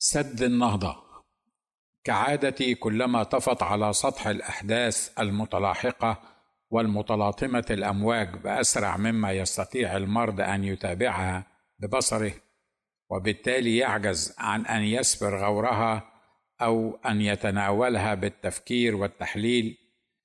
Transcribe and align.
سد 0.00 0.42
النهضة. 0.42 0.96
كعادتي 2.04 2.74
كلما 2.74 3.22
طفت 3.22 3.62
على 3.62 3.92
سطح 3.92 4.26
الأحداث 4.26 5.18
المتلاحقة 5.18 6.20
والمتلاطمة 6.70 7.64
الأمواج 7.70 8.36
بأسرع 8.36 8.96
مما 8.96 9.32
يستطيع 9.32 9.96
المرء 9.96 10.42
أن 10.42 10.64
يتابعها 10.64 11.46
ببصره 11.78 12.32
وبالتالي 13.10 13.76
يعجز 13.76 14.34
عن 14.38 14.66
أن 14.66 14.82
يسبر 14.82 15.38
غورها 15.38 16.10
أو 16.62 16.98
أن 17.06 17.20
يتناولها 17.20 18.14
بالتفكير 18.14 18.96
والتحليل 18.96 19.76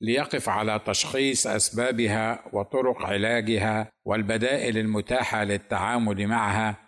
ليقف 0.02 0.50
على 0.50 0.80
تشخيص 0.86 1.48
أسبابها 1.48 2.44
وطرق 2.54 3.05
علاجها 3.05 3.92
والبدائل 4.05 4.78
المتاحة 4.78 5.44
للتعامل 5.44 6.28
معها 6.28 6.83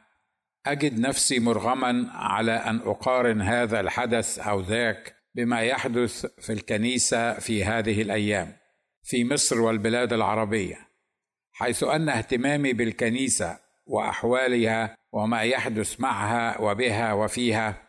أجد 0.67 0.99
نفسي 0.99 1.39
مرغما 1.39 2.09
على 2.13 2.51
أن 2.51 2.79
أقارن 2.79 3.41
هذا 3.41 3.79
الحدث 3.79 4.39
أو 4.39 4.61
ذاك 4.61 5.15
بما 5.35 5.61
يحدث 5.61 6.25
في 6.25 6.53
الكنيسة 6.53 7.33
في 7.33 7.63
هذه 7.63 8.01
الأيام 8.01 8.53
في 9.03 9.25
مصر 9.25 9.61
والبلاد 9.61 10.13
العربية 10.13 10.77
حيث 11.51 11.83
أن 11.83 12.09
اهتمامي 12.09 12.73
بالكنيسة 12.73 13.59
وأحوالها 13.85 14.95
وما 15.11 15.41
يحدث 15.41 15.99
معها 15.99 16.61
وبها 16.61 17.13
وفيها 17.13 17.81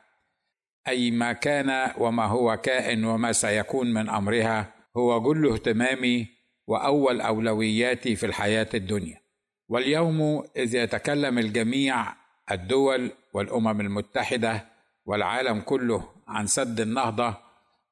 أي 0.89 1.11
ما 1.11 1.33
كان 1.33 1.93
وما 1.99 2.27
هو 2.27 2.57
كائن 2.57 3.05
وما 3.05 3.33
سيكون 3.33 3.93
من 3.93 4.09
أمرها 4.09 4.75
هو 4.97 5.23
كل 5.23 5.49
اهتمامي 5.49 6.27
وأول 6.67 7.21
أولوياتي 7.21 8.17
في 8.17 8.27
الحياة 8.27 8.69
الدنيا. 8.75 9.21
واليوم 9.69 10.45
إذ 10.57 10.75
يتكلم 10.75 11.39
الجميع 11.39 12.26
الدول 12.51 13.11
والأمم 13.33 13.81
المتحدة 13.81 14.65
والعالم 15.05 15.61
كله 15.61 16.09
عن 16.29 16.47
سد 16.47 16.81
النهضة 16.81 17.35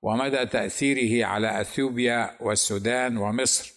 ومدى 0.02 0.46
تأثيره 0.46 1.26
على 1.26 1.60
أثيوبيا 1.60 2.30
والسودان 2.40 3.16
ومصر. 3.16 3.74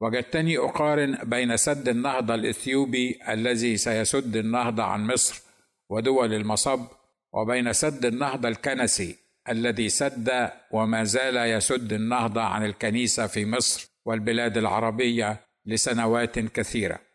وجدتني 0.00 0.58
أقارن 0.58 1.18
بين 1.24 1.56
سد 1.56 1.88
النهضة 1.88 2.34
الإثيوبي 2.34 3.18
الذي 3.28 3.76
سيسد 3.76 4.36
النهضة 4.36 4.82
عن 4.82 5.06
مصر 5.06 5.42
ودول 5.90 6.34
المصب 6.34 6.86
وبين 7.32 7.72
سد 7.72 8.04
النهضة 8.04 8.48
الكنسي 8.48 9.16
الذي 9.48 9.88
سد 9.88 10.50
وما 10.70 11.04
زال 11.04 11.36
يسد 11.36 11.92
النهضة 11.92 12.42
عن 12.42 12.64
الكنيسة 12.64 13.26
في 13.26 13.46
مصر 13.46 13.88
والبلاد 14.04 14.56
العربية 14.56 15.40
لسنوات 15.66 16.38
كثيرة. 16.38 17.05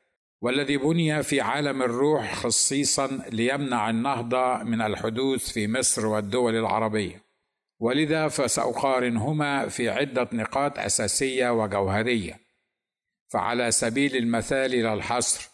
والذي 0.41 0.77
بني 0.77 1.23
في 1.23 1.41
عالم 1.41 1.81
الروح 1.81 2.35
خصيصا 2.35 3.07
ليمنع 3.31 3.89
النهضة 3.89 4.63
من 4.63 4.81
الحدوث 4.81 5.51
في 5.51 5.67
مصر 5.67 6.05
والدول 6.05 6.55
العربية. 6.55 7.23
ولذا 7.79 8.27
فسأقارنهما 8.27 9.69
في 9.69 9.89
عدة 9.89 10.29
نقاط 10.33 10.79
أساسية 10.79 11.49
وجوهرية. 11.49 12.39
فعلى 13.29 13.71
سبيل 13.71 14.15
المثال 14.15 14.71
لا 14.71 14.93
الحصر. 14.93 15.49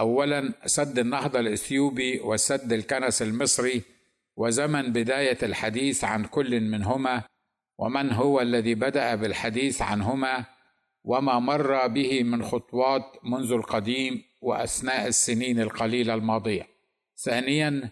اولا 0.00 0.52
سد 0.66 0.98
النهضة 0.98 1.40
الإثيوبي 1.40 2.20
وسد 2.20 2.72
الكنس 2.72 3.22
المصري 3.22 3.82
وزمن 4.36 4.92
بداية 4.92 5.38
الحديث 5.42 6.04
عن 6.04 6.24
كل 6.24 6.60
منهما 6.60 7.22
ومن 7.78 8.12
هو 8.12 8.40
الذي 8.40 8.74
بدأ 8.74 9.14
بالحديث 9.14 9.82
عنهما؟ 9.82 10.44
وما 11.04 11.38
مر 11.38 11.86
به 11.86 12.22
من 12.22 12.42
خطوات 12.42 13.04
منذ 13.24 13.52
القديم 13.52 14.22
وأثناء 14.40 15.06
السنين 15.06 15.60
القليلة 15.60 16.14
الماضية. 16.14 16.66
ثانيا 17.24 17.90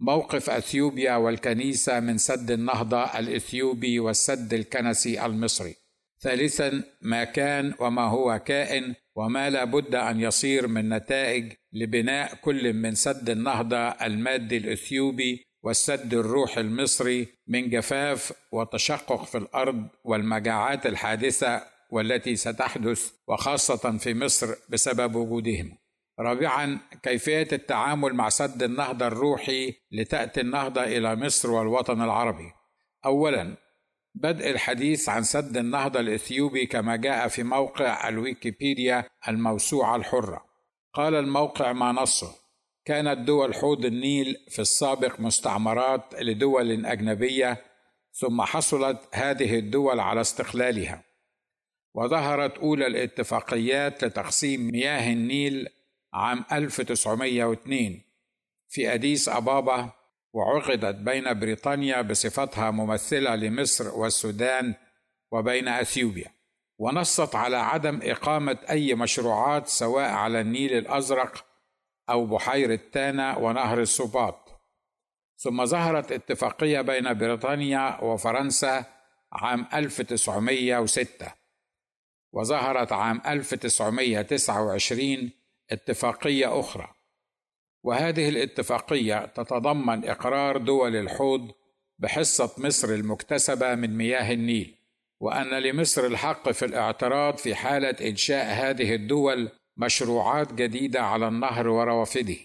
موقف 0.00 0.50
أثيوبيا 0.50 1.16
والكنيسة 1.16 2.00
من 2.00 2.18
سد 2.18 2.50
النهضة 2.50 3.04
الإثيوبي 3.18 4.00
والسد 4.00 4.54
الكنسي 4.54 5.26
المصري. 5.26 5.74
ثالثا 6.20 6.84
ما 7.02 7.24
كان 7.24 7.74
وما 7.80 8.02
هو 8.02 8.38
كائن 8.38 8.94
وما 9.16 9.50
لا 9.50 9.64
بد 9.64 9.94
أن 9.94 10.20
يصير 10.20 10.66
من 10.66 10.88
نتائج 10.88 11.52
لبناء 11.72 12.34
كل 12.34 12.72
من 12.72 12.94
سد 12.94 13.30
النهضة 13.30 13.88
المادي 13.88 14.56
الإثيوبي 14.56 15.46
والسد 15.62 16.14
الروح 16.14 16.58
المصري 16.58 17.26
من 17.46 17.70
جفاف 17.70 18.32
وتشقق 18.52 19.24
في 19.24 19.38
الأرض 19.38 19.88
والمجاعات 20.04 20.86
الحادثة 20.86 21.62
والتي 21.90 22.36
ستحدث 22.36 23.12
وخاصة 23.28 23.98
في 23.98 24.14
مصر 24.14 24.54
بسبب 24.68 25.14
وجودهم. 25.14 25.78
رابعا 26.20 26.80
كيفية 27.02 27.48
التعامل 27.52 28.14
مع 28.14 28.28
سد 28.28 28.62
النهضة 28.62 29.06
الروحي 29.06 29.74
لتأتي 29.92 30.40
النهضة 30.40 30.84
إلى 30.84 31.16
مصر 31.16 31.50
والوطن 31.50 32.02
العربي. 32.02 32.52
أولا 33.04 33.56
بدء 34.14 34.50
الحديث 34.50 35.08
عن 35.08 35.22
سد 35.22 35.56
النهضة 35.56 36.00
الإثيوبي 36.00 36.66
كما 36.66 36.96
جاء 36.96 37.28
في 37.28 37.42
موقع 37.42 38.08
الويكيبيديا 38.08 39.04
الموسوعة 39.28 39.96
الحرة. 39.96 40.44
قال 40.94 41.14
الموقع 41.14 41.72
ما 41.72 41.92
نصه: 41.92 42.34
كانت 42.84 43.18
دول 43.18 43.54
حوض 43.54 43.84
النيل 43.84 44.36
في 44.48 44.58
السابق 44.58 45.20
مستعمرات 45.20 46.14
لدول 46.20 46.86
أجنبية 46.86 47.64
ثم 48.12 48.42
حصلت 48.42 48.98
هذه 49.12 49.58
الدول 49.58 50.00
على 50.00 50.20
استقلالها 50.20 51.07
وظهرت 51.94 52.58
أولى 52.58 52.86
الاتفاقيات 52.86 54.04
لتقسيم 54.04 54.70
مياه 54.70 55.12
النيل 55.12 55.68
عام 56.14 56.44
1902 56.52 58.00
في 58.68 58.94
أديس 58.94 59.28
أبابا 59.28 59.90
وعقدت 60.32 60.94
بين 60.94 61.40
بريطانيا 61.40 62.02
بصفتها 62.02 62.70
ممثلة 62.70 63.34
لمصر 63.34 63.98
والسودان 63.98 64.74
وبين 65.32 65.68
أثيوبيا. 65.68 66.38
ونصت 66.78 67.34
على 67.34 67.56
عدم 67.56 68.00
إقامة 68.02 68.58
أي 68.70 68.94
مشروعات 68.94 69.66
سواء 69.68 70.10
على 70.10 70.40
النيل 70.40 70.72
الأزرق 70.72 71.46
أو 72.10 72.26
بحيرة 72.26 72.80
تانا 72.92 73.36
ونهر 73.36 73.80
السباط 73.80 74.62
ثم 75.36 75.64
ظهرت 75.64 76.12
اتفاقية 76.12 76.80
بين 76.80 77.14
بريطانيا 77.14 78.00
وفرنسا 78.02 78.84
عام 79.32 79.66
1906 79.74 81.32
وظهرت 82.32 82.92
عام 82.92 83.22
1929 83.26 85.30
اتفاقية 85.70 86.60
أخرى. 86.60 86.94
وهذه 87.82 88.28
الاتفاقية 88.28 89.26
تتضمن 89.26 90.04
إقرار 90.04 90.56
دول 90.56 90.96
الحوض 90.96 91.50
بحصة 91.98 92.54
مصر 92.58 92.88
المكتسبة 92.88 93.74
من 93.74 93.96
مياه 93.96 94.32
النيل 94.32 94.74
وأن 95.20 95.50
لمصر 95.50 96.06
الحق 96.06 96.50
في 96.50 96.64
الاعتراض 96.64 97.36
في 97.36 97.54
حالة 97.54 98.08
إنشاء 98.08 98.46
هذه 98.46 98.94
الدول 98.94 99.50
مشروعات 99.76 100.52
جديدة 100.52 101.02
على 101.02 101.28
النهر 101.28 101.68
وروافده. 101.68 102.36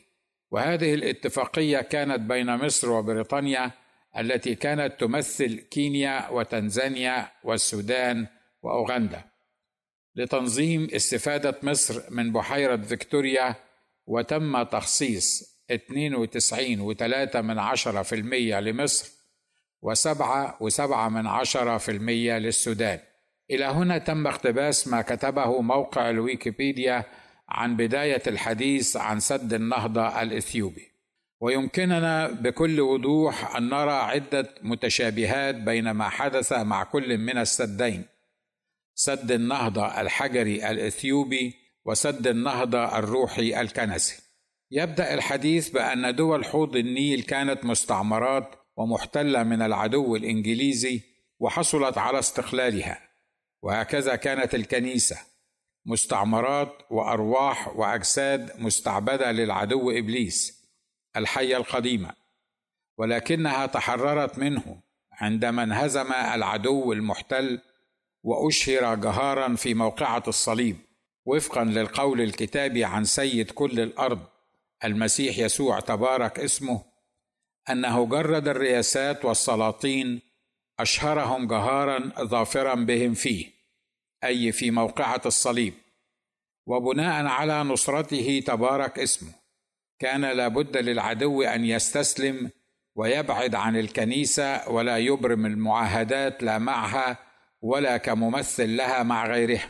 وهذه 0.52 0.94
الاتفاقية 0.94 1.82
كانت 1.82 2.20
بين 2.20 2.56
مصر 2.56 2.92
وبريطانيا 2.92 3.72
التي 4.18 4.56
كانت 4.56 5.00
تمثل 5.00 5.60
كينيا 5.60 6.30
وتنزانيا 6.30 7.32
والسودان 7.44 8.28
وأوغندا. 8.64 9.33
لتنظيم 10.16 10.88
استفادة 10.96 11.60
مصر 11.64 12.02
من 12.10 12.32
بحيرة 12.32 12.78
فيكتوريا 12.78 13.56
وتم 14.06 14.64
تخصيص 14.64 15.54
92.3 15.72 17.36
من 17.36 17.60
عشرة 17.60 18.02
في 18.02 18.16
المية 18.16 18.60
لمصر 18.60 19.12
وسبعة 19.82 20.58
وسبعة 20.60 21.10
من 21.10 21.28
عشرة 21.28 21.78
في 21.78 21.92
المية 21.92 22.38
للسودان. 22.38 23.00
إلى 23.52 23.66
هنا 23.66 23.98
تم 23.98 24.28
اقتباس 24.28 24.88
ما 24.88 25.02
كتبه 25.02 25.62
موقع 25.62 26.10
الويكيبيديا 26.10 27.04
عن 27.50 27.76
بداية 27.76 28.22
الحديث 28.28 28.98
عن 28.98 29.20
سد 29.20 29.54
النهضة 29.54 30.22
الإثيوبي. 30.22 30.92
ويمكننا 31.40 32.28
بكل 32.28 32.82
وضوح 32.82 33.56
أن 33.56 33.70
نرى 33.70 33.92
عدة 33.92 34.56
متشابهات 34.62 35.56
بين 35.56 35.92
ما 35.92 36.10
حدث 36.10 36.54
مع 36.54 36.84
كل 36.84 37.18
من 37.18 37.38
السدين. 37.38 38.13
سد 38.96 39.32
النهضة 39.32 40.02
الحجري 40.02 40.70
الإثيوبي 40.70 41.54
وسد 41.86 42.28
النهضة 42.28 42.98
الروحي 42.98 43.62
الكنسي. 43.62 44.24
يبدأ 44.72 45.14
الحديث 45.14 45.70
بأن 45.70 46.16
دول 46.16 46.46
حوض 46.46 46.76
النيل 46.76 47.22
كانت 47.22 47.66
مستعمرات 47.66 48.56
ومحتلة 48.78 49.44
من 49.44 49.62
العدو 49.62 50.16
الإنجليزي 50.16 51.02
وحصلت 51.40 51.98
على 51.98 52.20
استقلالها، 52.20 53.10
وهكذا 53.62 54.16
كانت 54.16 54.56
الكنيسة 54.56 55.18
مستعمرات 55.86 56.78
وأرواح 56.90 57.78
وأجساد 57.78 58.62
مستعبدة 58.62 59.32
للعدو 59.32 59.92
إبليس 59.92 60.64
الحية 61.18 61.58
القديمة، 61.58 62.14
ولكنها 62.98 63.66
تحررت 63.66 64.40
منه 64.40 64.82
عندما 65.12 65.64
انهزم 65.64 66.14
العدو 66.14 66.94
المحتل 66.94 67.62
وأشهر 68.24 68.96
جهارا 68.96 69.56
في 69.56 69.74
موقعة 69.74 70.24
الصليب 70.28 70.78
وفقا 71.26 71.64
للقول 71.64 72.22
الكتابي 72.22 72.86
عن 72.86 73.04
سيد 73.04 73.52
كل 73.52 73.80
الأرض 73.80 74.20
المسيح 74.84 75.38
يسوع 75.38 75.80
تبارك 75.80 76.40
اسمه 76.40 76.82
أنه 77.70 78.06
جرد 78.06 78.48
الرياسات 78.48 79.26
والسلاطين 79.26 80.22
أشهرهم 80.80 81.48
جهارا 81.48 82.12
ظافرا 82.24 82.76
بهم 82.76 83.14
فيه 83.14 83.54
أي 84.24 84.52
في 84.52 84.72
موقعة 84.72 85.22
الصليب 85.26 85.74
وبناء 86.68 87.26
على 87.26 87.64
نصرته 87.64 88.44
تبارك 88.48 89.00
اسمه 89.00 89.32
كان 90.00 90.22
لابد 90.22 90.78
للعدو 90.78 91.42
أن 91.44 91.66
يستسلم 91.66 92.52
ويبعد 92.96 93.56
عن 93.56 93.78
الكنيسة 93.78 94.70
ولا 94.70 94.98
يبرم 94.98 95.46
المعاهدات 95.46 96.44
لا 96.44 96.58
معها 96.58 97.18
ولا 97.64 97.98
كممثل 97.98 98.78
لها 98.78 99.04
مع 99.04 99.28
غيرها. 99.28 99.70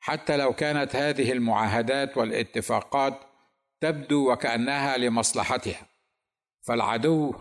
حتى 0.00 0.36
لو 0.36 0.52
كانت 0.52 0.96
هذه 0.96 1.32
المعاهدات 1.32 2.16
والاتفاقات 2.16 3.20
تبدو 3.80 4.32
وكأنها 4.32 4.96
لمصلحتها. 4.96 5.86
فالعدو 6.66 7.34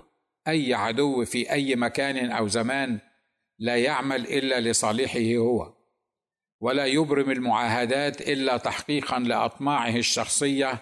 أي 0.47 0.73
عدو 0.73 1.25
في 1.25 1.51
أي 1.51 1.75
مكان 1.75 2.31
أو 2.31 2.47
زمان 2.47 2.99
لا 3.59 3.77
يعمل 3.77 4.27
إلا 4.27 4.69
لصالحه 4.69 5.35
هو 5.35 5.73
ولا 6.61 6.85
يبرم 6.85 7.31
المعاهدات 7.31 8.21
إلا 8.21 8.57
تحقيقا 8.57 9.19
لأطماعه 9.19 9.95
الشخصية 9.95 10.79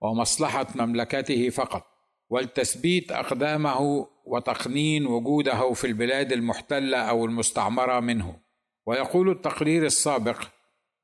ومصلحة 0.00 0.66
مملكته 0.74 1.50
فقط. 1.50 1.86
ولتثبيت 2.28 3.12
أقدامه 3.12 4.06
وتقنين 4.30 5.06
وجوده 5.06 5.72
في 5.72 5.86
البلاد 5.86 6.32
المحتلة 6.32 6.98
أو 6.98 7.24
المستعمرة 7.24 8.00
منه. 8.00 8.36
ويقول 8.86 9.30
التقرير 9.30 9.86
السابق 9.86 10.42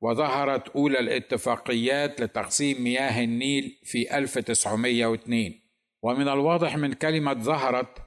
وظهرت 0.01 0.69
أولى 0.69 0.99
الاتفاقيات 0.99 2.21
لتقسيم 2.21 2.83
مياه 2.83 3.23
النيل 3.23 3.79
في 3.83 4.17
1902 4.17 5.53
ومن 6.03 6.27
الواضح 6.27 6.77
من 6.77 6.93
كلمة 6.93 7.33
ظهرت 7.33 7.97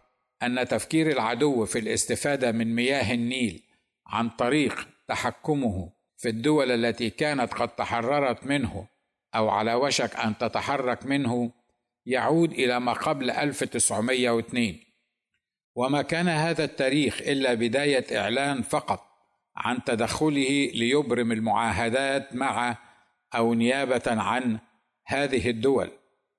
أن 0.42 0.68
تفكير 0.68 1.10
العدو 1.10 1.64
في 1.64 1.78
الاستفادة 1.78 2.52
من 2.52 2.74
مياه 2.74 3.14
النيل 3.14 3.62
عن 4.06 4.28
طريق 4.28 4.88
تحكمه 5.08 5.92
في 6.16 6.28
الدول 6.28 6.70
التي 6.70 7.10
كانت 7.10 7.54
قد 7.54 7.68
تحررت 7.68 8.46
منه 8.46 8.86
أو 9.34 9.48
على 9.48 9.74
وشك 9.74 10.16
أن 10.16 10.38
تتحرك 10.38 11.06
منه 11.06 11.52
يعود 12.06 12.52
إلى 12.52 12.80
ما 12.80 12.92
قبل 12.92 13.30
1902 13.30 14.89
وما 15.74 16.02
كان 16.02 16.28
هذا 16.28 16.64
التاريخ 16.64 17.20
إلا 17.20 17.54
بداية 17.54 18.18
إعلان 18.18 18.62
فقط 18.62 19.06
عن 19.56 19.84
تدخله 19.84 20.70
ليبرم 20.74 21.32
المعاهدات 21.32 22.34
مع 22.34 22.76
أو 23.34 23.54
نيابة 23.54 24.02
عن 24.06 24.58
هذه 25.06 25.50
الدول 25.50 25.90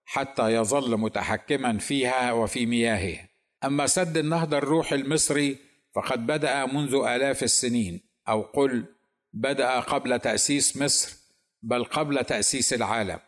حتى 0.05 0.53
يظل 0.53 0.97
متحكما 0.97 1.77
فيها 1.77 2.31
وفي 2.31 2.65
مياهها 2.65 3.29
أما 3.63 3.87
سد 3.87 4.17
النهضة 4.17 4.57
الروحي 4.57 4.95
المصري 4.95 5.57
فقد 5.95 6.27
بدأ 6.27 6.65
منذ 6.65 6.95
آلاف 6.95 7.43
السنين 7.43 8.01
أو 8.29 8.41
قل 8.41 8.85
بدأ 9.33 9.79
قبل 9.79 10.19
تأسيس 10.19 10.77
مصر 10.77 11.17
بل 11.61 11.83
قبل 11.83 12.25
تأسيس 12.25 12.73
العالم. 12.73 13.19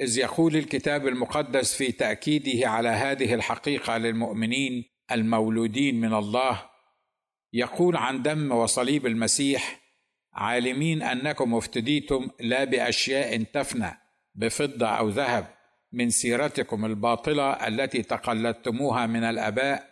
إذ 0.00 0.18
يقول 0.18 0.56
الكتاب 0.56 1.06
المقدس 1.06 1.74
في 1.74 1.92
تأكيده 1.92 2.68
على 2.68 2.88
هذه 2.88 3.34
الحقيقة 3.34 3.98
للمؤمنين 3.98 4.84
المولودين 5.12 6.00
من 6.00 6.14
الله 6.14 6.70
يقول 7.52 7.96
عن 7.96 8.22
دم 8.22 8.52
وصليب 8.52 9.06
المسيح 9.06 9.80
عالمين 10.32 11.02
أنكم 11.02 11.54
افتديتم 11.54 12.30
لا 12.40 12.64
بأشياء 12.64 13.42
تفنى 13.42 14.00
بفضة 14.34 14.86
أو 14.86 15.08
ذهب 15.08 15.54
من 15.92 16.10
سيرتكم 16.10 16.84
الباطلة 16.84 17.52
التي 17.52 18.02
تقلدتموها 18.02 19.06
من 19.06 19.24
الآباء 19.24 19.90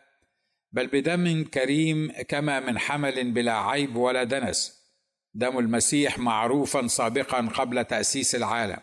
بل 0.73 0.87
بدم 0.87 1.45
كريم 1.45 2.13
كما 2.29 2.61
من 2.61 2.79
حمل 2.79 3.33
بلا 3.33 3.53
عيب 3.53 3.97
ولا 3.97 4.25
دنس 4.25 4.79
دم 5.35 5.59
المسيح 5.59 6.19
معروفا 6.19 6.87
سابقا 6.87 7.41
قبل 7.41 7.85
تأسيس 7.85 8.35
العالم 8.35 8.79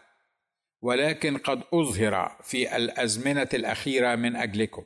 ولكن 0.82 1.38
قد 1.38 1.62
أظهر 1.74 2.38
في 2.44 2.76
الأزمنة 2.76 3.50
الأخيرة 3.54 4.16
من 4.16 4.36
أجلكم. 4.36 4.84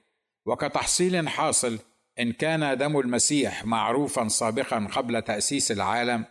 وكتحصيل 0.49 1.29
حاصل 1.29 1.79
إن 2.19 2.31
كان 2.31 2.77
دم 2.77 2.99
المسيح 2.99 3.65
معروفا 3.65 4.27
سابقا 4.27 4.87
قبل 4.91 5.21
تأسيس 5.21 5.71
العالم 5.71 6.25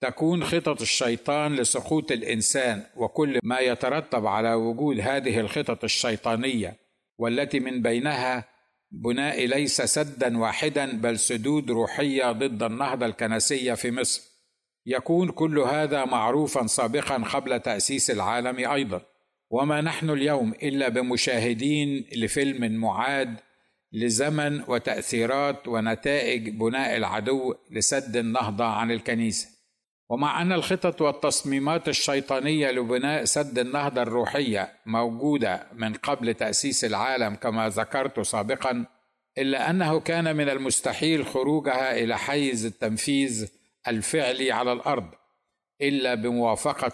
تكون 0.00 0.44
خطط 0.44 0.80
الشيطان 0.80 1.54
لسقوط 1.54 2.12
الإنسان 2.12 2.82
وكل 2.96 3.38
ما 3.42 3.58
يترتب 3.58 4.26
على 4.26 4.54
وجود 4.54 5.00
هذه 5.00 5.40
الخطط 5.40 5.84
الشيطانية 5.84 6.76
والتي 7.18 7.60
من 7.60 7.82
بينها 7.82 8.44
بناء 8.90 9.46
ليس 9.46 9.82
سدا 9.82 10.38
واحدا 10.38 10.92
بل 10.92 11.18
سدود 11.18 11.70
روحية 11.70 12.32
ضد 12.32 12.62
النهضة 12.62 13.06
الكنسية 13.06 13.74
في 13.74 13.90
مصر. 13.90 14.22
يكون 14.86 15.30
كل 15.30 15.58
هذا 15.58 16.04
معروفا 16.04 16.66
سابقا 16.66 17.16
قبل 17.16 17.60
تأسيس 17.60 18.10
العالم 18.10 18.70
أيضا. 18.70 19.02
وما 19.50 19.80
نحن 19.80 20.10
اليوم 20.10 20.52
إلا 20.62 20.88
بمشاهدين 20.88 22.06
لفيلم 22.16 22.72
معاد 22.72 23.36
لزمن 23.92 24.62
وتأثيرات 24.68 25.68
ونتائج 25.68 26.48
بناء 26.48 26.96
العدو 26.96 27.54
لسد 27.70 28.16
النهضة 28.16 28.64
عن 28.64 28.90
الكنيسة. 28.90 29.48
ومع 30.10 30.42
أن 30.42 30.52
الخطط 30.52 31.02
والتصميمات 31.02 31.88
الشيطانية 31.88 32.70
لبناء 32.70 33.24
سد 33.24 33.58
النهضة 33.58 34.02
الروحية 34.02 34.72
موجودة 34.86 35.66
من 35.74 35.94
قبل 35.94 36.34
تأسيس 36.34 36.84
العالم 36.84 37.34
كما 37.34 37.68
ذكرت 37.68 38.20
سابقا 38.20 38.86
إلا 39.38 39.70
أنه 39.70 40.00
كان 40.00 40.36
من 40.36 40.48
المستحيل 40.48 41.26
خروجها 41.26 41.96
إلى 41.98 42.18
حيز 42.18 42.66
التنفيذ 42.66 43.48
الفعلي 43.88 44.52
على 44.52 44.72
الأرض 44.72 45.10
إلا 45.80 46.14
بموافقة 46.14 46.92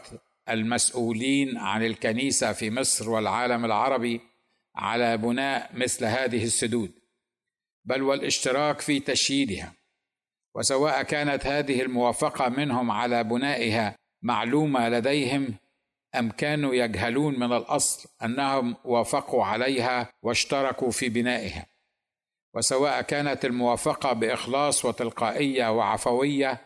المسؤولين 0.49 1.59
عن 1.59 1.85
الكنيسة 1.85 2.53
في 2.53 2.71
مصر 2.71 3.11
والعالم 3.11 3.65
العربي 3.65 4.21
على 4.77 5.17
بناء 5.17 5.71
مثل 5.75 6.05
هذه 6.05 6.45
السدود 6.45 6.93
بل 7.85 8.03
والاشتراك 8.03 8.81
في 8.81 9.01
تشييدها 9.01 9.73
وسواء 10.55 11.03
كانت 11.03 11.47
هذه 11.47 11.83
الموافقة 11.83 12.49
منهم 12.49 12.91
على 12.91 13.25
بنائها 13.25 13.97
معلومة 14.23 14.89
لديهم 14.89 15.55
أم 16.15 16.31
كانوا 16.31 16.75
يجهلون 16.75 17.41
من 17.41 17.53
الأصل 17.53 18.09
أنهم 18.25 18.77
وافقوا 18.85 19.45
عليها 19.45 20.13
واشتركوا 20.23 20.91
في 20.91 21.09
بنائها 21.09 21.67
وسواء 22.55 23.03
كانت 23.03 23.45
الموافقة 23.45 24.13
بإخلاص 24.13 24.85
وتلقائية 24.85 25.73
وعفوية 25.73 26.61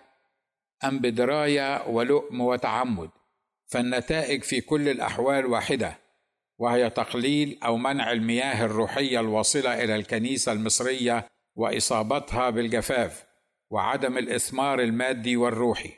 أم 0.85 0.99
بدراية 0.99 1.89
ولؤم 1.89 2.41
وتعمد. 2.41 3.11
فالنتائج 3.69 4.43
في 4.43 4.61
كل 4.61 4.89
الأحوال 4.89 5.47
واحدة 5.47 5.99
وهي 6.59 6.91
تقليل 6.91 7.59
أو 7.65 7.77
منع 7.77 8.13
المياه 8.13 8.65
الروحية 8.65 9.21
الواصلة 9.21 9.85
إلى 9.85 9.97
الكنيسة 9.97 10.53
المصرية 10.53 11.27
وإصابتها 11.57 12.51
بالجفاف 12.51 13.25
وعدم 13.71 14.19
الإثمار 14.19 14.81
المادي 14.81 15.37
والروحي. 15.37 15.91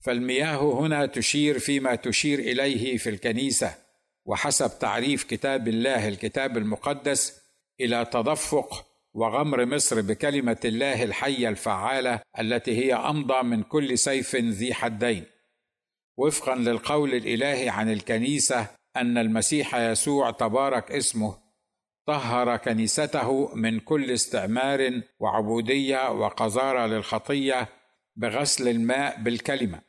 فالمياه 0.00 0.80
هنا 0.80 1.06
تشير 1.06 1.58
فيما 1.58 1.94
تشير 1.94 2.38
إليه 2.38 2.96
في 2.96 3.10
الكنيسة 3.10 3.74
وحسب 4.26 4.78
تعريف 4.78 5.24
كتاب 5.24 5.68
الله 5.68 6.08
الكتاب 6.08 6.56
المقدس 6.56 7.40
إلى 7.80 8.04
تدفق 8.04 8.86
وغمر 9.14 9.66
مصر 9.66 10.00
بكلمة 10.00 10.56
الله 10.64 11.02
الحية 11.02 11.48
الفعالة 11.48 12.20
التي 12.38 12.84
هي 12.84 12.94
أمضى 12.94 13.42
من 13.42 13.62
كل 13.62 13.98
سيف 13.98 14.36
ذي 14.36 14.74
حدين. 14.74 15.24
وفقا 16.16 16.54
للقول 16.54 17.14
الإلهي 17.14 17.68
عن 17.68 17.92
الكنيسة 17.92 18.66
أن 18.96 19.18
المسيح 19.18 19.74
يسوع 19.74 20.30
تبارك 20.30 20.92
اسمه 20.92 21.44
طهر 22.06 22.56
كنيسته 22.56 23.54
من 23.54 23.80
كل 23.80 24.10
استعمار 24.10 25.02
وعبودية 25.20 26.10
وقذارة 26.10 26.86
للخطية 26.86 27.68
بغسل 28.16 28.68
الماء 28.68 29.22
بالكلمة. 29.22 29.80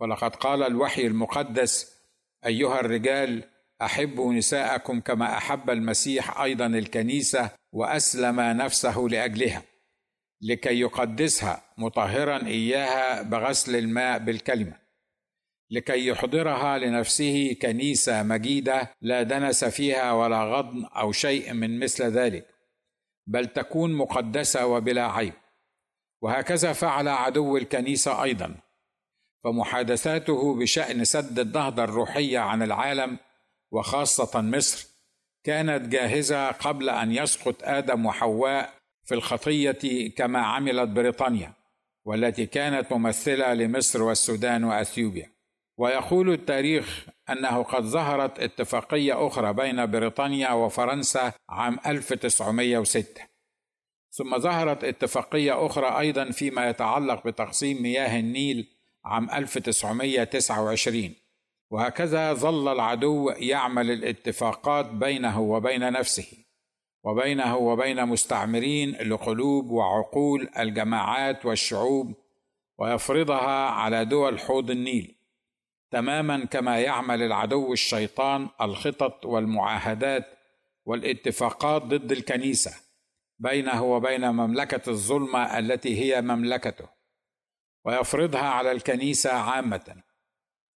ولقد 0.00 0.36
قال 0.36 0.62
الوحي 0.62 1.06
المقدس 1.06 2.00
أيها 2.46 2.80
الرجال 2.80 3.44
أحبوا 3.82 4.34
نساءكم 4.34 5.00
كما 5.00 5.36
أحب 5.36 5.70
المسيح 5.70 6.40
أيضا 6.40 6.66
الكنيسة 6.66 7.50
وأسلم 7.72 8.40
نفسه 8.40 9.00
لأجلها 9.00 9.62
لكي 10.42 10.80
يقدسها 10.80 11.62
مطهرا 11.78 12.46
إياها 12.46 13.22
بغسل 13.22 13.76
الماء 13.76 14.18
بالكلمة. 14.18 14.79
لكي 15.70 16.06
يحضرها 16.06 16.78
لنفسه 16.78 17.56
كنيسة 17.62 18.22
مجيدة 18.22 18.90
لا 19.00 19.22
دنس 19.22 19.64
فيها 19.64 20.12
ولا 20.12 20.44
غضن 20.44 20.84
أو 20.84 21.12
شيء 21.12 21.52
من 21.52 21.78
مثل 21.78 22.04
ذلك 22.04 22.46
بل 23.26 23.46
تكون 23.46 23.92
مقدسة 23.92 24.66
وبلا 24.66 25.12
عيب. 25.12 25.32
وهكذا 26.22 26.72
فعل 26.72 27.08
عدو 27.08 27.56
الكنيسة 27.56 28.22
أيضا. 28.22 28.54
فمحادثاته 29.44 30.54
بشأن 30.54 31.04
سد 31.04 31.38
النهضه 31.38 31.84
الروحيه 31.84 32.38
عن 32.38 32.62
العالم 32.62 33.18
وخاصة 33.70 34.40
مصر 34.40 34.88
كانت 35.44 35.88
جاهزة 35.88 36.50
قبل 36.50 36.90
أن 36.90 37.12
يسقط 37.12 37.56
آدم 37.62 38.06
وحواء 38.06 38.74
في 39.04 39.14
الخطية 39.14 40.10
كما 40.16 40.38
عملت 40.38 40.88
بريطانيا 40.88 41.52
والتي 42.04 42.46
كانت 42.46 42.92
ممثلة 42.92 43.54
لمصر 43.54 44.02
والسودان 44.02 44.64
وأثيوبيا. 44.64 45.39
ويقول 45.80 46.32
التاريخ 46.32 47.06
أنه 47.30 47.62
قد 47.62 47.82
ظهرت 47.82 48.38
اتفاقية 48.38 49.26
أخرى 49.26 49.52
بين 49.52 49.90
بريطانيا 49.90 50.52
وفرنسا 50.52 51.32
عام 51.48 51.78
1906 51.86 53.22
ثم 54.10 54.38
ظهرت 54.38 54.84
اتفاقية 54.84 55.66
أخرى 55.66 55.98
أيضا 55.98 56.30
فيما 56.30 56.68
يتعلق 56.68 57.26
بتقسيم 57.26 57.82
مياه 57.82 58.20
النيل 58.20 58.68
عام 59.04 59.30
1929 59.30 61.14
وهكذا 61.70 62.32
ظل 62.32 62.72
العدو 62.72 63.30
يعمل 63.30 63.90
الاتفاقات 63.90 64.86
بينه 64.86 65.40
وبين 65.40 65.92
نفسه 65.92 66.28
وبينه 67.04 67.56
وبين 67.56 68.06
مستعمرين 68.06 68.90
لقلوب 68.90 69.70
وعقول 69.70 70.48
الجماعات 70.58 71.46
والشعوب 71.46 72.14
ويفرضها 72.78 73.70
على 73.70 74.04
دول 74.04 74.40
حوض 74.40 74.70
النيل. 74.70 75.19
تماما 75.90 76.44
كما 76.44 76.80
يعمل 76.80 77.22
العدو 77.22 77.72
الشيطان 77.72 78.48
الخطط 78.60 79.26
والمعاهدات 79.26 80.26
والاتفاقات 80.84 81.82
ضد 81.82 82.12
الكنيسة 82.12 82.74
بينه 83.38 83.82
وبين 83.82 84.30
مملكة 84.30 84.90
الظلمة 84.90 85.58
التي 85.58 86.00
هي 86.00 86.22
مملكته 86.22 86.88
ويفرضها 87.84 88.48
على 88.48 88.72
الكنيسة 88.72 89.32
عامة 89.32 90.02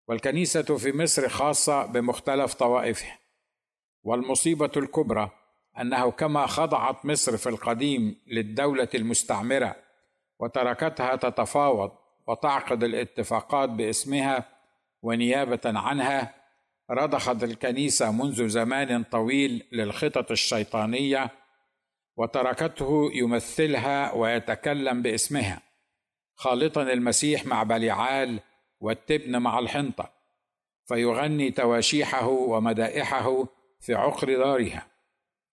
والكنيسة 0.09 0.76
في 0.76 0.92
مصر 0.92 1.28
خاصة 1.28 1.87
بمختلف 1.87 2.54
طوائفها. 2.54 3.18
والمصيبة 4.02 4.71
الكبرى 4.76 5.30
أنه 5.80 6.11
كما 6.11 6.47
خضعت 6.47 7.06
مصر 7.06 7.37
في 7.37 7.49
القديم 7.49 8.21
للدولة 8.26 8.88
المستعمرة 8.94 9.76
وتركتها 10.38 11.16
تتفاوض 11.16 11.92
وتعقد 12.26 12.85
الاتفاقات 12.85 13.68
باسمها 13.68 14.53
ونيابة 15.04 15.61
عنها 15.64 16.34
رضخت 16.90 17.44
الكنيسة 17.44 18.12
منذ 18.12 18.49
زمان 18.49 19.02
طويل 19.02 19.66
للخطط 19.73 20.30
الشيطانية 20.30 21.30
وتركته 22.16 23.11
يمثلها 23.14 24.12
ويتكلم 24.12 25.02
باسمها 25.02 25.62
خالطا 26.34 26.82
المسيح 26.82 27.46
مع 27.46 27.62
بليعال 27.62 28.40
والتبن 28.80 29.38
مع 29.38 29.58
الحنطة 29.58 30.11
فيغني 30.87 31.50
تواشيحه 31.50 32.28
ومدائحه 32.28 33.46
في 33.80 33.94
عقر 33.94 34.37
دارها 34.37 34.87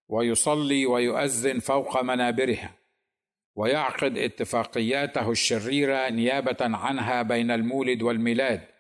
ويصلي 0.10 0.86
ويؤذن 0.86 1.60
فوق 1.60 2.02
منابرها 2.02 2.74
ويعقد 3.56 4.18
اتفاقياته 4.18 5.32
الشريرة 5.32 6.10
نيابة 6.10 6.58
عنها 6.62 7.22
بين 7.22 7.52
المولد 7.52 8.02
والميلاد 8.02 8.71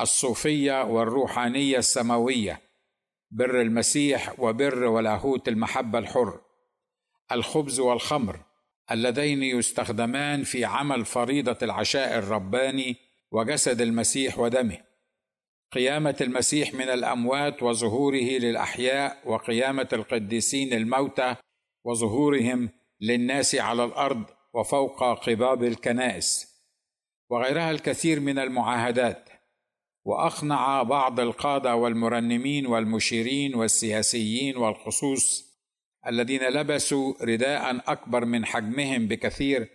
الصوفية 0.00 0.84
والروحانية 0.84 1.78
السماوية 1.78 2.60
بر 3.30 3.60
المسيح 3.60 4.40
وبر 4.40 4.84
ولاهوت 4.84 5.48
المحبة 5.48 5.98
الحر 5.98 6.40
الخبز 7.32 7.80
والخمر 7.80 8.40
اللذين 8.90 9.42
يستخدمان 9.42 10.42
في 10.42 10.64
عمل 10.64 11.04
فريضة 11.04 11.58
العشاء 11.62 12.18
الرباني 12.18 12.96
وجسد 13.30 13.80
المسيح 13.80 14.38
ودمه. 14.38 14.78
قيامة 15.72 16.16
المسيح 16.20 16.74
من 16.74 16.88
الأموات 16.88 17.62
وظهوره 17.62 18.38
للأحياء 18.38 19.22
وقيامة 19.24 19.88
القديسين 19.92 20.72
الموتى 20.72 21.34
وظهورهم 21.84 22.70
للناس 23.00 23.54
على 23.54 23.84
الأرض 23.84 24.24
وفوق 24.54 25.28
قباب 25.28 25.64
الكنائس 25.64 26.52
وغيرها 27.30 27.70
الكثير 27.70 28.20
من 28.20 28.38
المعاهدات. 28.38 29.31
وأقنع 30.04 30.82
بعض 30.82 31.20
القادة 31.20 31.76
والمرنمين 31.76 32.66
والمشيرين 32.66 33.54
والسياسيين 33.54 34.56
والخصوص 34.56 35.52
الذين 36.06 36.42
لبسوا 36.42 37.14
رداء 37.22 37.76
أكبر 37.92 38.24
من 38.24 38.44
حجمهم 38.44 39.08
بكثير 39.08 39.68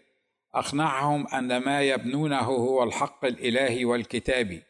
أقنعهم 0.56 1.28
أن 1.28 1.58
ما 1.58 1.82
يبنونه 1.82 2.42
هو 2.42 2.84
الحق 2.84 3.26
الإلهي 3.26 3.86
والكتابي 3.86 4.64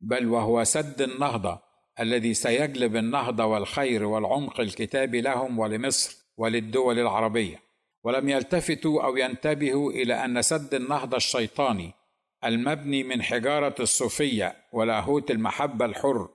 بل 0.00 0.26
وهو 0.26 0.64
سد 0.64 1.02
النهضة 1.02 1.58
الذي 2.00 2.34
سيجلب 2.34 2.96
النهضه 2.96 3.44
والخير 3.44 4.04
والعمق 4.04 4.60
الكتابي 4.60 5.20
لهم 5.20 5.58
ولمصر 5.58 6.16
وللدول 6.36 6.98
العربية. 6.98 7.62
ولم 8.04 8.28
يلتفتوا 8.28 9.04
أو 9.04 9.16
ينتبهوا 9.16 9.90
إلى 9.92 10.24
أن 10.24 10.42
سد 10.42 10.74
النهضه 10.74 11.16
الشيطاني 11.16 11.92
المبني 12.44 13.02
من 13.02 13.22
حجارة 13.22 13.74
الصوفية 13.80 14.56
ولاهوت 14.72 15.30
المحبة 15.30 15.84
الحر. 15.84 16.28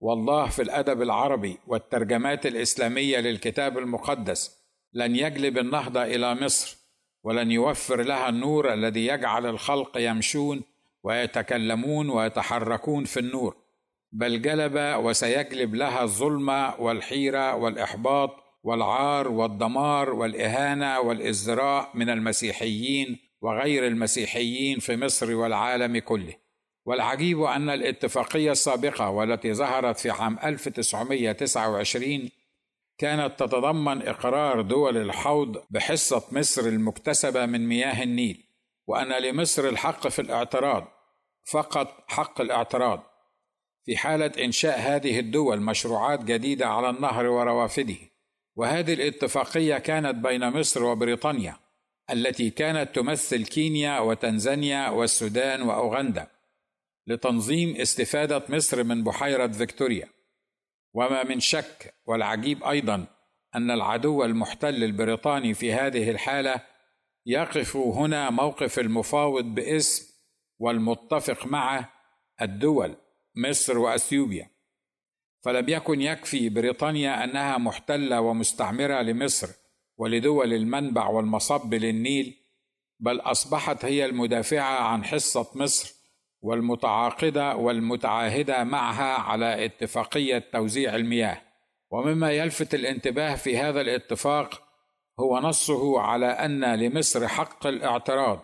والله 0.00 0.48
في 0.48 0.62
الأدب 0.62 1.02
العربي 1.02 1.58
والترجمات 1.66 2.46
الإسلامية 2.46 3.18
للكتاب 3.18 3.78
المقدس 3.78 4.60
لن 4.92 5.16
يجلب 5.16 5.58
النهضة 5.58 6.02
إلى 6.02 6.34
مصر 6.34 6.76
ولن 7.22 7.50
يوفر 7.50 8.02
لها 8.02 8.28
النور 8.28 8.72
الذي 8.72 9.06
يجعل 9.06 9.46
الخلق 9.46 9.98
يمشون 9.98 10.62
ويتكلمون 11.02 12.10
ويتحركون 12.10 13.04
في 13.04 13.20
النور. 13.20 13.56
بل 14.12 14.42
جلب 14.42 14.74
وسيجلب 15.04 15.74
لها 15.74 16.02
الظلم 16.02 16.48
والحيرة 16.78 17.54
والإحباط 17.54 18.36
والعار 18.62 19.28
والدمار 19.28 20.10
والإهانة 20.10 21.00
والازدراء 21.00 21.90
من 21.94 22.10
المسيحيين 22.10 23.29
وغير 23.42 23.86
المسيحيين 23.86 24.78
في 24.78 24.96
مصر 24.96 25.34
والعالم 25.34 25.98
كله. 25.98 26.34
والعجيب 26.84 27.42
أن 27.42 27.70
الاتفاقية 27.70 28.52
السابقة 28.52 29.10
والتي 29.10 29.54
ظهرت 29.54 29.98
في 29.98 30.10
عام 30.10 30.38
1929 30.44 32.30
كانت 32.98 33.38
تتضمن 33.38 34.08
إقرار 34.08 34.60
دول 34.60 34.96
الحوض 34.96 35.62
بحصة 35.70 36.22
مصر 36.32 36.62
المكتسبة 36.62 37.46
من 37.46 37.68
مياه 37.68 38.02
النيل 38.02 38.44
وأن 38.86 39.22
لمصر 39.22 39.68
الحق 39.68 40.08
في 40.08 40.22
الاعتراض 40.22 40.88
فقط 41.44 42.04
حق 42.08 42.40
الاعتراض. 42.40 43.02
في 43.84 43.96
حالة 43.96 44.44
إنشاء 44.44 44.80
هذه 44.80 45.18
الدول 45.20 45.60
مشروعات 45.60 46.24
جديدة 46.24 46.66
على 46.66 46.90
النهر 46.90 47.26
وروافده 47.26 47.96
وهذه 48.56 48.92
الاتفاقية 48.92 49.78
كانت 49.78 50.14
بين 50.14 50.50
مصر 50.50 50.84
وبريطانيا. 50.84 51.56
التي 52.12 52.50
كانت 52.50 52.94
تمثل 52.94 53.44
كينيا 53.44 53.98
وتنزانيا 53.98 54.88
والسودان 54.88 55.62
وأوغندا 55.62 56.26
لتنظيم 57.06 57.76
استفادة 57.76 58.42
مصر 58.48 58.84
من 58.84 59.04
بحيرة 59.04 59.46
فيكتوريا. 59.46 60.08
وما 60.94 61.24
من 61.24 61.40
شك 61.40 61.94
والعجيب 62.06 62.64
أيضا 62.64 63.06
أن 63.54 63.70
العدو 63.70 64.24
المحتل 64.24 64.84
البريطاني 64.84 65.54
في 65.54 65.72
هذه 65.72 66.10
الحالة 66.10 66.60
يقف 67.26 67.76
هنا 67.76 68.30
موقف 68.30 68.78
المفاوض 68.78 69.44
باسم 69.44 70.14
والمتفق 70.58 71.46
معه 71.46 71.92
الدول 72.42 72.96
مصر 73.36 73.78
وأثيوبيا. 73.78 74.50
فلم 75.42 75.68
يكن 75.68 76.00
يكفي 76.00 76.48
بريطانيا 76.48 77.24
أنها 77.24 77.58
محتلة 77.58 78.20
ومستعمرة 78.20 79.02
لمصر 79.02 79.48
ولدول 80.00 80.52
المنبع 80.52 81.08
والمصب 81.08 81.74
للنيل 81.74 82.36
بل 83.00 83.20
أصبحت 83.20 83.84
هي 83.84 84.04
المدافعة 84.04 84.80
عن 84.82 85.04
حصة 85.04 85.46
مصر 85.54 85.94
والمتعاقدة 86.42 87.56
والمتعاهدة 87.56 88.64
معها 88.64 89.14
على 89.14 89.64
اتفاقية 89.64 90.38
توزيع 90.52 90.96
المياه. 90.96 91.42
ومما 91.90 92.30
يلفت 92.32 92.74
الانتباه 92.74 93.34
في 93.34 93.58
هذا 93.58 93.80
الاتفاق 93.80 94.62
هو 95.20 95.38
نصه 95.38 96.00
على 96.00 96.26
أن 96.26 96.74
لمصر 96.74 97.28
حق 97.28 97.66
الاعتراض 97.66 98.40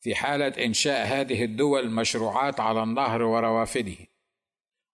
في 0.00 0.14
حالة 0.14 0.64
إنشاء 0.64 1.06
هذه 1.06 1.44
الدول 1.44 1.90
مشروعات 1.90 2.60
على 2.60 2.82
النهر 2.82 3.22
وروافده. 3.22 3.96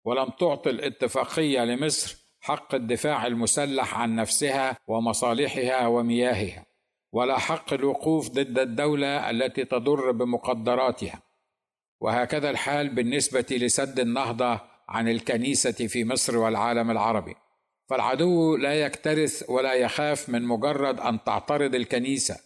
ولم 0.06 0.30
تعطي 0.40 0.70
الاتفاقية 0.70 1.66
لمصر 1.66 2.23
حق 2.44 2.76
الدفاع 2.76 3.28
المسلح 3.28 4.00
عن 4.00 4.16
نفسها 4.16 4.78
ومصالحها 4.88 5.88
ومياهها 5.88 6.66
ولا 7.12 7.40
حق 7.40 7.74
الوقوف 7.74 8.30
ضد 8.30 8.60
الدولة 8.60 9.30
التي 9.30 9.66
تضر 9.66 10.12
بمقدراتها. 10.12 11.22
وهكذا 12.02 12.50
الحال 12.50 12.90
بالنسبة 12.90 13.46
لسد 13.52 14.00
النهضة 14.00 14.60
عن 14.90 15.10
الكنيسة 15.10 15.88
في 15.88 16.06
مصر 16.06 16.38
والعالم 16.38 16.92
العربي. 16.92 17.36
فالعدو 17.90 18.56
لا 18.58 18.74
يكترث 18.74 19.50
ولا 19.50 19.74
يخاف 19.74 20.30
من 20.30 20.42
مجرد 20.42 21.00
أن 21.00 21.24
تعترض 21.24 21.76
الكنيسة 21.76 22.40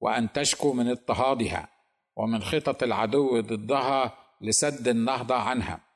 وأن 0.00 0.32
تشكو 0.32 0.72
من 0.72 0.88
اضطهادها 0.88 1.68
ومن 2.16 2.42
خطط 2.42 2.82
العدو 2.82 3.40
ضدها 3.40 4.14
لسد 4.40 4.88
النهضة 4.88 5.34
عنها. 5.34 5.87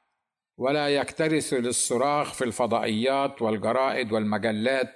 ولا 0.62 0.88
يكترث 0.88 1.52
للصراخ 1.52 2.32
في 2.32 2.44
الفضائيات 2.44 3.42
والجرائد 3.42 4.12
والمجلات 4.12 4.94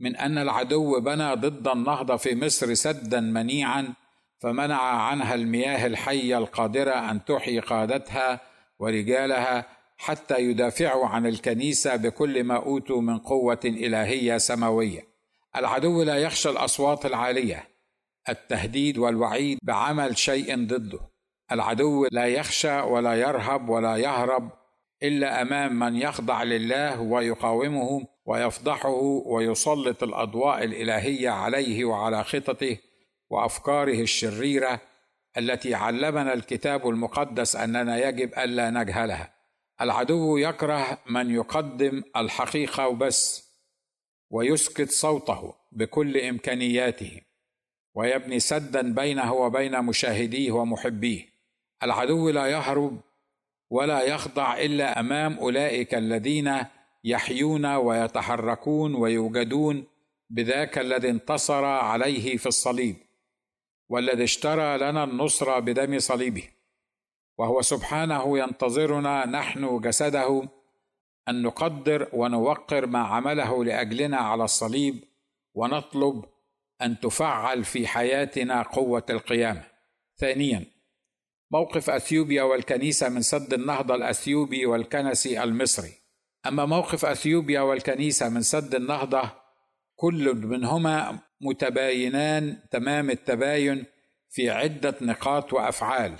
من 0.00 0.16
أن 0.16 0.38
العدو 0.38 1.00
بنى 1.00 1.34
ضد 1.34 1.68
النهضه 1.68 2.16
في 2.16 2.34
مصر 2.34 2.74
سدا 2.74 3.20
منيعا 3.20 3.94
فمنع 4.38 4.82
عنها 4.82 5.34
المياه 5.34 5.86
الحية 5.86 6.38
القادرة 6.38 7.10
أن 7.10 7.24
تحيي 7.24 7.60
قادتها 7.60 8.40
ورجالها 8.78 9.66
حتى 9.96 10.38
يدافعوا 10.38 11.06
عن 11.06 11.26
الكنيسة 11.26 11.96
بكل 11.96 12.44
ما 12.44 12.56
أوتوا 12.56 13.00
من 13.00 13.18
قوة 13.18 13.60
إلهية 13.64 14.38
سماوية. 14.38 15.00
العدو 15.56 16.02
لا 16.02 16.16
يخشى 16.16 16.50
الأصوات 16.50 17.06
العالية 17.06 17.68
التهديد 18.28 18.98
والوعيد 18.98 19.58
بعمل 19.62 20.18
شيء 20.18 20.66
ضده. 20.66 21.00
العدو 21.52 22.06
لا 22.12 22.26
يخشى 22.26 22.80
ولا 22.80 23.14
يرهب 23.14 23.68
ولا 23.68 23.96
يهرب 23.96 24.61
إلا 25.02 25.42
أمام 25.42 25.78
من 25.78 25.96
يخضع 25.96 26.42
لله 26.42 27.00
ويقاومه 27.00 28.06
ويفضحه 28.26 29.00
ويسلط 29.26 30.02
الأضواء 30.02 30.64
الإلهية 30.64 31.30
عليه 31.30 31.84
وعلى 31.84 32.24
خططه 32.24 32.76
وأفكاره 33.30 34.00
الشريرة 34.00 34.80
التي 35.38 35.74
علمنا 35.74 36.32
الكتاب 36.32 36.88
المقدس 36.88 37.56
أننا 37.56 38.08
يجب 38.08 38.38
ألا 38.38 38.70
نجهلها 38.70 39.34
العدو 39.80 40.36
يكره 40.36 40.98
من 41.06 41.30
يقدم 41.30 42.02
الحقيقة 42.16 42.88
وبس 42.88 43.52
ويسكت 44.30 44.90
صوته 44.90 45.54
بكل 45.72 46.16
إمكانياته 46.16 47.20
ويبني 47.94 48.40
سدا 48.40 48.94
بينه 48.94 49.32
وبين 49.32 49.82
مشاهديه 49.84 50.52
ومحبيه. 50.52 51.26
العدو 51.82 52.30
لا 52.30 52.46
يهرب 52.46 53.00
ولا 53.72 54.02
يخضع 54.02 54.58
إلا 54.58 55.00
أمام 55.00 55.38
أولئك 55.38 55.94
الذين 55.94 56.58
يحيون 57.04 57.66
ويتحركون 57.66 58.94
ويوجدون 58.94 59.84
بذاك 60.30 60.78
الذي 60.78 61.10
انتصر 61.10 61.64
عليه 61.64 62.36
في 62.36 62.46
الصليب 62.46 62.96
والذي 63.88 64.24
اشترى 64.24 64.78
لنا 64.78 65.04
النصره 65.04 65.58
بدم 65.58 65.98
صليبه. 65.98 66.48
وهو 67.38 67.62
سبحانه 67.62 68.38
ينتظرنا 68.38 69.26
نحن 69.26 69.80
جسده 69.80 70.48
أن 71.28 71.42
نقدر 71.42 72.08
ونوقر 72.12 72.86
ما 72.86 72.98
عمله 72.98 73.64
لأجلنا 73.64 74.16
على 74.16 74.44
الصليب 74.44 75.04
ونطلب 75.54 76.24
أن 76.82 77.00
تفعل 77.00 77.64
في 77.64 77.86
حياتنا 77.86 78.62
قوة 78.62 79.06
القيامة. 79.10 79.64
ثانيا 80.16 80.71
موقف 81.52 81.90
أثيوبيا 81.90 82.42
والكنيسة 82.42 83.08
من 83.08 83.22
سد 83.22 83.54
النهضة 83.54 83.94
الأثيوبي 83.94 84.66
والكنسي 84.66 85.42
المصري. 85.42 85.92
أما 86.46 86.64
موقف 86.66 87.04
أثيوبيا 87.04 87.60
والكنيسة 87.60 88.28
من 88.28 88.42
سد 88.42 88.74
النهضة 88.74 89.30
كل 89.96 90.34
منهما 90.34 91.18
متباينان 91.40 92.58
تمام 92.70 93.10
التباين 93.10 93.84
في 94.28 94.50
عدة 94.50 94.94
نقاط 95.00 95.52
وأفعال. 95.52 96.16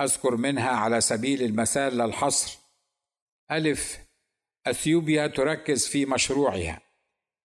أذكر 0.00 0.36
منها 0.36 0.70
على 0.70 1.00
سبيل 1.00 1.42
المثال 1.42 1.98
للحصر. 1.98 2.58
ألف 3.50 3.98
أثيوبيا 4.66 5.26
تركز 5.26 5.86
في 5.86 6.06
مشروعها 6.06 6.80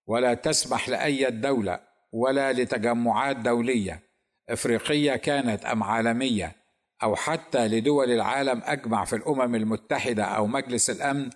ولا 0.08 0.34
تسمح 0.34 0.90
لأي 0.90 1.32
دولة 1.32 1.80
ولا 2.12 2.54
لتجمعات 2.54 3.38
دولية. 3.38 4.04
إفريقية 4.50 5.16
كانت 5.16 5.66
أم 5.66 5.84
عالمية. 5.84 6.56
أو 7.04 7.16
حتى 7.16 7.68
لدول 7.68 8.12
العالم 8.12 8.62
أجمع 8.66 9.06
في 9.06 9.16
الأمم 9.16 9.56
المتحدة 9.56 10.24
أو 10.24 10.48
مجلس 10.48 10.90
الأمن 10.90 11.30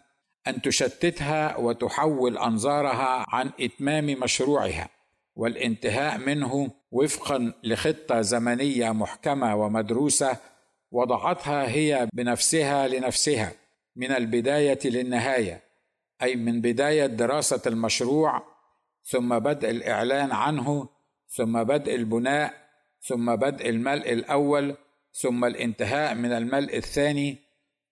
أن 0.48 0.62
تشتتها 0.62 1.58
وتحول 1.58 2.38
أنظارها 2.38 3.26
عن 3.30 3.52
إتمام 3.60 4.06
مشروعها 4.06 4.90
والانتهاء 5.36 6.18
منه 6.18 6.72
وفقا 6.92 7.54
لخطة 7.64 8.22
زمنية 8.22 8.92
محكمة 8.92 9.56
ومدروسة 9.56 10.38
وضعتها 10.92 11.70
هي 11.70 12.08
بنفسها 12.14 12.88
لنفسها 12.88 13.52
من 13.96 14.12
البداية 14.12 14.80
للنهاية 14.86 15.64
أي 16.22 16.36
من 16.36 16.62
بداية 16.62 17.06
دراسة 17.06 17.62
المشروع 17.68 18.44
ثم 19.04 19.40
بدء 19.40 19.70
الإعلان 19.70 20.32
عنه 20.32 20.90
ثم 21.28 21.64
بدء 21.64 21.96
البناء 21.96 22.54
ثم 23.02 23.36
بدء 23.36 23.70
الملء 23.70 24.14
الأول 24.14 24.76
ثم 25.14 25.46
الانتهاء 25.46 26.16
من 26.16 26.32
الملء 26.32 26.78
الثاني 26.78 27.38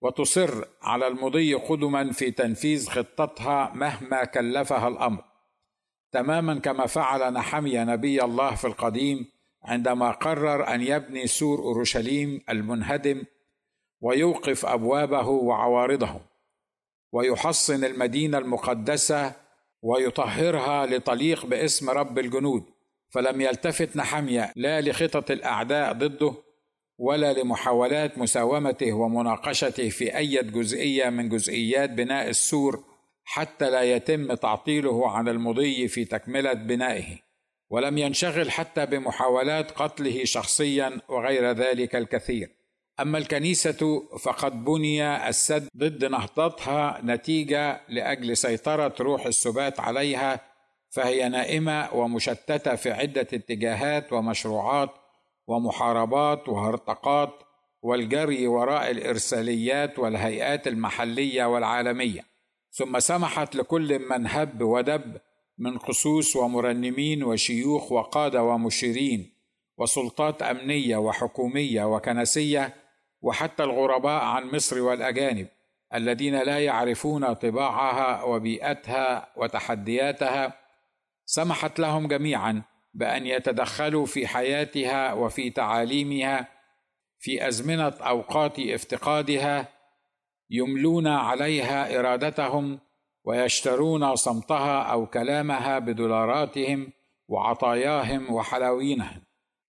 وتصر 0.01 0.65
على 0.81 1.07
المضي 1.07 1.53
قدما 1.53 2.11
في 2.11 2.31
تنفيذ 2.31 2.89
خطتها 2.89 3.71
مهما 3.75 4.25
كلفها 4.25 4.87
الأمر. 4.87 5.23
تماما 6.11 6.59
كما 6.59 6.87
فعل 6.87 7.33
نحميا 7.33 7.83
نبي 7.83 8.23
الله 8.23 8.55
في 8.55 8.67
القديم 8.67 9.25
عندما 9.63 10.11
قرر 10.11 10.73
أن 10.73 10.81
يبني 10.81 11.27
سور 11.27 11.59
أورشليم 11.59 12.41
المنهدم 12.49 13.23
ويوقف 14.01 14.65
أبوابه 14.65 15.27
وعوارضه 15.27 16.21
ويحصن 17.11 17.83
المدينة 17.83 18.37
المقدسة 18.37 19.35
ويطهرها 19.81 20.85
لتليق 20.85 21.45
باسم 21.45 21.89
رب 21.89 22.19
الجنود. 22.19 22.63
فلم 23.09 23.41
يلتفت 23.41 23.97
نحميا 23.97 24.53
لا 24.55 24.81
لخطط 24.81 25.31
الأعداء 25.31 25.93
ضده 25.93 26.33
ولا 27.01 27.33
لمحاولات 27.33 28.17
مساومته 28.17 28.93
ومناقشته 28.93 29.89
في 29.89 30.17
أي 30.17 30.43
جزئية 30.43 31.09
من 31.09 31.29
جزئيات 31.29 31.89
بناء 31.89 32.29
السور 32.29 32.83
حتى 33.23 33.69
لا 33.69 33.81
يتم 33.81 34.33
تعطيله 34.33 35.09
عن 35.11 35.27
المضي 35.27 35.87
في 35.87 36.05
تكملة 36.05 36.53
بنائه 36.53 37.17
ولم 37.69 37.97
ينشغل 37.97 38.51
حتى 38.51 38.85
بمحاولات 38.85 39.71
قتله 39.71 40.23
شخصيا 40.23 41.01
وغير 41.09 41.51
ذلك 41.51 41.95
الكثير. 41.95 42.49
أما 42.99 43.17
الكنيسة 43.17 44.07
فقد 44.19 44.65
بني 44.65 45.29
السد 45.29 45.67
ضد 45.77 46.05
نهضتها 46.05 47.01
نتيجة 47.03 47.81
لأجل 47.89 48.37
سيطرة 48.37 48.95
روح 48.99 49.25
السبات 49.25 49.79
عليها 49.79 50.39
فهي 50.89 51.29
نائمة 51.29 51.93
ومشتتة 51.93 52.75
في 52.75 52.91
عدة 52.91 53.21
اتجاهات 53.21 54.13
ومشروعات 54.13 55.00
ومحاربات 55.47 56.49
وهرطقات 56.49 57.33
والجري 57.81 58.47
وراء 58.47 58.91
الإرساليات 58.91 59.99
والهيئات 59.99 60.67
المحلية 60.67 61.45
والعالمية. 61.45 62.25
ثم 62.71 62.99
سمحت 62.99 63.55
لكل 63.55 63.99
من 63.99 64.27
هب 64.27 64.61
ودب 64.61 65.17
من 65.57 65.77
قصوص 65.77 66.35
ومرنمين 66.35 67.23
وشيوخ 67.23 67.91
وقادة 67.91 68.43
ومشيرين 68.43 69.33
وسلطات 69.77 70.41
أمنية 70.41 70.97
وحكومية 70.97 71.83
وكنسية 71.95 72.75
وحتى 73.21 73.63
الغرباء 73.63 74.23
عن 74.23 74.51
مصر 74.51 74.81
والأجانب 74.81 75.47
الذين 75.93 76.43
لا 76.43 76.59
يعرفون 76.59 77.33
طباعها 77.33 78.23
وبيئتها 78.23 79.33
وتحدياتها. 79.37 80.53
سمحت 81.25 81.79
لهم 81.79 82.07
جميعا 82.07 82.61
بأن 82.93 83.27
يتدخلوا 83.27 84.05
في 84.05 84.27
حياتها 84.27 85.13
وفي 85.13 85.49
تعاليمها 85.49 86.47
في 87.19 87.47
أزمنة 87.47 87.89
أوقات 87.89 88.59
افتقادها 88.59 89.67
يملون 90.49 91.07
عليها 91.07 91.99
إرادتهم 91.99 92.79
ويشترون 93.23 94.15
صمتها 94.15 94.81
أو 94.81 95.05
كلامها 95.05 95.79
بدولاراتهم 95.79 96.91
وعطاياهم 97.27 98.33
وحلاوينهم 98.33 99.21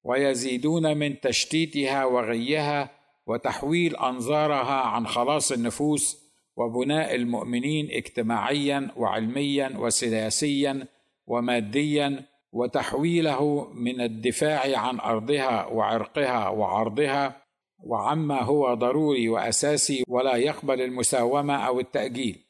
ويزيدون 0.05 0.97
من 0.97 1.21
تشتيتها 1.21 2.05
وغيها 2.05 2.91
وتحويل 3.27 3.97
أنظارها 3.97 4.81
عن 4.81 5.07
خلاص 5.07 5.53
النفوس 5.53 6.23
وبناء 6.57 7.15
المؤمنين 7.15 7.91
اجتماعيا 7.91 8.89
وعلميا 8.97 9.73
وسياسيا 9.77 10.87
وماديا 11.27 12.25
وتحويله 12.53 13.71
من 13.75 14.01
الدفاع 14.01 14.79
عن 14.79 15.01
أرضها 15.01 15.67
وعرقها 15.67 16.49
وعرضها 16.49 17.43
وعما 17.79 18.43
هو 18.43 18.75
ضروري 18.75 19.29
وأساسي 19.29 20.05
ولا 20.09 20.37
يقبل 20.37 20.81
المساومة 20.81 21.67
أو 21.67 21.81
التأجيل. 21.81 22.45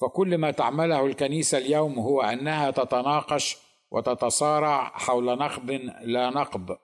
فكل 0.00 0.38
ما 0.38 0.50
تعمله 0.50 1.06
الكنيسة 1.06 1.58
اليوم 1.58 1.98
هو 1.98 2.22
أنها 2.22 2.70
تتناقش 2.70 3.56
وتتصارع 3.90 4.84
حول 4.84 5.24
نقد 5.38 5.70
لا 6.02 6.30
نقد 6.30 6.76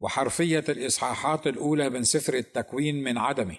وحرفية 0.00 0.64
الإصحاحات 0.68 1.46
الأولى 1.46 1.90
من 1.90 2.02
سفر 2.02 2.34
التكوين 2.34 3.02
من 3.02 3.18
عدمه. 3.18 3.56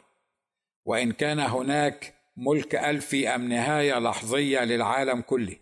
وإن 0.86 1.12
كان 1.12 1.40
هناك 1.40 2.16
ملك 2.38 2.76
ألفي 2.76 3.28
أم 3.36 3.50
نهاية 3.50 4.00
لحظية 4.00 4.60
للعالم 4.60 5.22
كله. 5.22 5.56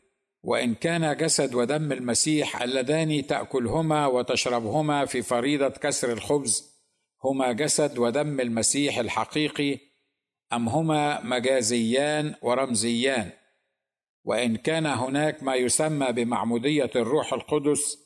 وإن 0.48 0.76
كان 0.76 1.18
جسد 1.18 1.56
ودم 1.56 1.92
المسيح 1.92 2.62
اللذان 2.62 3.28
تأكلهما 3.28 4.08
وتشربهما 4.08 5.06
في 5.06 5.22
فريضة 5.22 5.70
كسر 5.70 6.12
الخبز 6.12 6.78
هما 7.24 7.52
جسد 7.52 7.98
ودم 7.98 8.40
المسيح 8.40 8.98
الحقيقي 8.98 9.80
أم 10.54 10.70
هما 10.70 11.24
مجازيان 11.24 12.36
ورمزيان؟ 12.42 13.30
وإن 14.24 14.56
كان 14.56 14.86
هناك 14.86 15.44
ما 15.44 15.56
يسمى 15.56 16.12
بمعمودية 16.12 16.92
الروح 16.96 17.34
القدس 17.34 17.98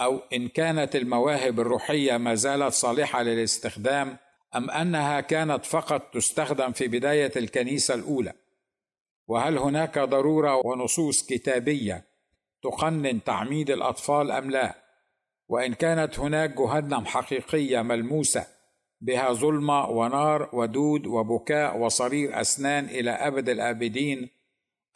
أو 0.00 0.18
إن 0.32 0.48
كانت 0.48 0.96
المواهب 0.96 1.60
الروحية 1.60 2.16
ما 2.16 2.34
زالت 2.34 2.72
صالحة 2.72 3.22
للاستخدام 3.22 4.16
أم 4.56 4.70
أنها 4.70 5.20
كانت 5.20 5.64
فقط 5.64 6.14
تستخدم 6.14 6.72
في 6.72 6.88
بداية 6.88 7.32
الكنيسة 7.36 7.94
الأولى؟ 7.94 8.32
وهل 9.30 9.58
هناك 9.58 9.98
ضرورة 9.98 10.66
ونصوص 10.66 11.26
كتابية 11.26 12.04
تقنن 12.62 13.24
تعميد 13.24 13.70
الأطفال 13.70 14.30
أم 14.30 14.50
لا؟ 14.50 14.74
وإن 15.48 15.74
كانت 15.74 16.18
هناك 16.18 16.54
جهنم 16.58 17.06
حقيقية 17.06 17.82
ملموسة 17.82 18.46
بها 19.00 19.32
ظلمة 19.32 19.88
ونار 19.88 20.50
ودود 20.52 21.06
وبكاء 21.06 21.78
وصرير 21.78 22.40
أسنان 22.40 22.84
إلى 22.84 23.10
أبد 23.10 23.48
الآبدين 23.48 24.28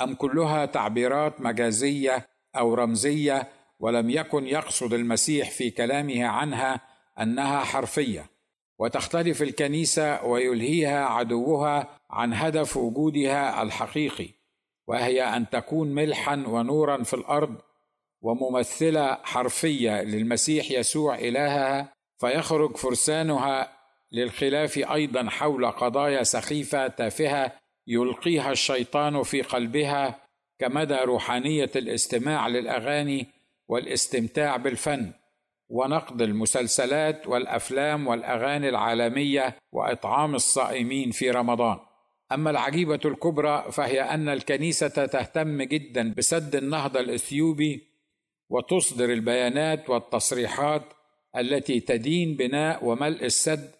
أم 0.00 0.14
كلها 0.14 0.66
تعبيرات 0.66 1.40
مجازية 1.40 2.26
أو 2.56 2.74
رمزية 2.74 3.48
ولم 3.80 4.10
يكن 4.10 4.46
يقصد 4.46 4.92
المسيح 4.92 5.50
في 5.50 5.70
كلامه 5.70 6.24
عنها 6.24 6.80
أنها 7.20 7.60
حرفية 7.60 8.26
وتختلف 8.78 9.42
الكنيسة 9.42 10.24
ويلهيها 10.24 11.04
عدوها 11.04 11.98
عن 12.14 12.34
هدف 12.34 12.76
وجودها 12.76 13.62
الحقيقي 13.62 14.28
وهي 14.86 15.22
أن 15.22 15.50
تكون 15.50 15.88
ملحا 15.88 16.44
ونورا 16.46 17.02
في 17.02 17.14
الأرض 17.14 17.54
وممثلة 18.22 19.14
حرفية 19.14 20.02
للمسيح 20.02 20.70
يسوع 20.70 21.18
إلهها 21.18 21.92
فيخرج 22.20 22.76
فرسانها 22.76 23.72
للخلاف 24.12 24.78
أيضا 24.78 25.30
حول 25.30 25.66
قضايا 25.70 26.22
سخيفة 26.22 26.88
تافهة 26.88 27.52
يلقيها 27.86 28.52
الشيطان 28.52 29.22
في 29.22 29.42
قلبها 29.42 30.20
كمدى 30.58 30.94
روحانية 30.94 31.70
الاستماع 31.76 32.48
للأغاني 32.48 33.26
والاستمتاع 33.68 34.56
بالفن 34.56 35.12
ونقد 35.68 36.22
المسلسلات 36.22 37.26
والأفلام 37.26 38.06
والأغاني 38.06 38.68
العالمية 38.68 39.56
وإطعام 39.72 40.34
الصائمين 40.34 41.10
في 41.10 41.30
رمضان. 41.30 41.78
أما 42.32 42.50
العجيبة 42.50 43.00
الكبرى 43.04 43.64
فهي 43.72 44.00
أن 44.00 44.28
الكنيسة 44.28 44.88
تهتم 45.06 45.62
جدا 45.62 46.14
بسد 46.16 46.56
النهضة 46.56 47.00
الإثيوبي 47.00 47.86
وتصدر 48.48 49.12
البيانات 49.12 49.90
والتصريحات 49.90 50.82
التي 51.36 51.80
تدين 51.80 52.36
بناء 52.36 52.84
وملء 52.84 53.24
السد 53.24 53.70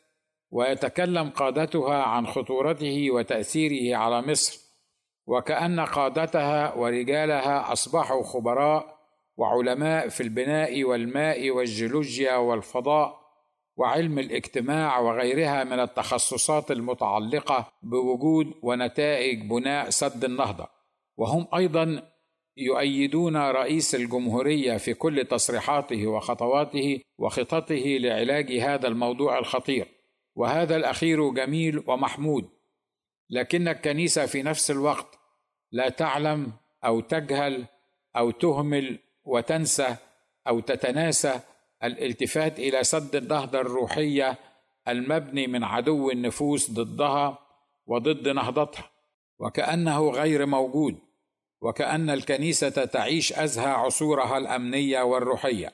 ويتكلم 0.51 1.31
قادتها 1.31 2.03
عن 2.03 2.27
خطورته 2.27 3.11
وتأثيره 3.11 3.97
على 3.97 4.23
مصر 4.23 4.61
وكأن 5.27 5.81
قادتها 5.81 6.75
ورجالها 6.75 7.73
أصبحوا 7.73 8.23
خبراء 8.23 8.95
وعلماء 9.37 10.09
في 10.09 10.23
البناء 10.23 10.85
والماء 10.85 11.51
والجيولوجيا 11.51 12.37
والفضاء. 12.37 13.24
وعلم 13.77 14.19
الاجتماع 14.19 14.99
وغيرها 14.99 15.65
من 15.65 15.81
التخصصات 15.81 16.71
المتعلقة 16.71 17.73
بوجود 17.83 18.55
ونتائج 18.63 19.51
بناء 19.51 19.91
سد 19.91 20.25
النهضة. 20.25 20.69
وهم 21.17 21.47
أيضا 21.55 22.03
يؤيدون 22.57 23.37
رئيس 23.37 23.95
الجمهورية 23.95 24.77
في 24.77 24.95
كل 24.95 25.25
تصريحاته 25.25 26.07
وخطواته 26.07 27.01
وخططه 27.19 27.99
لعلاج 28.01 28.53
هذا 28.53 28.89
الموضوع 28.89 29.39
الخطير. 29.39 29.87
وهذا 30.37 30.77
الأخير 30.77 31.31
جميل 31.31 31.83
ومحمود. 31.87 32.49
لكن 33.31 33.69
الكنيسة 33.69 34.27
في 34.27 34.43
نفس 34.43 34.71
الوقت 34.71 35.19
لا 35.73 35.89
تعلم 35.89 36.53
أو 36.85 37.01
تجهل 37.01 37.65
أو 38.17 38.31
تهمل 38.31 38.99
وتنسى 39.25 39.97
أو 40.49 40.61
تتناسى 40.61 41.41
الالتفات 41.85 42.59
إلى 42.59 42.85
سد 42.85 43.17
النهضة 43.17 43.61
الروحية 43.61 44.39
المبني 44.89 45.47
من 45.47 45.65
عدو 45.65 46.11
النفوس 46.11 46.71
ضدها 46.71 47.39
وضد 47.87 48.29
نهضتها 48.29 48.91
وكأنه 49.39 50.11
غير 50.11 50.47
موجود 50.47 50.99
وكأن 51.61 52.11
الكنيسة 52.11 52.85
تعيش 52.85 53.33
أزهى 53.33 53.71
عصورها 53.71 54.39
الأمنية 54.39 55.03
والروحية 55.03 55.73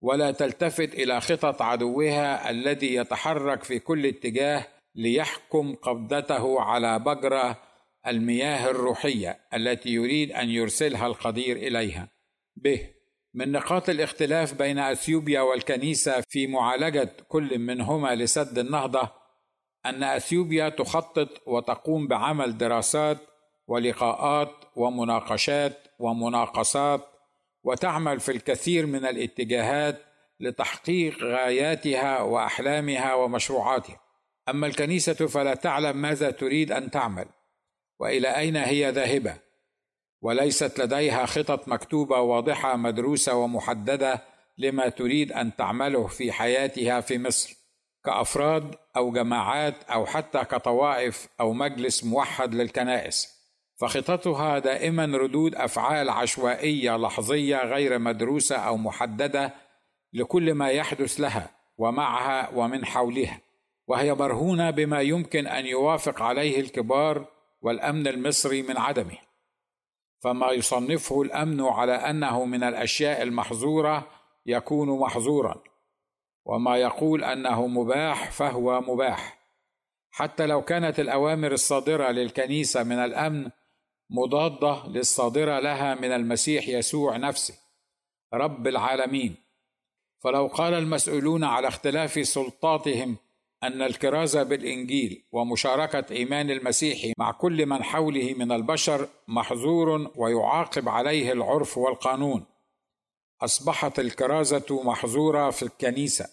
ولا 0.00 0.30
تلتفت 0.30 0.94
إلى 0.94 1.20
خطط 1.20 1.62
عدوها 1.62 2.50
الذي 2.50 2.94
يتحرك 2.94 3.64
في 3.64 3.78
كل 3.78 4.06
اتجاه 4.06 4.66
ليحكم 4.94 5.74
قبضته 5.74 6.60
على 6.60 6.98
بجره 6.98 7.62
المياه 8.06 8.70
الروحية 8.70 9.38
التي 9.54 9.88
يريد 9.90 10.32
أن 10.32 10.50
يرسلها 10.50 11.06
القدير 11.06 11.56
إليها. 11.56 12.08
ب 12.56 12.76
من 13.36 13.52
نقاط 13.52 13.88
الاختلاف 13.88 14.54
بين 14.54 14.78
أثيوبيا 14.78 15.40
والكنيسة 15.40 16.20
في 16.28 16.46
معالجة 16.46 17.12
كل 17.28 17.58
منهما 17.58 18.14
لسد 18.14 18.58
النهضة 18.58 19.08
أن 19.86 20.02
أثيوبيا 20.02 20.68
تخطط 20.68 21.28
وتقوم 21.46 22.08
بعمل 22.08 22.58
دراسات 22.58 23.18
ولقاءات 23.66 24.50
ومناقشات 24.76 25.78
ومناقصات 25.98 27.00
وتعمل 27.64 28.20
في 28.20 28.32
الكثير 28.32 28.86
من 28.86 29.06
الاتجاهات 29.06 30.02
لتحقيق 30.40 31.18
غاياتها 31.22 32.20
وأحلامها 32.20 33.14
ومشروعاتها. 33.14 34.00
أما 34.48 34.66
الكنيسة 34.66 35.26
فلا 35.26 35.54
تعلم 35.54 35.96
ماذا 35.96 36.30
تريد 36.30 36.72
أن 36.72 36.90
تعمل 36.90 37.26
وإلى 37.98 38.36
أين 38.36 38.56
هي 38.56 38.90
ذاهبة؟ 38.90 39.45
وليست 40.26 40.80
لديها 40.80 41.26
خطط 41.26 41.68
مكتوبة 41.68 42.20
واضحة 42.20 42.76
مدروسة 42.76 43.34
ومحددة 43.34 44.22
لما 44.58 44.88
تريد 44.88 45.32
أن 45.32 45.56
تعمله 45.56 46.06
في 46.06 46.32
حياتها 46.32 47.00
في 47.00 47.18
مصر 47.18 47.56
كأفراد 48.04 48.74
أو 48.96 49.12
جماعات 49.12 49.74
أو 49.84 50.06
حتى 50.06 50.38
كطوائف 50.38 51.28
أو 51.40 51.52
مجلس 51.52 52.04
موحد 52.04 52.54
للكنائس. 52.54 53.28
فخططها 53.80 54.58
دائما 54.58 55.04
ردود 55.04 55.54
أفعال 55.54 56.10
عشوائية 56.10 56.96
لحظية 56.96 57.56
غير 57.56 57.98
مدروسة 57.98 58.56
أو 58.56 58.76
محددة 58.76 59.54
لكل 60.12 60.54
ما 60.54 60.70
يحدث 60.70 61.20
لها 61.20 61.50
ومعها 61.78 62.50
ومن 62.54 62.84
حولها. 62.84 63.40
وهي 63.86 64.14
مرهونة 64.14 64.70
بما 64.70 65.00
يمكن 65.00 65.46
أن 65.46 65.66
يوافق 65.66 66.22
عليه 66.22 66.60
الكبار 66.60 67.26
والأمن 67.62 68.06
المصري 68.06 68.62
من 68.62 68.76
عدمه. 68.76 69.25
فما 70.20 70.50
يصنفه 70.52 71.22
الأمن 71.22 71.60
على 71.60 71.92
أنه 71.92 72.44
من 72.44 72.62
الأشياء 72.62 73.22
المحظورة 73.22 74.08
يكون 74.46 75.00
محظورا 75.00 75.62
وما 76.44 76.76
يقول 76.76 77.24
أنه 77.24 77.66
مباح 77.66 78.30
فهو 78.30 78.80
مباح. 78.80 79.38
حتى 80.10 80.46
لو 80.46 80.62
كانت 80.62 81.00
الأوامر 81.00 81.52
الصادرة 81.52 82.10
للكنيسة 82.10 82.82
من 82.82 82.98
الأمن 82.98 83.50
مضادة 84.10 84.86
للصادرة 84.86 85.58
لها 85.58 85.94
من 85.94 86.12
المسيح 86.12 86.68
يسوع 86.68 87.16
نفسه 87.16 87.54
رب 88.34 88.66
العالمين. 88.66 89.36
فلو 90.18 90.46
قال 90.46 90.74
المسؤولون 90.74 91.44
على 91.44 91.68
اختلاف 91.68 92.26
سلطاتهم 92.26 93.16
أن 93.62 93.82
الكرازه 93.82 94.42
بالإنجيل 94.42 95.24
ومشاركة 95.32 96.14
إيمان 96.14 96.50
المسيح 96.50 97.12
مع 97.18 97.32
كل 97.32 97.66
من 97.66 97.82
حوله 97.82 98.34
من 98.38 98.52
البشر 98.52 99.08
محظور 99.28 100.12
ويعاقب 100.16 100.88
عليه 100.88 101.32
العرف 101.32 101.78
والقانون. 101.78 102.44
أصبحت 103.42 103.98
الكرازة 103.98 104.82
محظورة 104.84 105.50
في 105.50 105.62
الكنيسة 105.62 106.26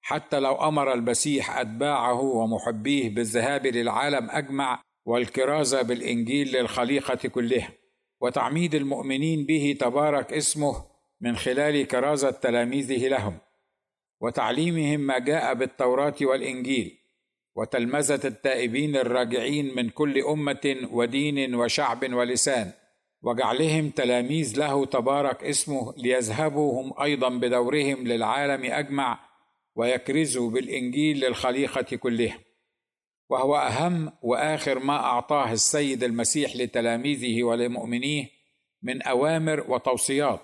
حتى 0.00 0.40
لو 0.40 0.54
أمر 0.54 0.92
المسيح 0.92 1.58
أتباعه 1.58 2.20
ومحبيه 2.20 3.14
بالذهاب 3.14 3.66
للعالم 3.66 4.30
أجمع 4.30 4.82
والكرازه 5.04 5.82
بالإنجيل 5.82 6.56
للخليقة 6.56 7.28
كلها. 7.28 7.72
وتعميد 8.20 8.74
المؤمنين 8.74 9.46
به 9.46 9.76
تبارك 9.80 10.32
اسمه 10.32 10.84
من 11.20 11.36
خلال 11.36 11.86
كرازة 11.86 12.30
تلاميذه 12.30 13.08
لهم. 13.08 13.38
وتعليمهم 14.20 15.00
ما 15.00 15.18
جاء 15.18 15.54
بالتوراة 15.54 16.14
والإنجيل 16.20 16.98
وتلمذة 17.56 18.26
التائبين 18.26 18.96
الراجعين 18.96 19.74
من 19.76 19.88
كل 19.88 20.18
أمة 20.18 20.88
ودين 20.90 21.54
وشعب 21.54 22.12
ولسان 22.12 22.72
وجعلهم 23.22 23.90
تلاميذ 23.90 24.58
له 24.58 24.86
تبارك 24.86 25.44
اسمه 25.44 25.94
ليذهبوا 25.96 26.82
هم 26.82 27.02
أيضا 27.02 27.28
بدورهم 27.28 28.06
للعالم 28.06 28.64
أجمع 28.64 29.20
ويكرزوا 29.74 30.50
بالإنجيل 30.50 31.20
للخليقة 31.20 31.96
كلها 31.96 32.38
وهو 33.30 33.56
أهم 33.56 34.12
وآخر 34.22 34.78
ما 34.78 34.96
أعطاه 34.96 35.52
السيد 35.52 36.04
المسيح 36.04 36.56
لتلاميذه 36.56 37.42
ولمؤمنيه 37.42 38.30
من 38.82 39.02
أوامر 39.02 39.64
وتوصيات 39.68 40.40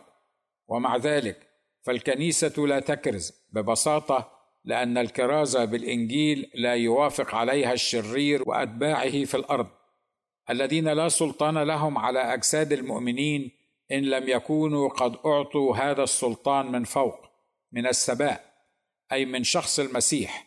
ومع 0.68 0.96
ذلك 0.96 1.45
فالكنيسة 1.86 2.66
لا 2.66 2.80
تكرز 2.80 3.32
ببساطة 3.52 4.32
لأن 4.64 4.98
الكرازه 4.98 5.64
بالإنجيل 5.64 6.50
لا 6.54 6.74
يوافق 6.74 7.34
عليها 7.34 7.72
الشرير 7.72 8.42
وأتباعه 8.46 9.24
في 9.24 9.36
الأرض. 9.36 9.66
الذين 10.50 10.88
لا 10.88 11.08
سلطان 11.08 11.58
لهم 11.58 11.98
على 11.98 12.34
أجساد 12.34 12.72
المؤمنين 12.72 13.50
إن 13.92 14.02
لم 14.02 14.28
يكونوا 14.28 14.88
قد 14.88 15.16
أعطوا 15.26 15.76
هذا 15.76 16.02
السلطان 16.02 16.72
من 16.72 16.84
فوق 16.84 17.20
من 17.72 17.86
السماء 17.86 18.44
أي 19.12 19.24
من 19.24 19.44
شخص 19.44 19.80
المسيح 19.80 20.46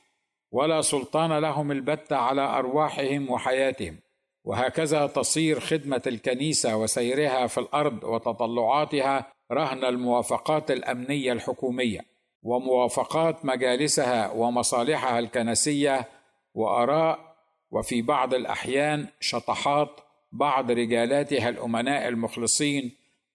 ولا 0.52 0.82
سلطان 0.82 1.40
لهم 1.40 1.72
البت 1.72 2.14
على 2.14 2.42
أرواحهم 2.42 3.32
وحياتهم. 3.32 4.00
وهكذا 4.44 5.08
تصير 5.08 5.60
خدمة 5.60 6.02
الكنيسة 6.08 6.78
وسيرها 6.78 7.48
في 7.48 7.60
الأرض 7.60 8.04
وتطلعاتها 8.04 9.39
رهن 9.52 9.86
الموافقات 9.86 10.72
الأمنية 10.72 11.34
الحكومية 11.34 12.00
وموافقات 12.44 13.46
مجالسها 13.46 14.32
ومصالحها 14.32 15.20
الكنسية 15.20 16.08
وآراء 16.54 17.36
وفي 17.72 18.02
بعض 18.02 18.34
الأحيان 18.34 19.08
شطحات 19.20 19.90
بعض 20.32 20.72
رجالاتها 20.72 21.50
الأمناء 21.50 22.08
المخلصين 22.08 22.92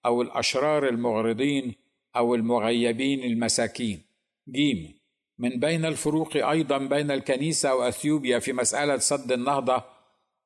أو 0.06 0.22
الأشرار 0.22 0.88
المغرضين 0.88 1.74
أو 2.16 2.34
المغيبين 2.34 3.24
المساكين. 3.24 4.02
جيم. 4.48 4.94
من 5.38 5.60
بين 5.60 5.84
الفروق 5.84 6.36
أيضا 6.36 6.78
بين 6.78 7.10
الكنيسة 7.10 7.74
وأثيوبيا 7.74 8.38
في 8.38 8.52
مسألة 8.52 8.98
سد 8.98 9.32
النهضة 9.32 9.82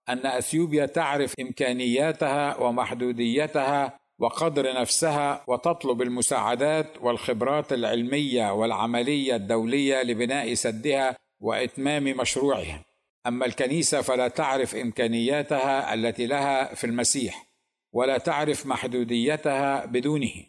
أن 0.09 0.26
أثيوبيا 0.26 0.87
تعرف 0.87 1.35
إمكانياتها 1.40 2.61
ومحدوديتها 2.61 3.98
وقدر 4.18 4.81
نفسها 4.81 5.44
وتطلب 5.46 6.02
المساعدات 6.02 6.87
والخبرات 7.00 7.72
العلمية 7.72 8.52
والعملية 8.52 9.37
الدولية 9.37 10.02
لبناء 10.02 10.54
سدها 10.54 11.16
وإتمام 11.40 12.04
مشروعها. 12.04 12.85
أما 13.26 13.46
الكنيسة 13.46 14.02
فلا 14.02 14.28
تعرف 14.28 14.74
إمكانياتها 14.74 15.94
التي 15.94 16.26
لها 16.26 16.74
في 16.74 16.85
المسيح 16.85 17.46
ولا 17.92 18.18
تعرف 18.18 18.66
محدوديتها 18.66 19.85
بدونه. 19.85 20.44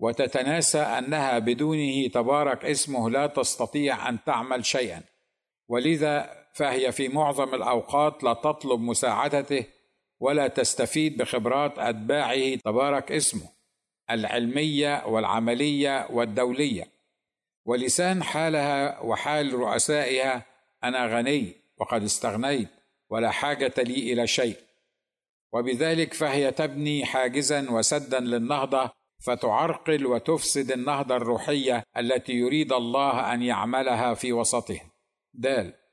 وتتناسى 0.00 0.78
أنها 0.78 1.38
بدونه 1.38 2.08
تبارك 2.08 2.64
اسمه 2.64 3.10
لا 3.10 3.26
تستطيع 3.26 4.08
أن 4.08 4.18
تعمل 4.26 4.64
شيئا. 4.64 5.02
ولذا 5.68 6.44
فهي 6.54 6.92
في 6.92 7.08
معظم 7.08 7.54
الأوقات 7.54 8.24
لا 8.24 8.32
تطلب 8.32 8.80
مساعدته 8.80 9.64
ولا 10.20 10.48
تستفيد 10.48 11.16
بخبرات 11.16 11.78
أتباعه 11.78 12.54
تبارك 12.54 13.12
اسمه 13.12 13.48
العلمية 14.10 15.06
والعملية 15.06 16.06
والدولية. 16.10 16.84
ولسان 17.66 18.22
حالها 18.22 19.00
وحال 19.00 19.54
رؤسائها 19.54 20.46
أنا 20.84 21.06
غني 21.06 21.52
وقد 21.80 22.02
استغنيت 22.02 22.68
ولا 23.10 23.30
حاجة 23.30 23.74
لي 23.78 24.12
إلى 24.12 24.26
شيء. 24.26 24.56
وبذلك 25.52 26.14
فهي 26.14 26.52
تبني 26.52 27.04
حاجزا 27.04 27.70
وسدا 27.70 28.20
للنهضة 28.20 28.90
فتعرقل 29.22 30.06
وتفسد 30.06 30.72
النهضة 30.72 31.16
الروحية 31.16 31.82
التي 31.96 32.32
يريد 32.32 32.72
الله 32.72 33.34
أن 33.34 33.42
يعملها 33.42 34.14
في 34.14 34.32
وسطها 34.32 34.90
دال. 35.34 35.83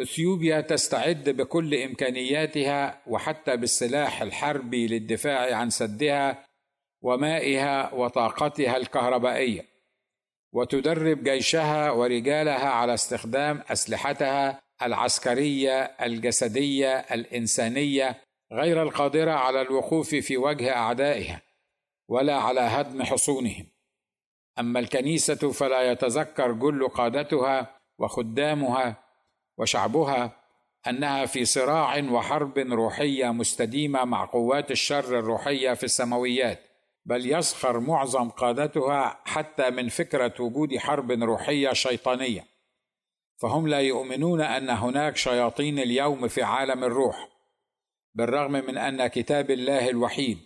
اثيوبيا 0.00 0.60
تستعد 0.60 1.28
بكل 1.30 1.74
إمكانياتها 1.74 3.02
وحتى 3.06 3.56
بالسلاح 3.56 4.22
الحربي 4.22 4.86
للدفاع 4.86 5.56
عن 5.56 5.70
سدها 5.70 6.46
ومائها 7.02 7.94
وطاقتها 7.94 8.76
الكهربائية 8.76 9.66
وتدرب 10.52 11.24
جيشها 11.24 11.90
ورجالها 11.90 12.68
على 12.68 12.94
استخدام 12.94 13.62
أسلحتها 13.68 14.62
العسكرية 14.82 15.82
الجسدية 15.82 16.98
الإنسانية 16.98 18.20
غير 18.52 18.82
القادرة 18.82 19.30
على 19.30 19.62
الوقوف 19.62 20.14
في 20.14 20.36
وجه 20.36 20.76
أعدائها 20.76 21.42
ولا 22.08 22.36
على 22.36 22.60
هدم 22.60 23.02
حصونهم. 23.02 23.66
أما 24.58 24.80
الكنيسة 24.80 25.52
فلا 25.52 25.92
يتذكر 25.92 26.52
جل 26.52 26.88
قادتها 26.88 27.80
وخدامها 27.98 29.03
وشعبها 29.58 30.36
أنها 30.86 31.26
في 31.26 31.44
صراع 31.44 31.98
وحرب 32.10 32.58
روحية 32.58 33.32
مستديمة 33.32 34.04
مع 34.04 34.24
قوات 34.24 34.70
الشر 34.70 35.18
الروحية 35.18 35.74
في 35.74 35.84
السماويات 35.84 36.60
بل 37.04 37.32
يسخر 37.32 37.80
معظم 37.80 38.30
قادتها 38.30 39.20
حتى 39.24 39.70
من 39.70 39.88
فكرة 39.88 40.34
وجود 40.40 40.76
حرب 40.78 41.10
روحية 41.10 41.72
شيطانية. 41.72 42.54
فهم 43.42 43.68
لا 43.68 43.80
يؤمنون 43.80 44.40
أن 44.40 44.70
هناك 44.70 45.16
شياطين 45.16 45.78
اليوم 45.78 46.28
في 46.28 46.42
عالم 46.42 46.84
الروح 46.84 47.28
بالرغم 48.14 48.52
من 48.52 48.78
أن 48.78 49.06
كتاب 49.06 49.50
الله 49.50 49.88
الوحيد 49.90 50.38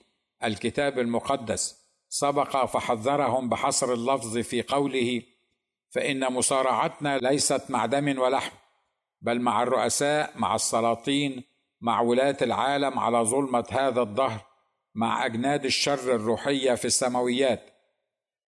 الكتاب 0.44 0.98
المقدس 0.98 1.88
سبق 2.08 2.64
فحذرهم 2.64 3.48
بحصر 3.48 3.92
اللفظ 3.92 4.38
في 4.38 4.62
قوله 4.62 5.22
فإن 5.90 6.32
مصارعتنا 6.32 7.18
ليست 7.18 7.70
مع 7.70 7.86
دم 7.86 8.18
ولحم 8.18 8.56
بل 9.20 9.40
مع 9.40 9.62
الرؤساء 9.62 10.32
مع 10.36 10.54
السلاطين 10.54 11.44
مع 11.80 12.00
ولاة 12.00 12.36
العالم 12.42 12.98
على 12.98 13.18
ظلمة 13.18 13.64
هذا 13.70 14.02
الدهر 14.02 14.46
مع 14.94 15.26
أجناد 15.26 15.64
الشر 15.64 16.14
الروحية 16.14 16.74
في 16.74 16.84
السماويات. 16.84 17.70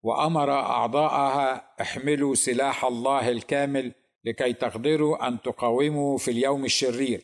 وأمر 0.02 0.52
أعضاءها 0.52 1.74
احملوا 1.80 2.34
سلاح 2.34 2.84
الله 2.84 3.30
الكامل 3.30 3.94
لكي 4.24 4.52
تقدروا 4.52 5.28
أن 5.28 5.42
تقاوموا 5.42 6.18
في 6.18 6.30
اليوم 6.30 6.64
الشرير. 6.64 7.22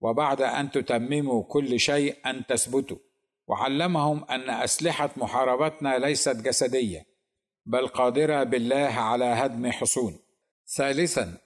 وبعد 0.00 0.42
أن 0.42 0.70
تتمموا 0.70 1.42
كل 1.42 1.80
شيء 1.80 2.16
أن 2.26 2.46
تثبتوا. 2.46 2.98
وعلمهم 3.46 4.24
أن 4.24 4.50
أسلحة 4.50 5.10
محاربتنا 5.16 5.98
ليست 5.98 6.36
جسدية 6.36 7.06
بل 7.66 7.86
قادرة 7.88 8.42
بالله 8.42 8.94
على 8.94 9.24
هدم 9.24 9.70
حصون. 9.70 10.18
ثالثا 10.76 11.38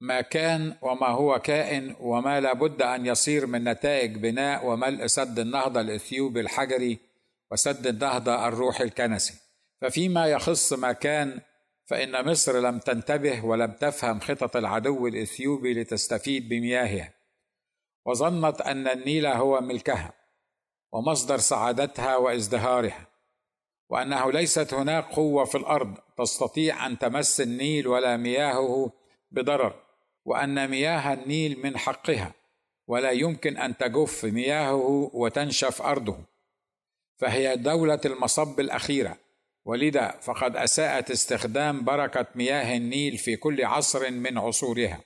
ما 0.00 0.20
كان 0.20 0.76
وما 0.82 1.06
هو 1.06 1.38
كائن 1.38 1.96
وما 2.00 2.40
لا 2.40 2.52
بد 2.52 2.82
أن 2.82 3.06
يصير 3.06 3.46
من 3.46 3.64
نتائج 3.64 4.16
بناء 4.16 4.66
وملء 4.66 5.06
سد 5.06 5.38
النهضة 5.38 5.80
الاثيوبي 5.80 6.40
الحجري 6.40 6.98
وسد 7.52 7.86
النهضة 7.86 8.48
الروحي 8.48 8.84
الكنسي. 8.84 9.34
ففيما 9.80 10.26
يخص 10.26 10.72
ما 10.72 10.92
كان 10.92 11.40
فإن 11.86 12.28
مصر 12.28 12.60
لم 12.60 12.78
تنتبه 12.78 13.44
ولم 13.44 13.72
تفهم 13.72 14.20
خطط 14.20 14.56
العدو 14.56 15.06
الإثيوبي 15.06 15.74
لتستفيد 15.74 16.48
بمياهها. 16.48 17.14
وظنت 18.06 18.60
أن 18.60 18.88
النيل 18.88 19.26
هو 19.26 19.60
ملكها 19.60 20.12
ومصدر 20.92 21.38
سعادتها 21.38 22.16
وازدهارها 22.16 23.06
وأنه 23.88 24.32
ليست 24.32 24.74
هناك 24.74 25.04
قوة 25.04 25.44
في 25.44 25.58
الأرض 25.58 25.98
تستطيع 26.18 26.86
أن 26.86 26.98
تمس 26.98 27.40
النيل 27.40 27.86
ولا 27.86 28.16
مياهه 28.16 28.92
بضرر. 29.30 29.85
وأن 30.26 30.70
مياه 30.70 31.12
النيل 31.12 31.58
من 31.62 31.78
حقها 31.78 32.32
ولا 32.86 33.10
يمكن 33.10 33.56
أن 33.56 33.76
تجف 33.76 34.24
مياهه 34.24 35.10
وتنشف 35.14 35.82
أرضه. 35.82 36.18
فهي 37.16 37.56
دولة 37.56 38.00
المصب 38.04 38.60
الأخيرة 38.60 39.16
ولذا 39.64 40.10
فقد 40.22 40.56
أساءت 40.56 41.10
استخدام 41.10 41.84
بركة 41.84 42.26
مياه 42.34 42.76
النيل 42.76 43.18
في 43.18 43.36
كل 43.36 43.64
عصر 43.64 44.10
من 44.10 44.38
عصورها. 44.38 45.00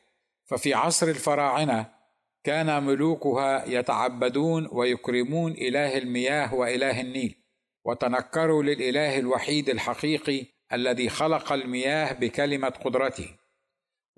ففي 0.45 0.75
عصر 0.75 1.09
الفراعنة 1.09 1.87
كان 2.45 2.83
ملوكها 2.83 3.65
يتعبدون 3.67 4.69
ويكرمون 4.73 5.53
إله 5.53 5.99
المياه 5.99 6.55
وإله 6.55 7.01
النيل 7.01 7.35
وتنكروا 7.85 8.63
للإله 8.63 9.19
الوحيد 9.19 9.69
الحقيقي 9.69 10.47
الذي 10.73 11.09
خلق 11.09 11.53
المياه 11.53 12.13
بكلمة 12.13 12.69
قدرته. 12.69 13.29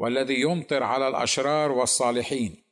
والذي 0.02 0.40
يمطر 0.40 0.82
على 0.82 1.08
الأشرار 1.08 1.72
والصالحين. 1.72 2.64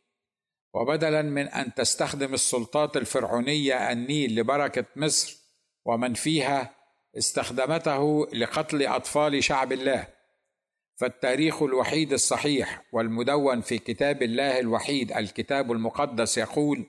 وبدلا 0.74 1.22
من 1.22 1.48
أن 1.48 1.74
تستخدم 1.74 2.34
السلطات 2.34 2.96
الفرعونية 2.96 3.92
النيل 3.92 4.34
لبركة 4.34 4.84
مصر 4.96 5.36
ومن 5.84 6.14
فيها 6.14 6.74
استخدمته 7.18 8.26
لقتل 8.32 8.86
أطفال 8.86 9.44
شعب 9.44 9.72
الله. 9.72 10.06
فالتاريخ 10.96 11.62
الوحيد 11.62 12.12
الصحيح 12.12 12.82
والمدون 12.92 13.60
في 13.60 13.78
كتاب 13.78 14.22
الله 14.22 14.60
الوحيد 14.60 15.12
الكتاب 15.12 15.72
المقدس 15.72 16.38
يقول 16.38 16.86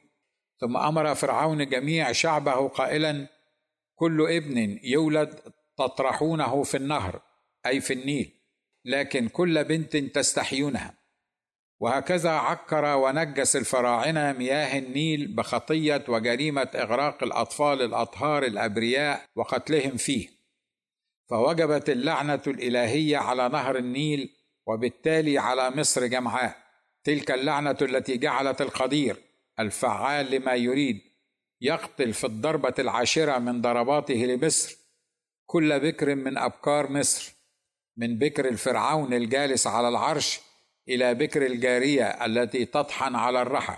ثم 0.59 0.77
أمر 0.77 1.15
فرعون 1.15 1.69
جميع 1.69 2.11
شعبه 2.11 2.67
قائلا 2.67 3.27
كل 3.95 4.27
ابن 4.31 4.79
يولد 4.83 5.53
تطرحونه 5.77 6.63
في 6.63 6.77
النهر 6.77 7.21
أي 7.65 7.81
في 7.81 7.93
النيل. 7.93 8.40
لكن 8.85 9.27
كل 9.27 9.63
بنت 9.63 9.97
تستحيونها. 9.97 10.93
وهكذا 11.79 12.29
عكر 12.31 12.85
ونجس 12.85 13.55
الفراعنة 13.55 14.31
مياه 14.31 14.79
النيل 14.79 15.35
بخطية 15.35 16.03
وجريمة 16.07 16.69
إغراق 16.75 17.23
الأطفال 17.23 17.81
الأطهار 17.81 18.43
الأبرياء 18.43 19.25
وقتلهم 19.35 19.97
فيه. 19.97 20.29
فوجبت 21.29 21.89
اللعنة 21.89 22.41
الإلهية 22.47 23.17
على 23.17 23.49
نهر 23.49 23.77
النيل 23.77 24.29
وبالتالي 24.67 25.37
على 25.37 25.69
مصر 25.69 26.05
جمعاء. 26.05 26.57
تلك 27.03 27.31
اللعنة 27.31 27.77
التي 27.81 28.17
جعلت 28.17 28.61
القدير 28.61 29.17
الفعال 29.59 30.31
لما 30.31 30.53
يريد 30.55 31.01
يقتل 31.61 32.13
في 32.13 32.23
الضربة 32.23 32.73
العاشرة 32.79 33.37
من 33.37 33.61
ضرباته 33.61 34.15
لمصر 34.15 34.77
كل 35.45 35.79
بكر 35.79 36.15
من 36.15 36.37
ابكار 36.37 36.91
مصر. 36.91 37.40
من 38.01 38.17
بكر 38.17 38.47
الفرعون 38.47 39.13
الجالس 39.13 39.67
على 39.67 39.89
العرش 39.89 40.39
إلى 40.89 41.13
بكر 41.13 41.45
الجارية 41.45 42.25
التي 42.25 42.65
تطحن 42.65 43.15
على 43.15 43.41
الرحى. 43.41 43.77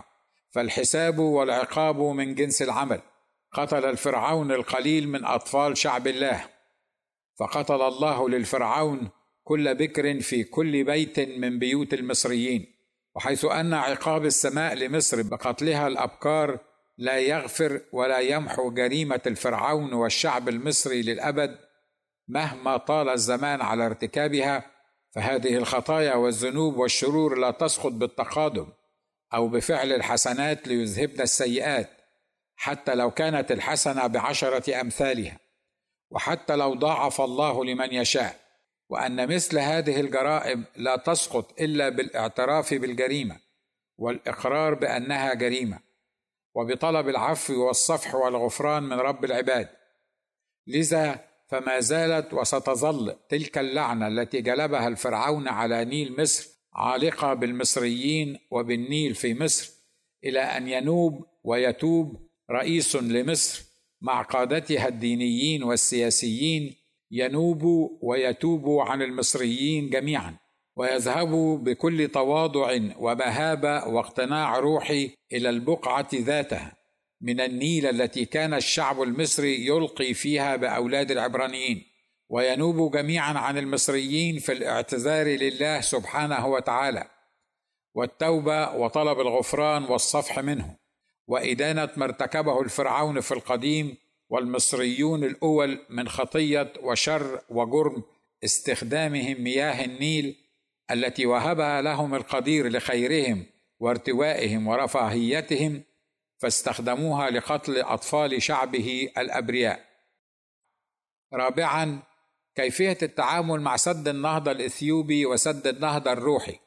فالحساب 0.51 1.19
والعقاب 1.19 2.01
من 2.01 2.35
جنس 2.35 2.61
العمل. 2.61 3.01
قتل 3.51 3.85
الفرعون 3.85 4.51
القليل 4.51 5.07
من 5.09 5.25
أطفال 5.25 5.77
شعب 5.77 6.07
الله. 6.07 6.45
فقتل 7.39 7.81
الله 7.81 8.29
للفرعون 8.29 9.09
كل 9.43 9.75
بكر 9.75 10.19
في 10.19 10.43
كل 10.43 10.83
بيت 10.83 11.19
من 11.19 11.59
بيوت 11.59 11.93
المصريين. 11.93 12.65
وحيث 13.15 13.45
أن 13.45 13.73
عقاب 13.73 14.25
السماء 14.25 14.73
لمصر 14.75 15.21
بقتلها 15.21 15.87
الأبكار 15.87 16.59
لا 16.97 17.19
يغفر 17.19 17.81
ولا 17.91 18.19
يمحو 18.19 18.71
جريمة 18.71 19.21
الفرعون 19.27 19.93
والشعب 19.93 20.49
المصري 20.49 21.01
للأبد 21.01 21.57
مهما 22.27 22.77
طال 22.77 23.09
الزمان 23.09 23.61
على 23.61 23.85
ارتكابها 23.85 24.71
فهذه 25.15 25.57
الخطايا 25.57 26.15
والذنوب 26.15 26.77
والشرور 26.77 27.37
لا 27.37 27.51
تسقط 27.51 27.91
بالتقادم 27.91 28.67
أو 29.33 29.47
بفعل 29.47 29.91
الحسنات 29.93 30.67
ليذهبن 30.67 31.21
السيئات 31.21 31.89
حتى 32.55 32.95
لو 32.95 33.11
كانت 33.11 33.51
الحسنة 33.51 34.07
بعشرة 34.07 34.81
أمثالها. 34.81 35.39
وحتى 36.09 36.55
لو 36.55 36.73
ضاعف 36.73 37.21
الله 37.21 37.65
لمن 37.65 37.93
يشاء. 37.93 38.39
وأن 38.89 39.35
مثل 39.35 39.59
هذه 39.59 39.99
الجرائم 39.99 40.65
لا 40.75 40.95
تسقط 40.95 41.61
إلا 41.61 41.89
بالاعتراف 41.89 42.73
بالجريمة 42.73 43.39
والإقرار 43.97 44.73
بأنها 44.73 45.33
جريمة. 45.33 45.79
وبطلب 46.55 47.09
العفو 47.09 47.67
والصفح 47.67 48.15
والغفران 48.15 48.83
من 48.83 48.99
رب 48.99 49.25
العباد. 49.25 49.69
لذا 50.67 51.19
فما 51.53 51.79
زالت 51.79 52.33
وستظل 52.33 53.15
تلك 53.29 53.57
اللعنة 53.57 54.07
التي 54.07 54.41
جلبها 54.41 54.87
الفرعون 54.87 55.47
على 55.47 55.85
نيل 55.85 56.21
مصر 56.21 56.47
عالقة 56.73 57.33
بالمصريين 57.33 58.37
وبالنيل 58.51 59.15
في 59.15 59.33
مصر 59.33 59.71
إلى 60.23 60.39
أن 60.39 60.67
ينوب 60.67 61.25
ويتوب 61.43 62.29
رئيس 62.51 62.95
لمصر 62.95 63.63
مع 64.01 64.21
قادتها 64.21 64.87
الدينيين 64.87 65.63
والسياسيين 65.63 66.75
ينوب 67.11 67.63
ويتوب 68.01 68.69
عن 68.69 69.01
المصريين 69.01 69.89
جميعا 69.89 70.35
ويذهب 70.75 71.29
بكل 71.63 72.07
تواضع 72.07 72.79
ومهابه 72.99 73.87
واقتناع 73.87 74.59
روحي 74.59 75.11
إلى 75.33 75.49
البقعة 75.49 76.09
ذاتها. 76.13 76.82
من 77.23 77.41
النيل 77.41 77.85
التي 77.85 78.25
كان 78.25 78.53
الشعب 78.53 79.01
المصري 79.01 79.65
يلقي 79.65 80.13
فيها 80.13 80.55
بأولاد 80.55 81.11
العبرانيين 81.11 81.85
وينوب 82.29 82.97
جميعا 82.97 83.33
عن 83.33 83.57
المصريين 83.57 84.39
في 84.39 84.51
الاعتذار 84.51 85.27
لله 85.27 85.81
سبحانه 85.81 86.47
وتعالى 86.47 87.09
والتوبة 87.93 88.75
وطلب 88.75 89.19
الغفران 89.19 89.83
والصفح 89.83 90.39
منه. 90.39 90.75
وإدانة 91.27 91.89
ما 91.97 92.05
ارتكبه 92.05 92.61
الفرعون 92.61 93.19
في 93.19 93.31
القديم 93.31 93.97
والمصريون 94.29 95.23
الأول 95.23 95.79
من 95.89 96.09
خطية 96.09 96.73
وشر 96.81 97.41
وجرم 97.49 98.03
استخدامهم 98.43 99.43
مياه 99.43 99.85
النيل 99.85 100.35
التي 100.91 101.25
وهبها 101.25 101.81
لهم 101.81 102.15
القدير 102.15 102.67
لخيرهم 102.67 103.45
وارتوائهم 103.79 104.67
ورفاهيتهم 104.67 105.83
فاستخدموها 106.43 107.29
لقتل 107.29 107.77
أطفال 107.81 108.41
شعبه 108.41 109.09
الأبرياء. 109.17 109.85
رابعا 111.33 111.99
كيفية 112.55 112.97
التعامل 113.03 113.61
مع 113.61 113.77
سد 113.77 114.07
النهضة 114.07 114.51
الإثيوبي 114.51 115.25
وسد 115.25 115.67
النهضة 115.67 116.11
الروحي 116.11 116.59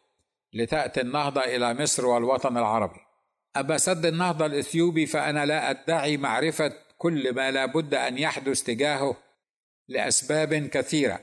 لتأتي 0.53 1.01
النهضة 1.01 1.41
إلى 1.41 1.75
مصر 1.75 2.07
والوطن 2.07 2.57
العربي. 2.57 3.01
أما 3.57 3.79
سد 3.79 4.07
النهضة 4.07 4.47
الإثيوبي 4.47 5.07
فأنا 5.07 5.47
لا 5.47 5.71
أدعي 5.71 6.17
معرفة 6.17 6.73
كل 6.99 7.35
ما 7.35 7.51
لا 7.51 7.67
بد 7.67 7.95
أن 7.95 8.19
يحدث 8.19 8.62
تجاهه 8.62 9.17
لأسباب 9.89 10.55
كثيرة 10.55 11.21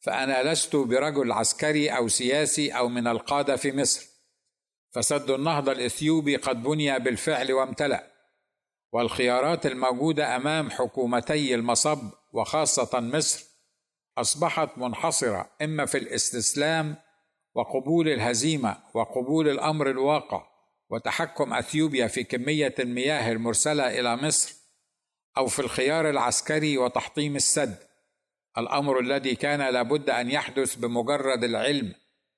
فأنا 0.00 0.52
لست 0.52 0.76
برجل 0.76 1.32
عسكري 1.32 1.88
أو 1.88 2.08
سياسي 2.08 2.70
أو 2.70 2.88
من 2.88 3.06
القادة 3.06 3.56
في 3.56 3.72
مصر. 3.72 4.09
فسد 4.90 5.30
النهضه 5.30 5.72
الإثيوبي 5.72 6.36
قد 6.36 6.62
بني 6.62 6.98
بالفعل 6.98 7.52
وامتلأ. 7.52 8.10
والخيارات 8.92 9.66
الموجودة 9.66 10.36
أمام 10.36 10.70
حكومتي 10.70 11.54
المصب 11.54 12.10
وخاصة 12.32 13.00
مصر 13.00 13.44
أصبحت 14.18 14.78
منحصرة 14.78 15.50
إما 15.62 15.86
في 15.86 15.98
الاستسلام 15.98 16.96
وقبول 17.54 18.08
الهزيمة 18.08 18.76
وقبول 18.94 19.48
الأمر 19.48 19.90
الواقع 19.90 20.46
وتحكم 20.90 21.54
أثيوبيا 21.54 22.06
في 22.06 22.24
كمية 22.24 22.74
المياه 22.78 23.32
المرسلة 23.32 24.00
إلى 24.00 24.16
مصر 24.16 24.54
أو 25.36 25.46
في 25.46 25.58
الخيار 25.58 26.10
العسكري 26.10 26.78
وتحطيم 26.78 27.36
السد. 27.36 27.78
الأمر 28.58 29.00
الذي 29.00 29.34
كان 29.34 29.72
لابد 29.72 30.10
أن 30.10 30.30
يحدث 30.30 30.74
بمجرد 30.74 31.44
العلم 31.44 31.94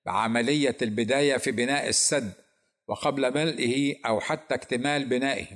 بعملية 0.07 0.77
البداية 0.83 1.37
في 1.37 1.51
بناء 1.51 1.89
السد 1.89 2.42
وقبل 2.93 3.35
ملئه 3.35 3.97
أو 4.07 4.21
حتى 4.21 4.55
اكتمال 4.55 5.05
بنائه 5.05 5.47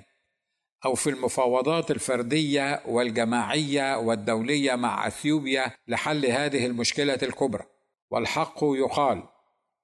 أو 0.84 0.94
في 0.94 1.10
المفاوضات 1.10 1.90
الفردية 1.90 2.82
والجماعية 2.86 3.98
والدولية 3.98 4.74
مع 4.74 5.06
أثيوبيا 5.06 5.72
لحل 5.88 6.26
هذه 6.26 6.66
المشكلة 6.66 7.18
الكبرى. 7.22 7.64
والحق 8.10 8.58
يقال 8.62 9.22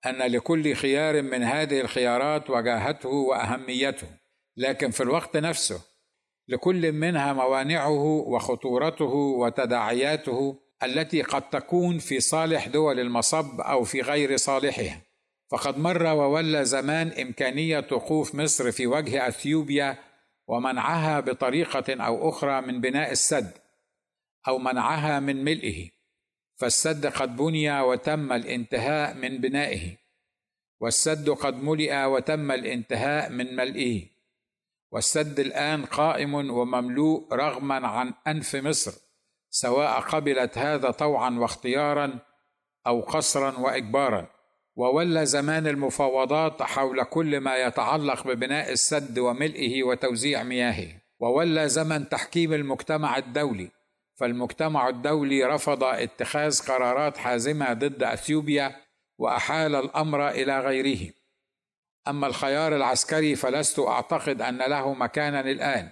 أن 0.06 0.22
لكل 0.22 0.74
خيار 0.74 1.22
من 1.22 1.42
هذه 1.42 1.80
الخيارات 1.80 2.50
وجاهته 2.50 3.08
وأهميته. 3.08 4.06
لكن 4.56 4.90
في 4.90 5.02
الوقت 5.02 5.36
نفسه 5.36 5.80
لكل 6.48 6.92
منها 6.92 7.32
موانعه 7.32 8.02
وخطورته 8.28 9.14
وتداعياته 9.14 10.58
التي 10.82 11.22
قد 11.22 11.50
تكون 11.50 11.98
في 11.98 12.20
صالح 12.20 12.68
دول 12.68 13.00
المصب 13.00 13.60
أو 13.60 13.84
في 13.84 14.00
غير 14.00 14.36
صالحها. 14.36 15.11
فقد 15.52 15.78
مر 15.78 16.02
وولى 16.02 16.64
زمان 16.64 17.08
إمكانية 17.08 17.86
وقوف 17.92 18.34
مصر 18.34 18.72
في 18.72 18.86
وجه 18.86 19.28
أثيوبيا 19.28 19.98
ومنعها 20.46 21.20
بطريقة 21.20 22.04
أو 22.04 22.28
أخرى 22.28 22.60
من 22.60 22.80
بناء 22.80 23.12
السد 23.12 23.52
أو 24.48 24.58
منعها 24.58 25.20
من 25.20 25.44
ملئه. 25.44 25.90
فالسد 26.56 27.06
قد 27.06 27.36
بني 27.36 27.80
وتم 27.80 28.32
الانتهاء 28.32 29.14
من 29.14 29.38
بنائه. 29.38 29.96
والسد 30.80 31.30
قد 31.30 31.62
ملئ 31.62 32.04
وتم 32.04 32.50
الانتهاء 32.50 33.30
من 33.30 33.56
ملئه. 33.56 34.06
والسد 34.90 35.40
الآن 35.40 35.84
قائم 35.84 36.34
ومملوء 36.34 37.34
رغما 37.34 37.86
عن 37.86 38.14
أنف 38.26 38.56
مصر 38.56 38.92
سواء 39.50 40.00
قبلت 40.00 40.58
هذا 40.58 40.90
طوعا 40.90 41.30
واختيارا 41.30 42.18
أو 42.86 43.00
قصرا 43.00 43.58
واجبارا. 43.58 44.41
وولى 44.76 45.26
زمان 45.26 45.66
المفاوضات 45.66 46.62
حول 46.62 47.04
كل 47.04 47.40
ما 47.40 47.56
يتعلق 47.56 48.26
ببناء 48.26 48.72
السد 48.72 49.18
وملئه 49.18 49.82
وتوزيع 49.82 50.42
مياهه. 50.42 50.88
وولى 51.20 51.68
زمن 51.68 52.08
تحكيم 52.08 52.52
المجتمع 52.52 53.16
الدولي. 53.18 53.70
فالمجتمع 54.14 54.88
الدولي 54.88 55.44
رفض 55.44 55.84
اتخاذ 55.84 56.60
قرارات 56.68 57.16
حازمة 57.16 57.72
ضد 57.72 58.02
أثيوبيا 58.02 58.76
وأحال 59.18 59.74
الأمر 59.74 60.28
إلى 60.28 60.60
غيره. 60.60 61.12
أما 62.08 62.26
الخيار 62.26 62.76
العسكري 62.76 63.36
فلست 63.36 63.78
أعتقد 63.78 64.42
أن 64.42 64.58
له 64.58 64.94
مكانا 64.94 65.40
الآن. 65.40 65.90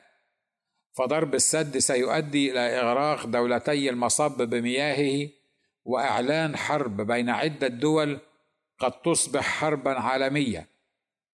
فضرب 0.98 1.34
السد 1.34 1.78
سيؤدي 1.78 2.50
إلى 2.50 2.60
إغراق 2.60 3.26
دولتي 3.26 3.90
المصب 3.90 4.42
بمياهه 4.42 5.28
وإعلان 5.84 6.56
حرب 6.56 7.00
بين 7.00 7.30
عدة 7.30 7.68
دول 7.68 8.20
قد 8.80 9.02
تصبح 9.02 9.42
حربا 9.42 10.00
عالمية 10.00 10.66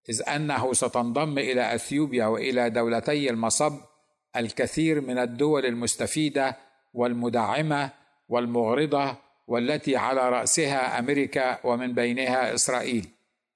إذ 0.09 0.29
أنه 0.29 0.73
ستنضم 0.73 1.39
إلى 1.39 1.75
أثيوبيا 1.75 2.27
وإلى 2.27 2.71
دولتي 2.71 3.31
المصب 3.31 3.73
الكثير 4.37 5.01
من 5.01 5.19
الدول 5.19 5.67
المستفيدة 5.67 6.57
والمدعمة 6.95 7.91
والمغرضة 8.29 9.17
والتي 9.47 9.97
على 9.97 10.31
رأسها 10.31 10.99
أمريكا 10.99 11.67
ومن 11.67 11.95
بينها 11.95 12.55
إسرائيل. 12.55 13.09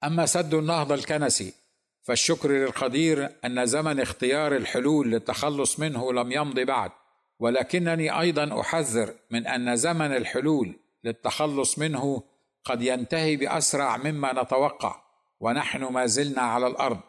أما 0.03 0.25
سد 0.25 0.53
النهضه 0.53 0.95
الكنسي 0.95 1.53
فالشكر 2.01 2.51
للقدير 2.51 3.29
أن 3.45 3.65
زمن 3.65 3.99
اختيار 3.99 4.55
الحلول 4.55 5.11
للتخلص 5.11 5.79
منه 5.79 6.13
لم 6.13 6.31
يمض 6.31 6.59
بعد 6.59 6.91
ولكنني 7.39 8.19
أيضا 8.19 8.61
أحذر 8.61 9.13
من 9.31 9.47
أن 9.47 9.75
زمن 9.75 10.15
الحلول 10.15 10.73
للتخلص 11.03 11.79
منه 11.79 12.23
قد 12.63 12.81
ينتهي 12.81 13.35
بأسرع 13.35 13.97
مما 13.97 14.43
نتوقع 14.43 15.01
ونحن 15.39 15.83
ما 15.83 16.05
زلنا 16.05 16.41
على 16.41 16.67
الأرض 16.67 16.99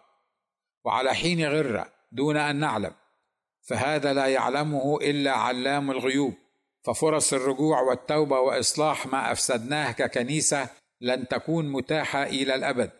وعلى 0.85 1.15
حين 1.15 1.49
غره 1.49 1.93
دون 2.13 2.37
أن 2.37 2.57
نعلم 2.57 2.93
فهذا 3.69 4.13
لا 4.13 4.27
يعلمه 4.27 4.97
إلا 4.97 5.33
علام 5.33 5.91
الغيوب 5.91 6.35
ففرص 6.85 7.33
الرجوع 7.33 7.81
والتوبة 7.81 8.41
وإصلاح 8.41 9.07
ما 9.07 9.33
أفسدناه 9.33 9.93
ككنيسة 9.93 10.69
لن 11.01 11.29
تكون 11.29 11.73
متاحة 11.73 12.23
إلى 12.23 12.55
الأبد. 12.55 12.91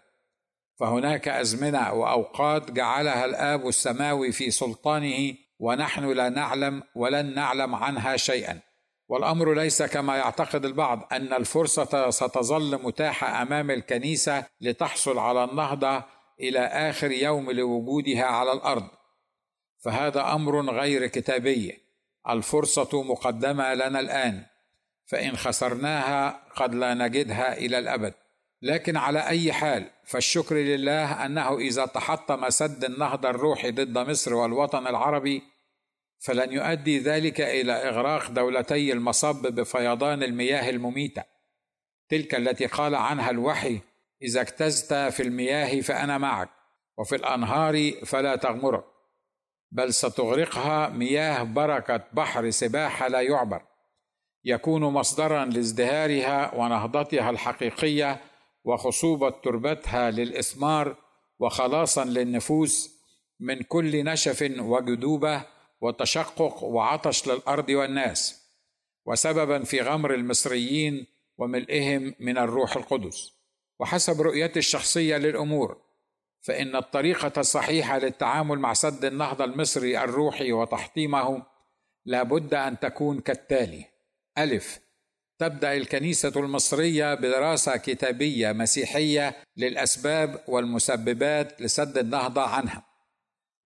فهناك 0.81 1.29
أزمنة 1.29 1.93
وأوقات 1.93 2.71
جعلها 2.71 3.25
الآب 3.25 3.69
السماوي 3.69 4.33
في 4.33 4.51
سلطانه 4.51 5.35
ونحن 5.59 6.13
لا 6.13 6.29
نعلم 6.29 6.83
ولن 6.95 7.35
نعلم 7.35 7.75
عنها 7.75 8.17
شيئا. 8.17 8.61
والأمر 9.13 9.55
ليس 9.55 9.83
كما 9.83 10.17
يعتقد 10.17 10.65
البعض 10.65 11.09
أن 11.13 11.33
الفرصة 11.33 12.11
ستظل 12.11 12.83
متاحة 12.83 13.43
أمام 13.43 13.71
الكنيسة 13.71 14.45
لتحصل 14.61 15.19
على 15.19 15.45
النهضة 15.45 16.05
إلى 16.41 16.59
آخر 16.59 17.11
يوم 17.11 17.51
لوجودها 17.51 18.25
على 18.25 18.53
الأرض. 18.53 18.89
فهذا 19.85 20.33
أمر 20.33 20.71
غير 20.71 21.07
كتابي. 21.07 21.79
الفرصة 22.29 23.03
مقدمة 23.03 23.75
لنا 23.75 24.01
الآن. 24.01 24.45
فإن 25.07 25.37
خسرناها 25.37 26.43
قد 26.57 26.75
لا 26.75 26.95
نجدها 26.95 27.57
إلى 27.59 27.79
الأبد. 27.79 28.15
لكن 28.63 28.97
على 28.97 29.29
أي 29.29 29.53
حال 29.53 29.91
فالشكر 30.05 30.55
لله 30.55 31.27
أنه 31.27 31.59
إذا 31.59 31.87
تحطم 31.87 32.51
سد 32.51 32.85
النهضة 32.85 33.31
الروحي 33.31 33.71
ضد 33.71 33.99
مصر 33.99 34.35
والوطن 34.35 34.87
العربي 34.87 35.52
فلن 36.23 36.53
يؤدي 36.53 36.99
ذلك 36.99 37.41
إلى 37.41 37.73
إغراق 37.73 38.31
دولتي 38.31 38.93
المصب 38.93 39.47
بفيضان 39.55 40.23
المياه 40.23 40.71
المميتة. 40.71 41.25
تلك 42.09 42.35
التي 42.35 42.67
قال 42.67 42.95
عنها 42.95 43.31
الوحي 43.31 43.81
إذا 44.23 44.41
اجتزت 44.41 44.95
في 44.95 45.23
المياه 45.23 45.81
فأنا 45.81 46.19
معك 46.19 46.49
وفي 46.99 47.17
الأنهار 47.17 47.93
فلا 48.05 48.37
تغمرك 48.37 48.85
بل 49.71 49.95
ستغرقها 49.95 50.89
مياه 50.89 51.43
بركة 51.43 52.05
بحر 52.13 52.51
سباحه 52.51 53.09
لا 53.09 53.21
يعبر. 53.21 53.63
يكون 54.45 54.83
مصدرا 54.83 55.45
لازدهارها 55.45 56.55
ونهضتها 56.55 57.31
الحقيقية 57.31 58.21
وخصوبة 58.65 59.31
تربتها 59.31 60.11
للإثمار 60.11 60.97
وخلاصا 61.39 62.05
للنفوس 62.05 62.91
من 63.41 63.63
كل 63.63 64.05
نشف 64.05 64.53
وجدوبة 64.59 65.45
وتشقق 65.83 66.65
وعطش 66.65 67.29
للأرض 67.29 67.69
والناس 67.69 68.43
وسببا 69.05 69.65
في 69.65 69.81
غمر 69.81 70.15
المصريين 70.15 71.07
وملئهم 71.39 72.15
من 72.21 72.39
الروح 72.39 72.77
القدس. 72.77 73.33
وحسب 73.79 74.21
رؤيتي 74.21 74.59
الشخصية 74.59 75.17
للأمور 75.17 75.77
فإن 76.41 76.77
الطريقة 76.77 77.33
الصحيحة 77.41 77.99
للتعامل 77.99 78.59
مع 78.59 78.73
سد 78.73 79.05
النهضة 79.05 79.45
المصري 79.45 79.99
الروحي 80.05 80.53
وتحطيمه 80.53 81.43
لابد 82.05 82.55
أن 82.55 82.79
تكون 82.79 83.21
كالتالي 83.21 83.85
ألف 84.39 84.81
تبدأ 85.39 85.77
الكنيسة 85.77 86.33
المصرية 86.37 87.15
بدراسة 87.15 87.77
كتابية 87.77 88.53
مسيحية 88.53 89.37
للأسباب 89.57 90.45
والمسببات 90.49 91.63
لسد 91.63 91.99
النهضة 91.99 92.43
عنها. 92.43 92.92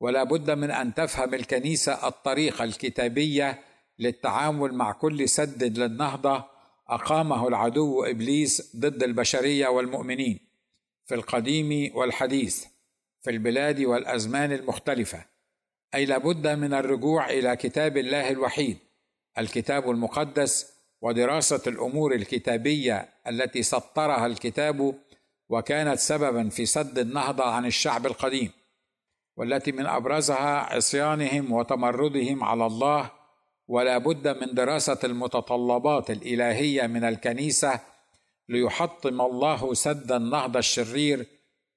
ولا 0.00 0.24
بد 0.24 0.50
من 0.50 0.70
أن 0.70 0.94
تفهم 0.94 1.34
الكنيسة 1.34 2.08
الطريقة 2.08 2.64
الكتابية 2.64 3.60
للتعامل 3.98 4.74
مع 4.74 4.92
كل 4.92 5.28
سد 5.28 5.78
للنهضة 5.78 6.44
أقامه 6.88 7.48
العدو 7.48 8.04
إبليس 8.04 8.76
ضد 8.76 9.02
البشرية 9.02 9.68
والمؤمنين 9.68 10.40
في 11.06 11.14
القديم 11.14 11.96
والحديث 11.96 12.64
في 13.22 13.30
البلاد 13.30 13.80
والأزمان 13.80 14.52
المختلفة. 14.52 15.24
أي 15.94 16.06
لابد 16.06 16.46
من 16.46 16.74
الرجوع 16.74 17.30
إلى 17.30 17.56
كتاب 17.56 17.96
الله 17.96 18.30
الوحيد 18.30 18.78
الكتاب 19.38 19.90
المقدس 19.90 20.72
ودراسة 21.00 21.62
الأمور 21.66 22.14
الكتابية 22.14 23.08
التي 23.28 23.62
سطرها 23.62 24.26
الكتاب 24.26 24.94
وكانت 25.48 25.98
سببا 25.98 26.48
في 26.48 26.66
سد 26.66 26.98
النهضة 26.98 27.44
عن 27.44 27.66
الشعب 27.66 28.06
القديم. 28.06 28.50
والتي 29.36 29.72
من 29.72 29.86
أبرزها 29.86 30.74
عصيانهم 30.74 31.52
وتمردهم 31.52 32.44
على 32.44 32.66
الله 32.66 33.10
ولا 33.68 33.98
بد 33.98 34.28
من 34.28 34.54
دراسة 34.54 34.98
المتطلبات 35.04 36.10
الإلهية 36.10 36.86
من 36.86 37.04
الكنيسة 37.04 37.80
ليحطم 38.48 39.20
الله 39.20 39.74
سد 39.74 40.12
النهضه 40.12 40.58
الشرير 40.58 41.26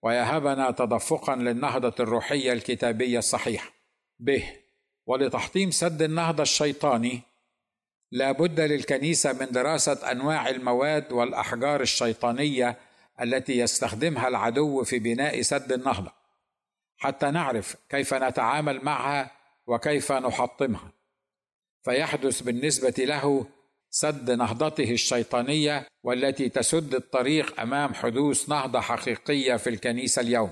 ويهبنا 0.01 0.72
تدفقا 0.72 1.36
للنهضة 1.36 1.93
الروحية 1.99 2.53
الكتابية 2.53 3.20
الصحيحة. 3.20 3.72
به. 4.20 4.43
ولتحطيم 5.05 5.72
سد 5.72 6.01
النهضه 6.01 6.43
الشيطاني 6.43 7.22
لا 8.12 8.32
بد 8.32 8.60
للكنيسة 8.60 9.34
من 9.34 9.51
دراسة 9.51 10.12
أنواع 10.12 10.49
المواد 10.49 11.12
والأحجار 11.12 11.82
الشيطانية 11.82 12.78
التي 13.22 13.57
يستخدمها 13.57 14.28
العدو 14.28 14.84
في 14.84 14.99
بناء 14.99 15.41
سد 15.41 15.72
النهضة. 15.72 16.18
حتى 16.99 17.31
نعرف 17.31 17.75
كيف 17.89 18.13
نتعامل 18.13 18.83
معها 18.83 19.31
وكيف 19.67 20.11
نحطمها. 20.11 20.91
فيحدث 21.83 22.41
بالنسبة 22.41 22.93
له 23.05 23.45
سد 23.89 24.31
نهضته 24.31 24.91
الشيطانية 24.91 25.87
والتي 26.03 26.49
تسد 26.49 26.95
الطريق 26.95 27.59
أمام 27.61 27.93
حدوث 27.93 28.49
نهضة 28.49 28.79
حقيقية 28.79 29.55
في 29.55 29.69
الكنيسة 29.69 30.21
اليوم. 30.21 30.51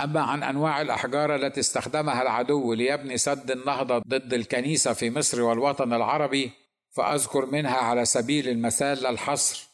أما 0.00 0.20
عن 0.20 0.42
أنواع 0.42 0.80
الأحجار 0.80 1.34
التي 1.34 1.60
استخدمها 1.60 2.22
العدو 2.22 2.72
ليبني 2.74 3.18
سد 3.18 3.50
النهضة 3.50 3.98
ضد 3.98 4.34
الكنيسة 4.34 4.92
في 4.92 5.10
مصر 5.10 5.42
والوطن 5.42 5.92
العربي 5.92 6.52
فأذكر 6.90 7.46
منها 7.46 7.76
على 7.76 8.04
سبيل 8.04 8.48
المثال 8.48 8.98
للحصر 9.02 9.68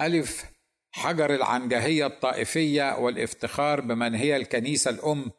ألف 0.00 0.44
حجر 0.90 1.34
العنجهية 1.34 2.06
الطائفية 2.06 2.98
والإفتخار 2.98 3.80
بمن 3.80 4.14
هي 4.14 4.36
الكنيسة 4.36 4.90
الأم 4.90 5.30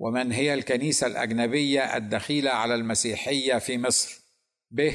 ومن 0.00 0.32
هي 0.32 0.54
الكنيسة 0.54 1.06
الأجنبية 1.06 1.96
الدخيلة 1.96 2.50
على 2.50 2.74
المسيحية 2.74 3.58
في 3.58 3.78
مصر؟ 3.78 4.20
ب. 4.70 4.90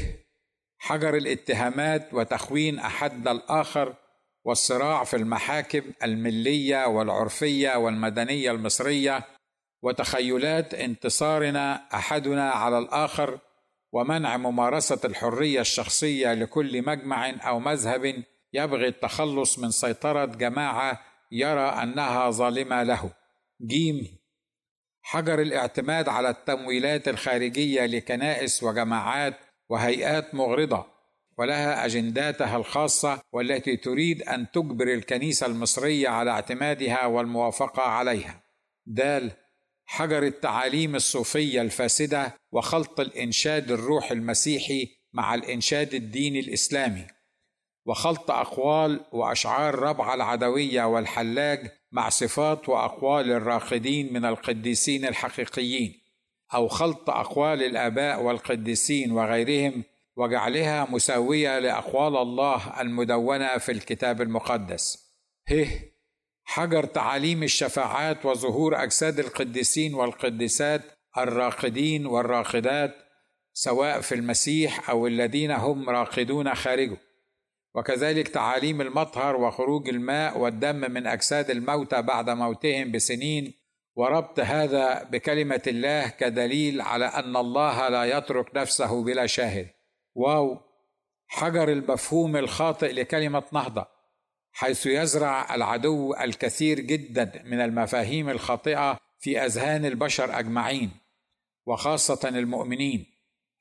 حجر 0.78 1.18
الاتهامات 1.18 2.14
وتخوين 2.14 2.80
احدنا 2.80 3.32
الآخر 3.32 3.96
والصراع 4.44 5.04
في 5.04 5.16
المحاكم 5.16 5.82
الملية 6.04 6.86
والعرفية 6.86 7.76
والمدنية 7.76 8.52
المصرية 8.52 9.24
وتخيلات 9.82 10.74
انتصارنا 10.74 11.88
أحدنا 11.94 12.52
على 12.52 12.78
الآخر 12.78 13.40
ومنع 13.92 14.38
ممارسة 14.38 15.00
الحرية 15.06 15.62
الشخصية 15.62 16.34
لكل 16.34 16.86
مجمع 16.86 17.30
أو 17.30 17.60
مذهب 17.60 18.24
يبغي 18.54 18.88
التخلص 18.88 19.60
من 19.60 19.72
سيطرة 19.72 20.26
جماعة 20.26 21.02
يرى 21.32 21.70
أنها 21.70 22.30
ظالمة 22.30 22.84
له. 22.84 23.12
جيم. 23.68 24.25
حجر 25.08 25.42
الاعتماد 25.42 26.10
على 26.10 26.30
التمويلات 26.30 27.08
الخارجية 27.08 27.86
لكنائس 27.86 28.64
وجماعات 28.64 29.40
وهيئات 29.70 30.36
مغرضة 30.36 30.86
ولها 31.38 31.86
أجنداتها 31.86 32.58
الخاصة 32.58 33.22
والتي 33.32 33.78
تريد 33.78 34.22
أن 34.22 34.52
تجبر 34.52 34.88
الكنيسة 34.88 35.48
المصرية 35.48 36.10
على 36.10 36.32
اعتمادها 36.32 37.06
والموافقة 37.06 37.82
عليها. 37.82 38.44
دال 38.86 39.32
حجر 39.86 40.24
التعاليم 40.24 40.96
الصوفية 40.96 41.62
الفاسدة 41.62 42.34
وخلط 42.52 43.00
الإنشاد 43.00 43.72
الروح 43.72 44.12
المسيحي 44.12 44.88
مع 45.14 45.36
الإنشاد 45.36 45.94
الديني 45.94 46.40
الإسلامي 46.40 47.08
وخلط 47.86 48.32
أقوال 48.32 49.06
وأشعار 49.12 49.76
ربع 49.80 50.14
العدوية 50.14 50.84
والحلاج 50.84 51.72
مع 51.92 52.10
صفات 52.10 52.70
وأقوال 52.70 53.32
الراقدين 53.32 54.14
من 54.14 54.26
القديسين 54.26 55.06
الحقيقيين 55.06 56.02
أو 56.54 56.68
خلط 56.68 57.10
أقوال 57.10 57.64
الآباء 57.64 58.24
والقديسين 58.24 59.12
وغيرهم 59.12 59.84
وجعلها 60.18 60.88
مساوية 60.90 61.60
لأقوال 61.60 62.18
الله 62.18 62.82
المدونة 62.82 63.58
في 63.58 63.72
الكتاب 63.72 64.22
المقدس. 64.22 65.12
ه 65.52 65.66
حجر 66.44 66.86
تعاليم 66.86 67.44
الشفاعات 67.44 68.26
وظهور 68.26 68.84
أجساد 68.84 69.20
القديسين 69.20 69.94
والقديسات 69.94 70.82
الراقدين 71.18 72.06
والراقدات 72.06 72.96
سواء 73.54 74.02
في 74.02 74.16
المسيح 74.16 74.90
أو 74.90 75.08
الذين 75.08 75.52
هم 75.52 75.90
راقدون 75.90 76.56
خارجه. 76.56 76.98
وكذلك 77.76 78.28
تعاليم 78.28 78.82
المطهر 78.82 79.36
وخروج 79.36 79.90
الماء 79.90 80.38
والدم 80.38 80.92
من 80.92 81.08
أجساد 81.08 81.50
الموتى 81.50 82.02
بعد 82.02 82.30
موتهم 82.30 82.92
بسنين. 82.92 83.54
وربط 83.96 84.40
هذا 84.40 85.04
بكلمة 85.04 85.62
الله 85.68 86.08
كدليل 86.08 86.82
على 86.82 87.06
أن 87.06 87.36
الله 87.36 87.90
لا 87.90 88.18
يترك 88.18 88.56
نفسه 88.56 89.04
بلا 89.04 89.26
شاهد. 89.26 89.68
واو 90.16 90.60
حجر 91.28 91.70
المفهوم 91.70 92.38
الخاطئ 92.38 92.92
لكلمة 92.92 93.44
نهضة 93.52 93.88
حيث 94.52 94.86
يزرع 94.86 95.56
العدو 95.56 96.14
الكثير 96.14 96.80
جدا 96.80 97.44
من 97.46 97.62
المفاهيم 97.62 98.30
الخاطئة 98.30 98.98
في 99.20 99.40
أذهان 99.46 99.86
البشر 99.86 100.40
أجمعين 100.40 100.92
وخاصة 101.66 102.30
المؤمنين 102.30 103.06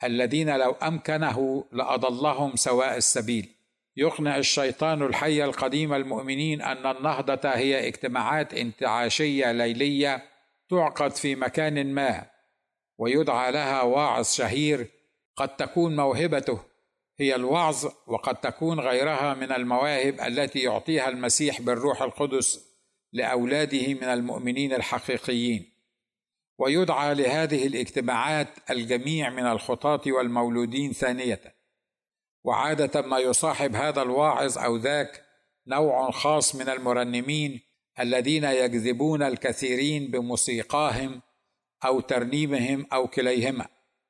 الذين 0.05 0.57
لو 0.57 0.71
أمكنه 0.71 1.65
لأضلهم 1.73 2.57
سواء 2.57 2.97
السبيل. 2.97 3.54
يقنع 3.97 4.39
الشيطان 4.39 5.03
الحي 5.03 5.45
القديم 5.45 5.95
المؤمنين 5.95 6.63
أن 6.63 6.97
النهضة 6.97 7.49
هي 7.49 7.89
اجتماعات 7.89 8.55
انتعاشية 8.55 9.53
ليلية 9.53 10.25
تعقد 10.71 11.17
في 11.17 11.35
مكان 11.35 11.95
ما 11.95 12.27
ويدعى 12.99 13.53
لها 13.53 13.83
واعظ 13.83 14.27
شهير 14.27 14.87
قد 15.37 15.57
تكون 15.57 15.97
موهبته 15.97 16.75
هي 17.19 17.35
الوعظ 17.35 17.87
وقد 18.07 18.37
تكون 18.37 18.81
غيرها 18.81 19.35
من 19.35 19.53
المواهب 19.53 20.21
التي 20.21 20.59
يعطيها 20.59 21.09
المسيح 21.09 21.61
بالروح 21.61 22.03
القدس 22.03 22.75
لأولاده 23.13 23.95
من 23.95 24.05
المؤمنين 24.05 24.73
الحقيقيين. 24.73 25.71
ويدعى 26.59 27.15
لهذه 27.15 27.67
الاجتماعات 27.67 28.49
الجميع 28.71 29.31
من 29.31 29.47
الخطاة 29.47 30.01
والمولودين 30.07 30.93
ثانية. 30.93 31.54
وعادة 32.45 33.03
ما 33.03 33.19
يصاحب 33.19 33.75
هذا 33.77 34.03
الواعظ 34.03 34.59
أو 34.59 34.77
ذاك 34.77 35.25
نوع 35.67 36.11
خاص 36.11 36.55
من 36.55 36.69
المرنمين 36.69 37.61
الذين 38.01 38.45
يجذبون 38.45 39.23
الكثيرين 39.23 40.11
بموسيقاهم 40.11 41.23
أو 41.85 42.01
ترنيمهم 42.01 42.87
أو 42.93 43.09
كليهما. 43.09 43.67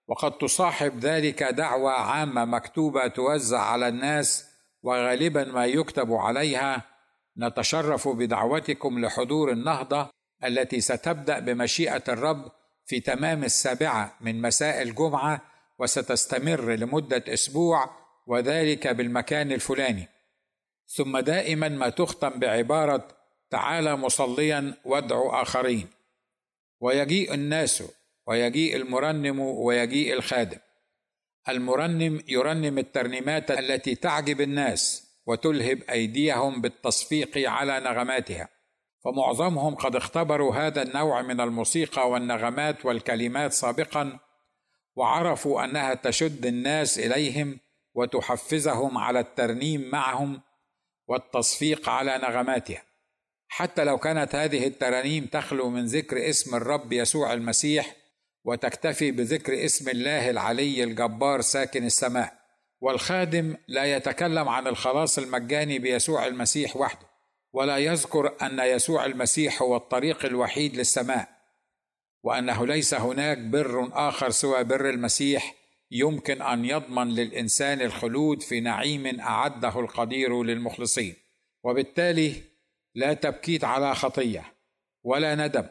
وقد 0.08 0.38
تصاحب 0.38 0.98
ذلك 0.98 1.42
دعوة 1.42 1.92
عامة 1.92 2.44
مكتوبة 2.44 3.06
توزع 3.06 3.60
على 3.60 3.88
الناس 3.88 4.44
وغالبا 4.82 5.44
ما 5.44 5.66
يكتب 5.66 6.12
عليها. 6.12 6.82
نتشرف 7.38 8.08
بدعوتكم 8.08 9.04
لحضور 9.04 9.52
النهضة 9.52 10.10
التي 10.44 10.80
ستبدأ 10.80 11.38
بمشيئة 11.38 12.02
الرب 12.08 12.52
في 12.86 13.00
تمام 13.00 13.44
السابعة 13.44 14.16
من 14.20 14.42
مساء 14.42 14.82
الجمعة 14.82 15.40
وستستمر 15.78 16.74
لمدة 16.74 17.24
أسبوع 17.28 18.03
وذلك 18.26 18.88
بالمكان 18.88 19.52
الفلاني. 19.52 20.08
ثم 20.86 21.18
دائما 21.18 21.68
ما 21.68 21.88
تختم 21.88 22.28
بعبارة 22.28 23.08
تعالى 23.50 23.96
مصليا 23.96 24.74
وادعو 24.84 25.30
آخرين. 25.30 25.88
ويجيء 26.80 27.34
الناس 27.34 27.84
ويجيء 28.26 28.76
المرنم 28.76 29.40
ويجيء 29.40 30.14
الخادم. 30.14 30.58
المرنم 31.48 32.22
يرنم 32.28 32.78
الترنيمات 32.78 33.50
التي 33.50 33.94
تعجب 33.94 34.40
الناس 34.40 35.06
وتلهب 35.26 35.82
أيديهم 35.82 36.60
بالتصفيق 36.60 37.50
على 37.50 37.80
نغماتها. 37.80 38.48
فمعظمهم 39.04 39.74
قد 39.74 39.96
اختبروا 39.96 40.54
هذا 40.54 40.82
النوع 40.82 41.22
من 41.22 41.40
الموسيقى 41.40 42.10
والنغمات 42.10 42.84
والكلمات 42.84 43.52
سابقا 43.52 44.18
وعرفوا 44.96 45.64
أنها 45.64 45.94
تشد 45.94 46.46
الناس 46.46 46.98
إليهم 46.98 47.58
وتحفزهم 47.94 48.98
على 48.98 49.20
الترنيم 49.20 49.90
معهم 49.90 50.40
والتصفيق 51.08 51.88
على 51.88 52.18
نغماتها. 52.18 52.82
حتى 53.48 53.84
لو 53.84 53.98
كانت 53.98 54.34
هذه 54.34 54.66
الترانيم 54.66 55.26
تخلو 55.26 55.70
من 55.70 55.84
ذكر 55.84 56.28
اسم 56.28 56.54
الرب 56.54 56.92
يسوع 56.92 57.32
المسيح 57.32 57.96
وتكتفي 58.44 59.10
بذكر 59.10 59.64
اسم 59.64 59.88
الله 59.88 60.30
العلي 60.30 60.84
الجبار 60.84 61.40
ساكن 61.40 61.84
السماء 61.86 62.32
والخادم 62.80 63.56
لا 63.68 63.84
يتكلم 63.84 64.48
عن 64.48 64.66
الخلاص 64.66 65.18
المجاني 65.18 65.78
بيسوع 65.78 66.26
المسيح 66.26 66.76
وحده 66.76 67.06
ولا 67.52 67.78
يذكر 67.78 68.34
أن 68.42 68.58
يسوع 68.58 69.04
المسيح 69.04 69.62
هو 69.62 69.76
الطريق 69.76 70.24
الوحيد 70.24 70.76
للسماء 70.76 71.28
وأنه 72.22 72.66
ليس 72.66 72.94
هناك 72.94 73.38
بر 73.38 73.90
آخر 73.92 74.30
سوى 74.30 74.64
بر 74.64 74.90
المسيح 74.90 75.54
يمكن 75.94 76.42
أن 76.42 76.64
يضمن 76.64 77.08
للإنسان 77.08 77.80
الخلود 77.80 78.42
في 78.42 78.60
نعيم 78.60 79.20
أعده 79.20 79.80
القدير 79.80 80.42
للمخلصين. 80.42 81.16
وبالتالي 81.64 82.42
لا 82.94 83.14
تبكيت 83.14 83.64
على 83.64 83.94
خطية 83.94 84.44
ولا 85.02 85.34
ندم 85.34 85.66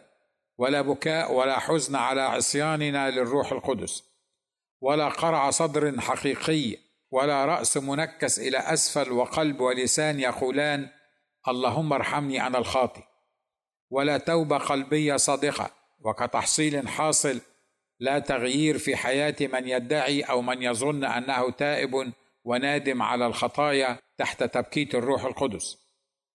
ولا 0.58 0.82
بكاء 0.82 1.34
ولا 1.34 1.60
حزن 1.60 1.96
على 1.96 2.22
عصياننا 2.22 3.12
للروح 3.12 3.52
القدس. 3.52 4.04
ولا 4.82 5.10
قرع 5.10 5.50
صدر 5.50 6.02
حقيقي 6.02 6.78
ولا 7.12 7.46
رأس 7.46 7.78
منكس 7.78 8.40
إلى 8.40 8.58
أسفل 8.58 9.12
وقلب 9.12 9.60
ولسان 9.60 10.20
يقولان 10.20 10.90
اللهم 11.48 11.94
ارحمني 11.94 12.48
أنا 12.48 12.58
الخاطي 12.58 13.04
ولا 13.90 14.18
توبة 14.18 14.58
قلبية 14.58 15.16
صادقة 15.16 15.72
وكتحصيل 16.00 16.88
حاصل 16.88 17.42
لا 18.04 18.20
تغيير 18.20 18.78
في 18.78 18.96
حياة 18.96 19.36
من 19.42 19.68
يدعي 19.68 20.22
أو 20.22 20.42
من 20.42 20.64
يظن 20.64 21.04
أنه 21.04 21.52
تائب 21.52 22.14
ونادم 22.44 23.02
على 23.02 23.28
الخطايا 23.28 24.00
تحت 24.18 24.44
تبكيت 24.44 24.96
الروح 24.96 25.26
القدس. 25.26 25.78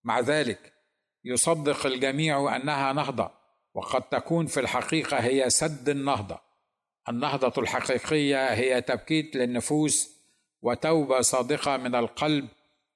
مع 0.05 0.21
ذلك 0.21 0.73
يصدق 1.25 1.87
الجميع 1.87 2.57
أنها 2.57 2.93
نهضة 2.93 3.31
وقد 3.75 4.03
تكون 4.03 4.47
في 4.47 4.61
الحقيقة 4.61 5.17
هي 5.17 5.51
سد 5.51 5.89
النهضة. 5.89 6.41
النهضة 7.09 7.63
الحقيقية 7.63 8.55
هي 8.55 8.81
تبكيت 8.81 9.37
للنفوس 9.37 10.11
وتوبة 10.63 11.21
صادقة 11.21 11.77
من 11.77 11.95
القلب 11.95 12.49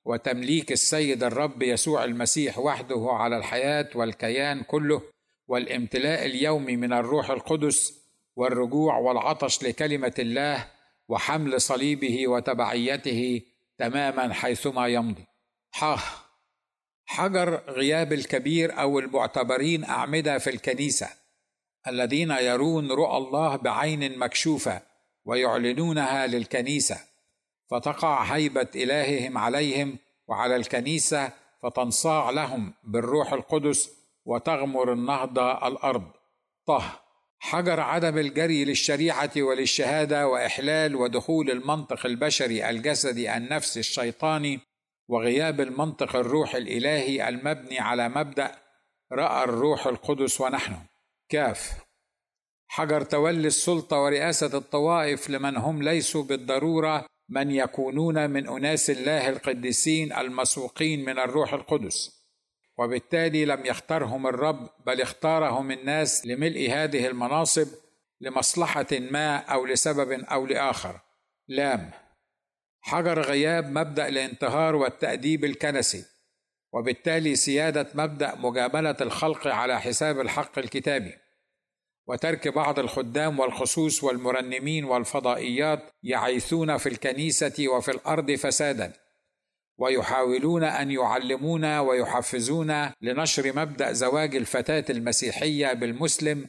وتمليك 0.04 0.72
السيد 0.72 1.24
الرب 1.24 1.62
يسوع 1.62 2.04
المسيح 2.04 2.58
وحده 2.58 3.08
على 3.10 3.36
الحياة 3.36 3.88
والكيان 3.94 4.62
كله 4.62 5.02
والامتلاء 5.48 6.26
اليومي 6.26 6.76
من 6.76 6.92
الروح 6.92 7.30
القدس 7.30 8.01
والرجوع 8.36 8.98
والعطش 8.98 9.62
لكلمة 9.62 10.14
الله 10.18 10.68
وحمل 11.08 11.60
صليبه 11.60 12.28
وتبعيته 12.28 13.40
تماما 13.78 14.34
حيثما 14.34 14.88
يمضي. 14.88 15.26
حاه 15.70 16.00
حجر 17.06 17.62
غياب 17.68 18.12
الكبير 18.12 18.80
أو 18.80 18.98
المعتبرين 18.98 19.84
أعمدة 19.84 20.38
في 20.38 20.50
الكنيسة 20.50 21.08
الذين 21.86 22.30
يرون 22.30 22.92
رؤى 22.92 23.16
الله 23.16 23.56
بعين 23.56 24.18
مكشوفة 24.18 24.82
ويعلنونها 25.24 26.26
للكنيسة 26.26 27.00
فتقع 27.70 28.22
هيبة 28.22 28.68
إلههم 28.74 29.38
عليهم 29.38 29.98
وعلى 30.28 30.56
الكنيسة 30.56 31.32
فتنصاع 31.62 32.30
لهم 32.30 32.74
بالروح 32.84 33.32
القدس 33.32 33.90
وتغمر 34.24 34.92
النهضة 34.92 35.68
الأرض. 35.68 36.10
طه 36.66 37.01
حجر 37.44 37.80
عدم 37.80 38.18
الجري 38.18 38.64
للشريعة 38.64 39.30
وللشهادة 39.36 40.28
وإحلال 40.28 40.96
ودخول 40.96 41.50
المنطق 41.50 42.06
البشري 42.06 42.70
الجسدي 42.70 43.36
النفسي 43.36 43.80
الشيطاني 43.80 44.60
وغياب 45.08 45.60
المنطق 45.60 46.16
الروح 46.16 46.54
الإلهي 46.54 47.28
المبني 47.28 47.78
على 47.78 48.08
مبدأ 48.08 48.54
رأى 49.12 49.44
الروح 49.44 49.86
القدس 49.86 50.40
ونحن 50.40 50.76
كاف. 51.28 51.72
حجر 52.68 53.00
تولي 53.02 53.46
السلطة 53.46 53.96
ورئاسة 53.96 54.58
الطوائف 54.58 55.30
لمن 55.30 55.56
هم 55.56 55.82
ليسوا 55.82 56.24
بالضرورة 56.24 57.06
من 57.28 57.50
يكونون 57.50 58.30
من 58.30 58.48
أناس 58.48 58.90
الله 58.90 59.28
القديسين 59.28 60.12
المسوقين 60.12 61.04
من 61.04 61.18
الروح 61.18 61.54
القدس. 61.54 62.21
وبالتالي 62.78 63.44
لم 63.44 63.66
يخترهم 63.66 64.26
الرب 64.26 64.68
بل 64.86 65.00
اختارهم 65.00 65.70
الناس 65.70 66.26
لملء 66.26 66.70
هذه 66.70 67.06
المناصب 67.06 67.68
لمصلحة 68.20 68.86
ما 68.92 69.36
أو 69.36 69.66
لسبب 69.66 70.12
أو 70.12 70.46
لآخر. 70.46 71.00
لام 71.48 71.90
حجر 72.80 73.20
غياب 73.20 73.66
مبدأ 73.66 74.08
الانتهار 74.08 74.76
والتأديب 74.76 75.44
الكنسي 75.44 76.04
وبالتالي 76.72 77.36
سيادة 77.36 77.88
مبدأ 77.94 78.34
مجاملة 78.34 78.96
الخلق 79.00 79.46
على 79.46 79.80
حساب 79.80 80.20
الحق 80.20 80.58
الكتابي. 80.58 81.14
وترك 82.06 82.48
بعض 82.48 82.78
الخدام 82.78 83.40
والخصوص 83.40 84.04
والمرنمين 84.04 84.84
والفضائيات 84.84 85.90
يعيثون 86.02 86.76
في 86.76 86.88
الكنيسة 86.88 87.68
وفي 87.68 87.90
الأرض 87.90 88.30
فسادا. 88.30 89.01
ويحاولون 89.78 90.64
أن 90.64 90.90
يعلمونا 90.90 91.80
ويحفزونا 91.80 92.94
لنشر 93.00 93.56
مبدأ 93.56 93.92
زواج 93.92 94.36
الفتاة 94.36 94.84
المسيحية 94.90 95.72
بالمسلم 95.72 96.48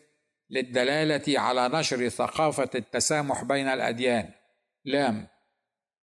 للدلالة 0.50 1.40
على 1.40 1.70
نشر 1.70 2.10
ثقافة 2.10 2.70
التسامح 2.76 3.44
بين 3.44 3.68
الأديان. 3.68 4.30
لام 4.86 5.28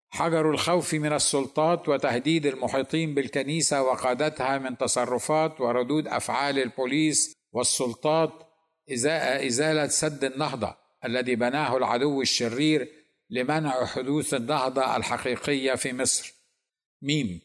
حجر 0.09 0.51
الخوف 0.51 0.93
من 0.93 1.13
السلطات 1.13 1.89
وتهديد 1.89 2.45
المحيطين 2.45 3.15
بالكنيسة 3.15 3.83
وقادتها 3.83 4.57
من 4.57 4.77
تصرفات 4.77 5.61
وردود 5.61 6.07
أفعال 6.07 6.59
البوليس 6.59 7.33
والسلطات 7.51 8.31
ازاء 8.93 9.47
إزالة 9.47 9.87
سد 9.87 10.23
النهضة 10.23 10.75
الذي 11.05 11.35
بناه 11.35 11.77
العدو 11.77 12.21
الشرير 12.21 12.87
لمنع 13.29 13.85
حدوث 13.85 14.33
النهضة 14.33 14.95
الحقيقية 14.95 15.75
في 15.75 15.93
مصر. 15.93 16.40
ميم 17.01 17.41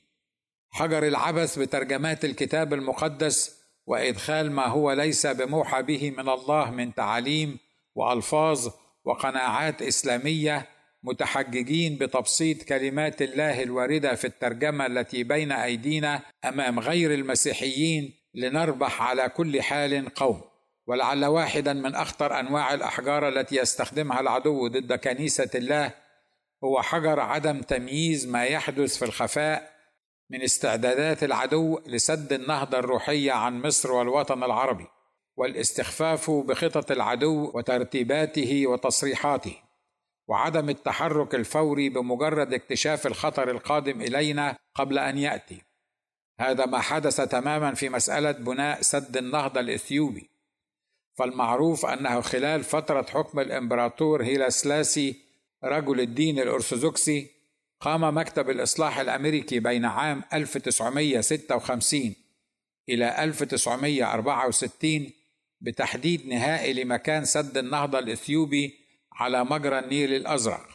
حجر 0.71 1.07
العبث 1.07 1.59
بترجمات 1.59 2.25
الكتاب 2.25 2.75
المقدس 2.75 3.57
وإدخال 3.87 4.53
ما 4.53 4.67
هو 4.67 4.93
ليس 4.93 5.27
بموحى 5.27 5.83
به 5.83 6.11
من 6.11 6.29
الله 6.29 6.71
من 6.71 6.95
تعاليم 6.95 7.59
وألفاظ 7.95 8.69
وقناعات 9.05 9.83
إسلامية 9.83 10.69
متحججين 11.03 11.99
بتبسيط 11.99 12.63
كلمات 12.63 13.23
الله 13.23 13.63
الواردة 13.63 14.15
في 14.15 14.27
الترجمة 14.27 14.87
التي 14.87 15.25
بين 15.25 15.53
أيدينا 15.53 16.23
أمام 16.45 16.81
غير 16.81 17.15
المسيحيين 17.15 18.15
لنربح 18.35 19.03
على 19.03 19.29
كل 19.29 19.63
حال 19.63 20.15
قوم. 20.15 20.41
ولعل 20.87 21.25
واحدا 21.25 21.73
من 21.73 21.95
أخطر 21.95 22.41
أنواع 22.41 22.75
الأحجار 22.75 23.29
التي 23.29 23.57
يستخدمها 23.57 24.21
العدو 24.21 24.69
ضد 24.69 24.93
كنيسة 24.93 25.51
الله 25.55 25.93
هو 26.65 26.83
حجر 26.83 27.21
عدم 27.21 27.61
تمييز 27.61 28.27
ما 28.27 28.45
يحدث 28.45 28.99
في 28.99 29.05
الخفاء 29.05 29.77
من 30.31 30.43
استعدادات 30.43 31.25
العدو 31.25 31.79
لسد 31.87 32.33
النهضة 32.33 32.79
الروحية 32.79 33.33
عن 33.33 33.63
مصر 33.63 33.93
والوطن 33.93 34.45
العربي 34.45 34.87
والاستخفاف 35.37 36.31
بخطط 36.31 36.91
العدو 36.91 37.51
وترتيباته 37.55 38.67
وتصريحاته 38.67 39.57
وعدم 40.29 40.69
التحرك 40.69 41.35
الفوري 41.35 41.89
بمجرد 41.89 42.55
اكتشاف 42.55 43.07
الخطر 43.07 43.51
القادم 43.51 44.01
إلينا 44.01 44.57
قبل 44.75 44.99
أن 44.99 45.19
يأتي. 45.19 45.63
هذا 46.41 46.67
ما 46.67 46.81
حدث 46.81 47.17
تماما 47.17 47.75
في 47.75 47.89
مسألة 47.89 48.31
بناء 48.33 48.83
سد 48.83 49.17
النهضة 49.17 49.61
الإثيوبي. 49.61 50.31
فالمعروف 51.15 51.87
أنه 51.87 52.21
خلال 52.21 52.65
فترة 52.65 53.03
حكم 53.03 53.41
الإمبراطور 53.41 54.23
هيلا 54.25 54.49
سلاسي 54.49 55.26
رجل 55.67 56.01
الدين 56.01 56.39
الأرثوذكسي 56.39 57.31
قام 57.81 58.17
مكتب 58.17 58.51
الإصلاح 58.51 58.99
الأمريكي 58.99 59.61
بين 59.61 59.85
عام 59.85 60.23
1956 60.33 62.15
إلى 62.89 63.25
1964 63.25 65.13
بتحديد 65.61 66.27
نهائي 66.27 66.73
لمكان 66.73 67.25
سد 67.25 67.59
النهضة 67.59 67.99
الإثيوبي 67.99 68.75
على 69.13 69.45
مجرى 69.45 69.79
النيل 69.79 70.15
الأزرق. 70.15 70.69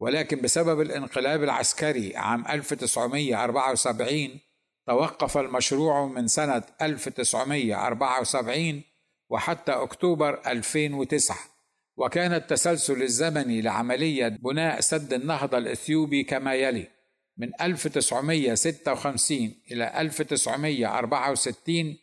ولكن 0.00 0.40
بسبب 0.40 0.80
الانقلاب 0.80 1.42
العسكري 1.42 2.16
عام 2.16 2.46
1974 2.46 4.40
توقف 4.86 5.38
المشروع 5.38 6.06
من 6.06 6.28
سنة 6.28 6.62
1974 6.82 8.82
وحتى 9.30 9.72
أكتوبر 9.72 10.40
2009 10.46 11.55
وكان 11.96 12.34
التسلسل 12.34 13.02
الزمني 13.02 13.62
لعملية 13.62 14.28
بناء 14.28 14.80
سد 14.80 15.12
النهضة 15.12 15.58
الإثيوبي 15.58 16.24
كما 16.24 16.54
يلي 16.54 16.88
من 17.36 17.50
1956 17.60 19.54
إلى 19.70 20.00
1964 20.00 21.96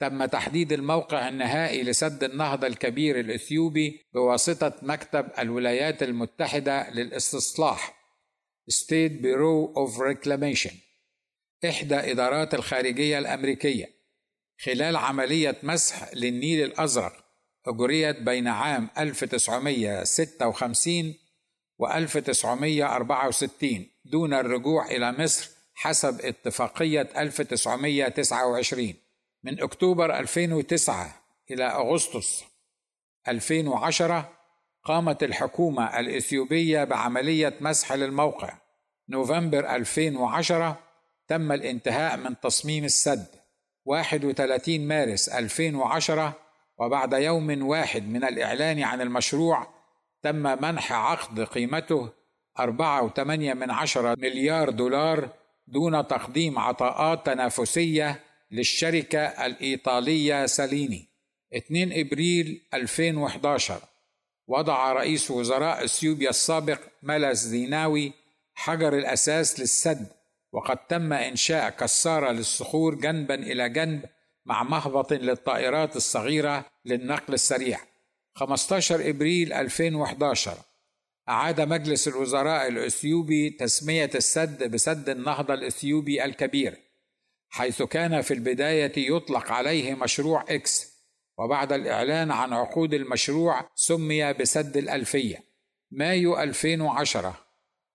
تم 0.00 0.24
تحديد 0.24 0.72
الموقع 0.72 1.28
النهائي 1.28 1.82
لسد 1.82 2.24
النهضة 2.24 2.66
الكبير 2.66 3.20
الإثيوبي 3.20 4.00
بواسطة 4.14 4.72
مكتب 4.82 5.28
الولايات 5.38 6.02
المتحدة 6.02 6.90
للاستصلاح 6.90 8.04
State 8.70 9.20
Bureau 9.22 9.74
of 9.76 9.98
Reclamation 9.98 10.74
إحدى 11.64 11.94
إدارات 11.94 12.54
الخارجية 12.54 13.18
الأمريكية 13.18 13.86
خلال 14.60 14.96
عملية 14.96 15.56
مسح 15.62 16.14
للنيل 16.14 16.64
الأزرق 16.64 17.23
أجريت 17.66 18.20
بين 18.20 18.48
عام 18.48 18.88
1956 18.98 21.14
و 21.78 21.86
1964 21.86 23.86
دون 24.04 24.34
الرجوع 24.34 24.86
إلى 24.86 25.12
مصر 25.12 25.50
حسب 25.74 26.20
اتفاقية 26.20 27.08
1929 27.16 28.94
من 29.42 29.62
أكتوبر 29.62 30.18
2009 30.18 31.20
إلى 31.50 31.64
أغسطس 31.64 32.44
2010 33.28 34.30
قامت 34.84 35.22
الحكومة 35.22 35.98
الإثيوبية 35.98 36.84
بعملية 36.84 37.56
مسح 37.60 37.92
للموقع. 37.92 38.58
نوفمبر 39.08 39.76
2010 39.76 40.78
تم 41.28 41.52
الانتهاء 41.52 42.16
من 42.16 42.40
تصميم 42.40 42.84
السد. 42.84 43.26
31 43.84 44.88
مارس 44.88 45.28
2010 45.28 46.43
وبعد 46.78 47.12
يوم 47.12 47.66
واحد 47.66 48.08
من 48.08 48.24
الإعلان 48.24 48.82
عن 48.82 49.00
المشروع 49.00 49.66
تم 50.22 50.62
منح 50.62 50.92
عقد 50.92 51.40
قيمته 51.40 52.12
4.8 52.60 53.20
من 53.28 53.70
عشرة 53.70 54.16
مليار 54.20 54.70
دولار 54.70 55.28
دون 55.66 56.06
تقديم 56.06 56.58
عطاءات 56.58 57.26
تنافسية 57.26 58.20
للشركة 58.50 59.18
الإيطالية 59.46 60.46
ساليني. 60.46 61.08
2 61.56 61.92
إبريل 61.92 62.66
2011 62.74 63.80
وضع 64.46 64.92
رئيس 64.92 65.30
وزراء 65.30 65.84
اثيوبيا 65.84 66.30
السابق 66.30 66.80
مالاس 67.02 67.38
زيناوي 67.38 68.12
حجر 68.54 68.98
الأساس 68.98 69.60
للسد 69.60 70.06
وقد 70.52 70.76
تم 70.76 71.12
إنشاء 71.12 71.70
كسارة 71.70 72.32
للصخور 72.32 72.94
جنبا 72.94 73.34
إلى 73.34 73.68
جنب 73.68 74.04
مع 74.46 74.62
مهبط 74.62 75.12
للطائرات 75.12 75.96
الصغيرة 75.96 76.66
للنقل 76.84 77.34
السريع. 77.34 77.80
15 78.34 79.10
إبريل 79.10 79.52
2011 79.52 80.58
أعاد 81.28 81.60
مجلس 81.60 82.08
الوزراء 82.08 82.68
الإثيوبي 82.68 83.50
تسمية 83.50 84.10
السد 84.14 84.70
بسد 84.70 85.08
النهضة 85.08 85.54
الإثيوبي 85.54 86.24
الكبير 86.24 86.78
حيث 87.48 87.82
كان 87.82 88.22
في 88.22 88.34
البداية 88.34 88.92
يطلق 88.96 89.52
عليه 89.52 89.94
مشروع 89.94 90.44
إكس 90.48 90.94
وبعد 91.38 91.72
الإعلان 91.72 92.30
عن 92.30 92.52
عقود 92.52 92.94
المشروع 92.94 93.70
سمي 93.74 94.32
بسد 94.32 94.76
الألفية. 94.76 95.44
مايو 95.90 96.40
2010 96.42 97.34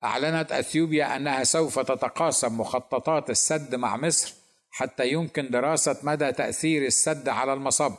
أعلنت 0.04 0.52
أثيوبيا 0.52 1.16
أنها 1.16 1.44
سوف 1.44 1.80
تتقاسم 1.80 2.60
مخططات 2.60 3.30
السد 3.30 3.76
مع 3.76 3.98
مصر 3.98 4.34
حتى 4.70 5.10
يمكن 5.10 5.50
دراسة 5.50 5.98
مدى 6.04 6.32
تأثير 6.32 6.86
السد 6.86 7.30
على 7.30 7.54
المصب. 7.54 7.94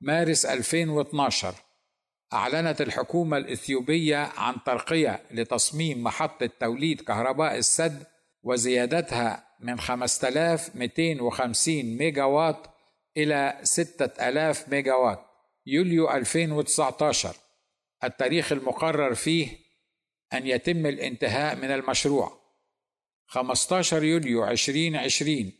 مارس 0.00 0.46
2012 0.46 1.54
أعلنت 2.32 2.80
الحكومة 2.80 3.36
الإثيوبية 3.36 4.16
عن 4.16 4.54
ترقية 4.66 5.22
لتصميم 5.30 6.04
محطة 6.04 6.50
توليد 6.60 7.00
كهرباء 7.00 7.56
السد 7.56 8.06
وزيادتها 8.42 9.46
من 9.60 9.80
5250 9.80 11.84
ميجا 11.84 12.24
وات 12.24 12.66
إلى 13.16 13.60
6000 13.62 14.68
ميجا 14.68 14.94
وات 14.94 15.20
يوليو 15.66 16.10
2019 16.10 17.36
التاريخ 18.04 18.52
المقرر 18.52 19.14
فيه 19.14 19.48
أن 20.32 20.46
يتم 20.46 20.86
الانتهاء 20.86 21.56
من 21.56 21.70
المشروع. 21.70 22.38
15 23.26 24.04
يوليو 24.04 24.48
2020 24.48 25.52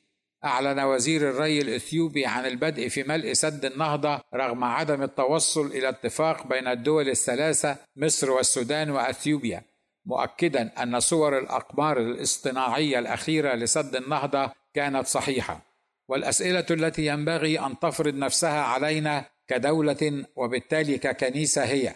أعلن 0.46 0.80
وزير 0.80 1.30
الري 1.30 1.60
الإثيوبي 1.60 2.26
عن 2.26 2.46
البدء 2.46 2.88
في 2.88 3.02
ملء 3.02 3.32
سد 3.32 3.64
النهضة 3.64 4.20
رغم 4.34 4.64
عدم 4.64 5.02
التوصل 5.02 5.66
إلى 5.66 5.88
اتفاق 5.88 6.46
بين 6.46 6.68
الدول 6.68 7.08
الثلاثة 7.08 7.76
مصر 7.96 8.30
والسودان 8.30 8.90
وأثيوبيا 8.90 9.62
مؤكدا 10.06 10.82
أن 10.82 11.00
صور 11.00 11.38
الأقمار 11.38 12.00
الاصطناعية 12.00 12.98
الأخيرة 12.98 13.54
لسد 13.54 13.96
النهضة 13.96 14.52
كانت 14.74 15.06
صحيحة 15.06 15.60
والأسئلة 16.08 16.66
التي 16.70 17.06
ينبغي 17.06 17.60
أن 17.60 17.78
تفرض 17.78 18.14
نفسها 18.14 18.60
علينا 18.60 19.24
كدولة 19.48 20.24
وبالتالي 20.36 20.98
ككنيسة 20.98 21.64
هي 21.64 21.94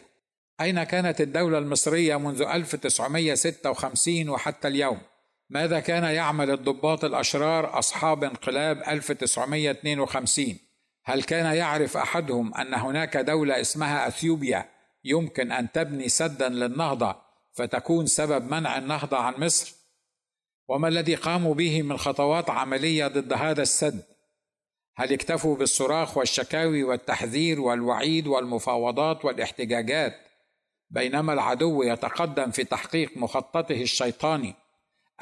أين 0.61 0.82
كانت 0.82 1.20
الدولة 1.20 1.59
المصرية 1.59 2.16
منذ 2.16 2.42
1956 2.42 4.28
وحتى 4.28 4.68
اليوم؟ 4.68 4.98
ماذا 5.51 5.80
كان 5.80 6.05
يعمل 6.05 6.51
الضباط 6.51 7.05
الأشرار 7.05 7.78
أصحاب 7.78 8.24
انقلاب 8.24 8.82
1952 8.88 10.59
هل 11.05 11.22
كان 11.22 11.55
يعرف 11.55 11.96
أحدهم 11.96 12.55
أن 12.55 12.74
هناك 12.74 13.16
دولة 13.16 13.61
اسمها 13.61 14.09
أثيوبيا 14.09 14.68
يمكن 15.05 15.53
أن 15.53 15.72
تبني 15.72 16.09
سدا 16.09 16.48
للنهضة 16.48 17.16
فتكون 17.53 18.07
سبب 18.07 18.51
منع 18.51 18.78
النهضة 18.78 19.16
عن 19.16 19.34
مصر؟ 19.38 19.74
وما 20.68 20.88
الذي 20.88 21.14
قاموا 21.14 21.55
به 21.55 21.82
من 21.82 21.96
خطوات 21.96 22.51
عملية 22.51 23.07
ضد 23.07 23.32
هذا 23.32 23.62
السد؟ 23.62 24.03
هل 24.96 25.12
اكتفوا 25.12 25.57
بالصراخ 25.57 26.16
والشكاوي 26.16 26.82
والتحذير 26.82 27.61
والوعيد 27.61 28.26
والمفاوضات 28.26 29.24
والاحتجاجات 29.24 30.16
بينما 30.90 31.32
العدو 31.32 31.82
يتقدم 31.82 32.51
في 32.51 32.64
تحقيق 32.64 33.16
مخططه 33.16 33.82
الشيطاني 33.82 34.55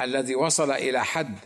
الذي 0.01 0.35
وصل 0.35 0.71
إلى 0.71 1.05
حد 1.05 1.39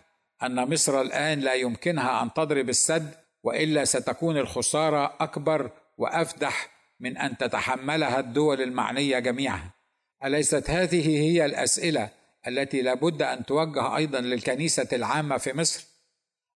أن 0.42 0.70
مصر 0.70 1.00
الآن 1.00 1.40
لا 1.40 1.54
يمكنها 1.54 2.22
أن 2.22 2.32
تضرب 2.32 2.68
السد 2.68 3.14
وإلا 3.42 3.84
ستكون 3.84 4.36
الخسارة 4.36 5.16
أكبر 5.20 5.70
وأفدح 5.98 6.68
من 7.00 7.16
أن 7.18 7.36
تتحملها 7.36 8.20
الدول 8.20 8.62
المعنية 8.62 9.18
جميعا. 9.18 9.70
أليست 10.24 10.70
هذه 10.70 11.08
هي 11.08 11.44
الأسئلة 11.44 12.08
التي 12.48 12.82
لابد 12.82 13.22
أن 13.22 13.46
توجه 13.46 13.96
أيضا 13.96 14.20
للكنيسة 14.20 14.88
العامة 14.92 15.38
في 15.38 15.52
مصر؟ 15.52 15.84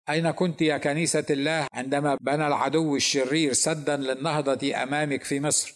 أين 0.09 0.31
كنت 0.31 0.63
يا 0.63 0.79
كنيسة 0.79 1.25
الله 1.31 1.67
عندما 1.73 2.19
بنى 2.21 2.47
العدو 2.47 2.97
الشرير 2.97 3.53
سدا 3.53 3.97
للنهضة 3.97 4.83
أمامك 4.83 5.25
في 5.25 5.41
مصر؟ 5.41 5.75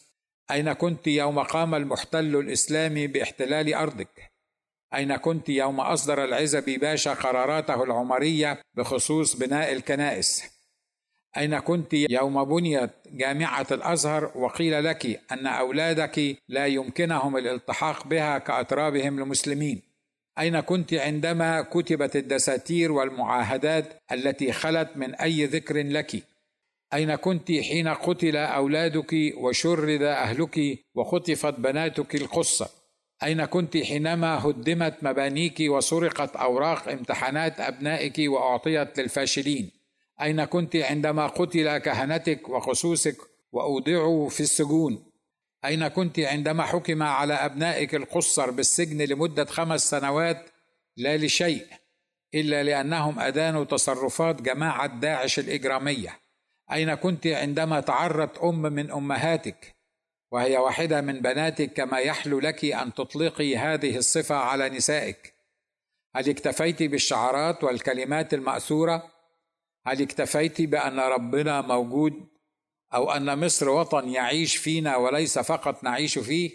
أين 0.50 0.72
كنت 0.72 1.06
يوم 1.06 1.38
قام 1.38 1.74
المحتل 1.74 2.36
الإسلامي 2.36 3.06
باحتلال 3.06 3.74
أرضك؟ 3.74 4.29
أين 4.94 5.16
كنت 5.16 5.48
يوم 5.48 5.80
أصدر 5.80 6.24
العزبي 6.24 6.78
باشا 6.78 7.14
قراراته 7.14 7.82
العمرية 7.82 8.60
بخصوص 8.74 9.36
بناء 9.36 9.72
الكنائس؟ 9.72 10.42
أين 11.36 11.58
كنت 11.58 11.92
يوم 11.94 12.44
بنيت 12.44 12.90
جامعة 13.06 13.66
الأزهر 13.70 14.32
وقيل 14.34 14.84
لك 14.84 15.20
أن 15.32 15.46
أولادك 15.46 16.36
لا 16.48 16.66
يمكنهم 16.66 17.36
الالتحاق 17.36 18.06
بها 18.06 18.38
كأترابهم 18.38 19.18
المسلمين؟ 19.18 19.82
أين 20.38 20.60
كنت 20.60 20.94
عندما 20.94 21.62
كتبت 21.62 22.16
الدساتير 22.16 22.92
والمعاهدات 22.92 24.02
التي 24.12 24.52
خلت 24.52 24.88
من 24.96 25.14
أي 25.14 25.46
ذكر 25.46 25.82
لك؟ 25.82 26.22
أين 26.94 27.14
كنت 27.14 27.52
حين 27.52 27.88
قتل 27.88 28.36
أولادك 28.36 29.14
وشرد 29.36 30.02
أهلك 30.02 30.78
وخطفت 30.94 31.54
بناتك 31.54 32.14
القصة؟ 32.14 32.79
أين 33.22 33.44
كنت 33.44 33.76
حينما 33.76 34.46
هدمت 34.46 35.04
مبانيك 35.04 35.56
وسرقت 35.60 36.36
أوراق 36.36 36.88
امتحانات 36.88 37.60
أبنائك 37.60 38.14
وأعطيت 38.18 39.00
للفاشلين؟ 39.00 39.70
أين 40.22 40.44
كنت 40.44 40.76
عندما 40.76 41.26
قتل 41.26 41.78
كهنتك 41.78 42.48
وخصوصك 42.48 43.16
واودعوا 43.52 44.28
في 44.28 44.40
السجون؟ 44.40 45.04
أين 45.64 45.88
كنت 45.88 46.20
عندما 46.20 46.62
حكم 46.62 47.02
على 47.02 47.34
أبنائك 47.34 47.94
القصر 47.94 48.50
بالسجن 48.50 49.02
لمدة 49.02 49.44
خمس 49.44 49.90
سنوات 49.90 50.50
لا 50.96 51.16
لشيء 51.16 51.66
إلا 52.34 52.62
لأنهم 52.62 53.20
أدانوا 53.20 53.64
تصرفات 53.64 54.42
جماعة 54.42 54.86
داعش 55.00 55.38
الإجرامية؟ 55.38 56.18
أين 56.72 56.94
كنت 56.94 57.26
عندما 57.26 57.80
تعرت 57.80 58.38
أم 58.38 58.62
من 58.62 58.90
أمهاتك 58.90 59.79
وهي 60.30 60.56
واحدة 60.56 61.00
من 61.00 61.20
بناتك 61.20 61.72
كما 61.72 61.98
يحلو 61.98 62.40
لك 62.40 62.64
أن 62.64 62.94
تطلقي 62.94 63.56
هذه 63.56 63.96
الصفة 63.96 64.34
على 64.34 64.68
نسائك. 64.68 65.34
هل 66.14 66.28
اكتفيت 66.28 66.82
بالشعارات 66.82 67.64
والكلمات 67.64 68.34
المأثورة؟ 68.34 69.12
هل 69.86 70.02
اكتفيت 70.02 70.60
بأن 70.62 71.00
ربنا 71.00 71.60
موجود؟ 71.60 72.28
أو 72.94 73.12
أن 73.12 73.38
مصر 73.44 73.68
وطن 73.68 74.08
يعيش 74.08 74.56
فينا 74.56 74.96
وليس 74.96 75.38
فقط 75.38 75.84
نعيش 75.84 76.18
فيه؟ 76.18 76.50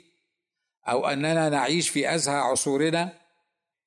أو 0.87 1.07
أننا 1.07 1.49
نعيش 1.49 1.89
في 1.89 2.15
أزهى 2.15 2.35
عصورنا؟ 2.35 3.13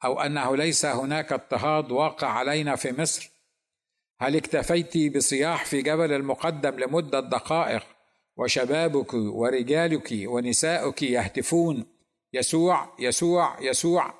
أو 0.05 0.21
أنه 0.21 0.57
ليس 0.57 0.85
هناك 0.85 1.33
اضطهاد 1.33 1.93
واقع 1.93 2.29
علينا 2.29 2.77
في 2.77 3.01
مصر؟ 3.01 3.31
هل 4.21 4.37
اكتفيت 4.37 5.17
بصياح 5.17 5.65
في 5.65 5.83
جبل 5.83 6.13
المقطم 6.13 6.79
لمدة 6.79 7.21
دقائق؟ 7.21 7.98
وشبابك 8.39 9.15
ورجالك 9.15 10.09
ونساؤك 10.27 11.03
يهتفون. 11.03 11.85
يسوع 12.33 12.89
يسوع 12.99 13.61
يسوع. 13.61 14.15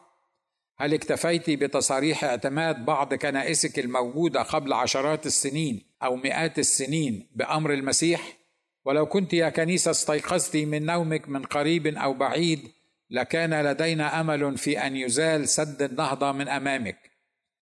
هل 0.79 0.95
اكتفيت 0.95 1.51
بتصاريح 1.51 2.25
اعتماد 2.25 2.85
بعض 2.85 3.15
كنائسك 3.15 3.79
الموجودة 3.79 4.43
قبل 4.43 4.73
عشرات 4.73 5.27
السنين 5.27 5.83
أو 6.03 6.17
مئات 6.17 6.59
السنين 6.59 7.29
بأمر 7.35 7.73
المسيح؟ 7.73 8.39
ولو 8.85 9.07
كنت 9.07 9.33
يا 9.33 9.49
كنيسة 9.49 9.91
استيقظت 9.91 10.57
من 10.57 10.87
نومك 10.87 11.29
من 11.29 11.43
قريب 11.43 11.87
أو 11.87 12.13
بعيد 12.13 12.61
لكان 13.11 13.63
لدينا 13.63 14.21
أمل 14.21 14.59
في 14.59 14.79
أن 14.79 14.97
يزال 14.97 15.49
سد 15.49 15.83
النهضة 15.83 16.33
من 16.33 16.49
أمامك. 16.49 16.99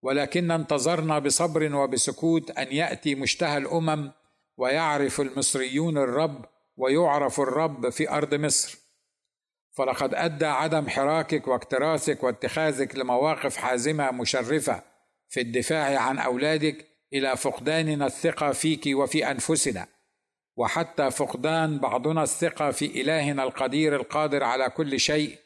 ولكن 0.02 0.50
انتظرنا 0.50 1.18
بصبر 1.18 1.74
وبسكوت 1.74 2.50
أن 2.50 2.72
يأتي 2.72 3.14
مشتهى 3.14 3.58
الأمم 3.58 4.12
ويعرف 4.60 5.20
المصريون 5.20 5.98
الرب 5.98 6.44
ويعرف 6.76 7.40
الرب 7.40 7.88
في 7.90 8.10
أرض 8.10 8.34
مصر. 8.34 8.78
فلقد 9.72 10.14
أدى 10.14 10.46
عدم 10.46 10.88
حراكك 10.88 11.48
واكتراثك 11.48 12.22
واتخاذك 12.22 12.96
لمواقف 12.96 13.56
حازمة 13.56 14.10
مشرفة 14.10 14.82
في 15.28 15.40
الدفاع 15.40 16.00
عن 16.00 16.18
أولادك 16.18 16.86
إلى 17.12 17.36
فقداننا 17.36 18.06
الثقة 18.06 18.52
فيك 18.52 18.82
وفي 18.86 19.30
أنفسنا. 19.30 19.86
وحتى 20.56 21.10
فقدان 21.10 21.78
بعضنا 21.78 22.22
الثقة 22.22 22.70
في 22.70 23.00
إلهنا 23.00 23.42
القدير 23.42 23.96
القادر 23.96 24.44
على 24.44 24.70
كل 24.70 25.00
شيء 25.00 25.38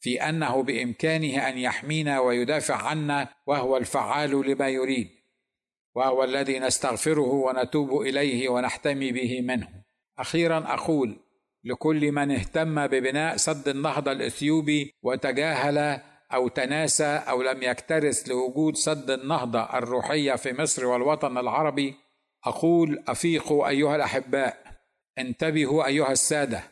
في 0.00 0.22
أنه 0.28 0.62
بإمكانه 0.62 1.48
أن 1.48 1.58
يحمينا 1.58 2.20
ويدافع 2.20 2.76
عنا 2.76 3.28
وهو 3.46 3.76
الفعال 3.76 4.30
لما 4.50 4.68
يريد. 4.68 5.15
وهو 5.96 6.24
الذي 6.24 6.58
نستغفره 6.58 7.30
ونتوب 7.32 8.00
إليه 8.02 8.48
ونحتمي 8.48 9.12
به 9.12 9.40
منه. 9.40 9.68
أخيرا 10.18 10.58
أقول 10.74 11.16
لكل 11.64 12.12
من 12.12 12.30
اهتم 12.30 12.86
ببناء 12.86 13.36
سد 13.36 13.68
النهضة 13.68 14.12
الإثيوبي 14.12 14.92
وتجاهل 15.02 16.00
أو 16.34 16.48
تناسى 16.48 17.04
أو 17.04 17.42
لم 17.42 17.62
يكترث 17.62 18.28
لوجود 18.28 18.76
سد 18.76 19.10
النهضة 19.10 19.60
الروحية 19.60 20.34
في 20.34 20.52
مصر 20.52 20.86
والوطن 20.86 21.38
العربي 21.38 21.94
أقول 22.44 23.04
أفيقوا 23.08 23.68
أيها 23.68 23.96
الأحباء 23.96 24.56
انتبهوا 25.18 25.86
أيها 25.86 26.12
السادة 26.12 26.62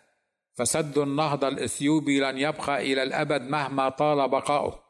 فسد 0.55 0.99
النهضة 0.99 1.49
الإثيوبي 1.49 2.20
لن 2.20 2.39
يبقى 2.39 2.93
إلى 2.93 3.03
الأبد 3.03 3.43
مهما 3.43 3.89
طال 3.89 4.29
بقاؤه. 4.29 4.84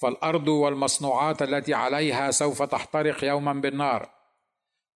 فالأرض 0.00 0.48
والمصنوعات 0.48 1.42
التي 1.42 1.74
عليها 1.74 2.30
سوف 2.30 2.62
تحترق 2.62 3.24
يوما 3.24 3.52
بالنار 3.52 4.10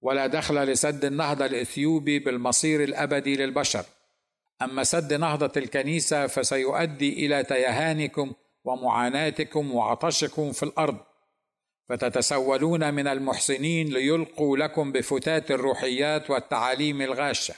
ولا 0.03 0.27
دخل 0.27 0.55
لسد 0.55 1.05
النهضة 1.05 1.47
الإثيوبي 1.47 2.19
بالمصير 2.19 2.83
الأبدي 2.85 3.37
للبشر. 3.37 3.85
أما 4.63 4.85
سد 4.85 5.13
نهضة 5.13 5.53
الكنيسة 5.57 6.27
فسيؤدي 6.27 7.27
إلى 7.27 7.45
تيهانكم 7.45 8.33
ومعاناتكم 8.65 9.75
وعطشكم 9.75 10.53
في 10.53 10.63
الأرض 10.63 10.97
فتتسولون 11.89 12.95
من 12.95 13.07
المحسنين 13.07 13.89
ليلقوا 13.89 14.57
لكم 14.57 14.93
بفتات 14.93 15.51
الروحيات 15.51 16.31
والتعاليم 16.31 17.03
الغاشة. 17.03 17.55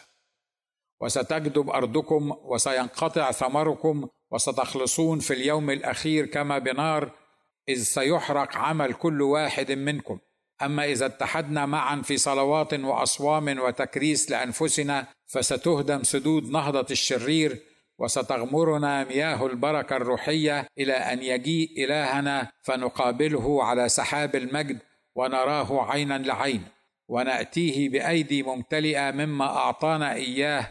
وستجدب 1.01 1.71
أرضكم 1.71 2.37
وسينقطع 2.43 3.33
ثمركم 3.33 4.09
وستخلصون 4.31 5.19
في 5.19 5.35
اليوم 5.35 5.71
الأخير 5.71 6.27
كما 6.27 6.59
بنار 6.59 7.26
إذ 7.69 7.83
سيحرق 7.83 8.57
عمل 8.57 8.93
كل 8.93 9.23
واحد 9.23 9.73
منكم. 9.73 10.19
أما 10.63 10.85
إذا 10.85 11.07
اتحدنا 11.07 11.67
معا 11.67 12.03
في 12.03 12.17
صلوات 12.17 12.75
وأصوام 12.75 13.59
وتكريس 13.59 14.31
لأنفسنا 14.31 15.07
فستهدم 15.27 16.03
سدود 16.03 16.51
نهضة 16.51 16.87
الشرير 16.91 17.59
وستغمرنا 17.99 19.05
مياه 19.05 19.47
البركة 19.47 19.97
الروحية 19.97 20.67
إلى 20.79 20.93
أن 20.93 21.23
يجيء 21.23 21.85
إلهنا 21.85 22.51
فنقابله 22.63 23.65
على 23.65 23.89
سحاب 23.89 24.37
المجد 24.37 24.79
ونراه 25.15 25.91
عينا 25.91 26.19
لعين. 26.19 26.65
ونأتيه 27.09 27.89
بأيدي 27.89 28.43
ممتلئة 28.43 29.11
مما 29.11 29.45
أعطانا 29.45 30.15
إياه 30.15 30.69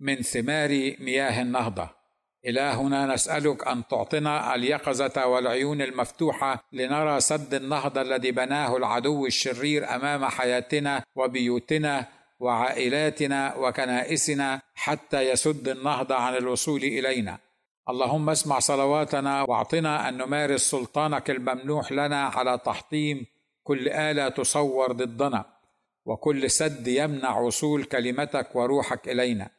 من 0.00 0.22
ثمار 0.22 0.70
مياه 1.00 1.42
النهضة. 1.42 2.03
الهنا 2.46 3.06
نسألك 3.06 3.68
أن 3.68 3.82
تعطنا 3.90 4.54
اليقظة 4.54 5.26
والعيون 5.26 5.82
المفتوحة 5.82 6.64
لنرى 6.72 7.20
سد 7.20 7.54
النهضة 7.54 8.02
الذي 8.02 8.30
بناه 8.30 8.76
العدو 8.76 9.26
الشرير 9.26 9.94
أمام 9.94 10.24
حياتنا 10.24 11.04
وبيوتنا 11.16 12.06
وعائلاتنا 12.40 13.54
وكنائسنا 13.56 14.60
حتى 14.74 15.30
يسد 15.30 15.68
النهضة 15.68 16.14
عن 16.14 16.34
الوصول 16.36 16.82
إلينا. 16.82 17.38
اللهم 17.88 18.30
اسمع 18.30 18.58
صلواتنا 18.58 19.42
واعطنا 19.42 20.08
أن 20.08 20.16
نمارس 20.16 20.70
سلطانك 20.70 21.30
الممنوح 21.30 21.92
لنا 21.92 22.24
على 22.24 22.58
تحطيم 22.64 23.26
كل 23.64 23.88
آلة 23.88 24.28
تصور 24.28 24.92
ضدنا 24.92 25.44
وكل 26.06 26.50
سد 26.50 26.88
يمنع 26.88 27.38
وصول 27.38 27.84
كلمتك 27.84 28.56
وروحك 28.56 29.08
إلينا. 29.08 29.50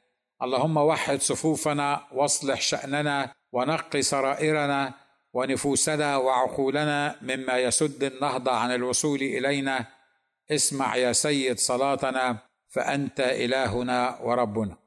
اللهم 0.43 0.77
وحد 0.77 1.21
صفوفنا 1.21 2.01
واصلح 2.11 2.61
شأننا 2.61 3.33
ونقي 3.51 4.01
سرائرنا 4.01 4.93
ونفوسنا 5.33 6.17
وعقولنا 6.17 7.15
مما 7.21 7.57
يسد 7.57 8.03
النهضة 8.03 8.51
عن 8.51 8.75
الوصول 8.75 9.21
إلينا. 9.21 9.85
اسمع 10.51 10.95
يا 10.95 11.11
سيد 11.11 11.59
صلاتنا 11.59 12.37
فأنت 12.69 13.19
إلهنا 13.19 14.19
وربنا. 14.23 14.84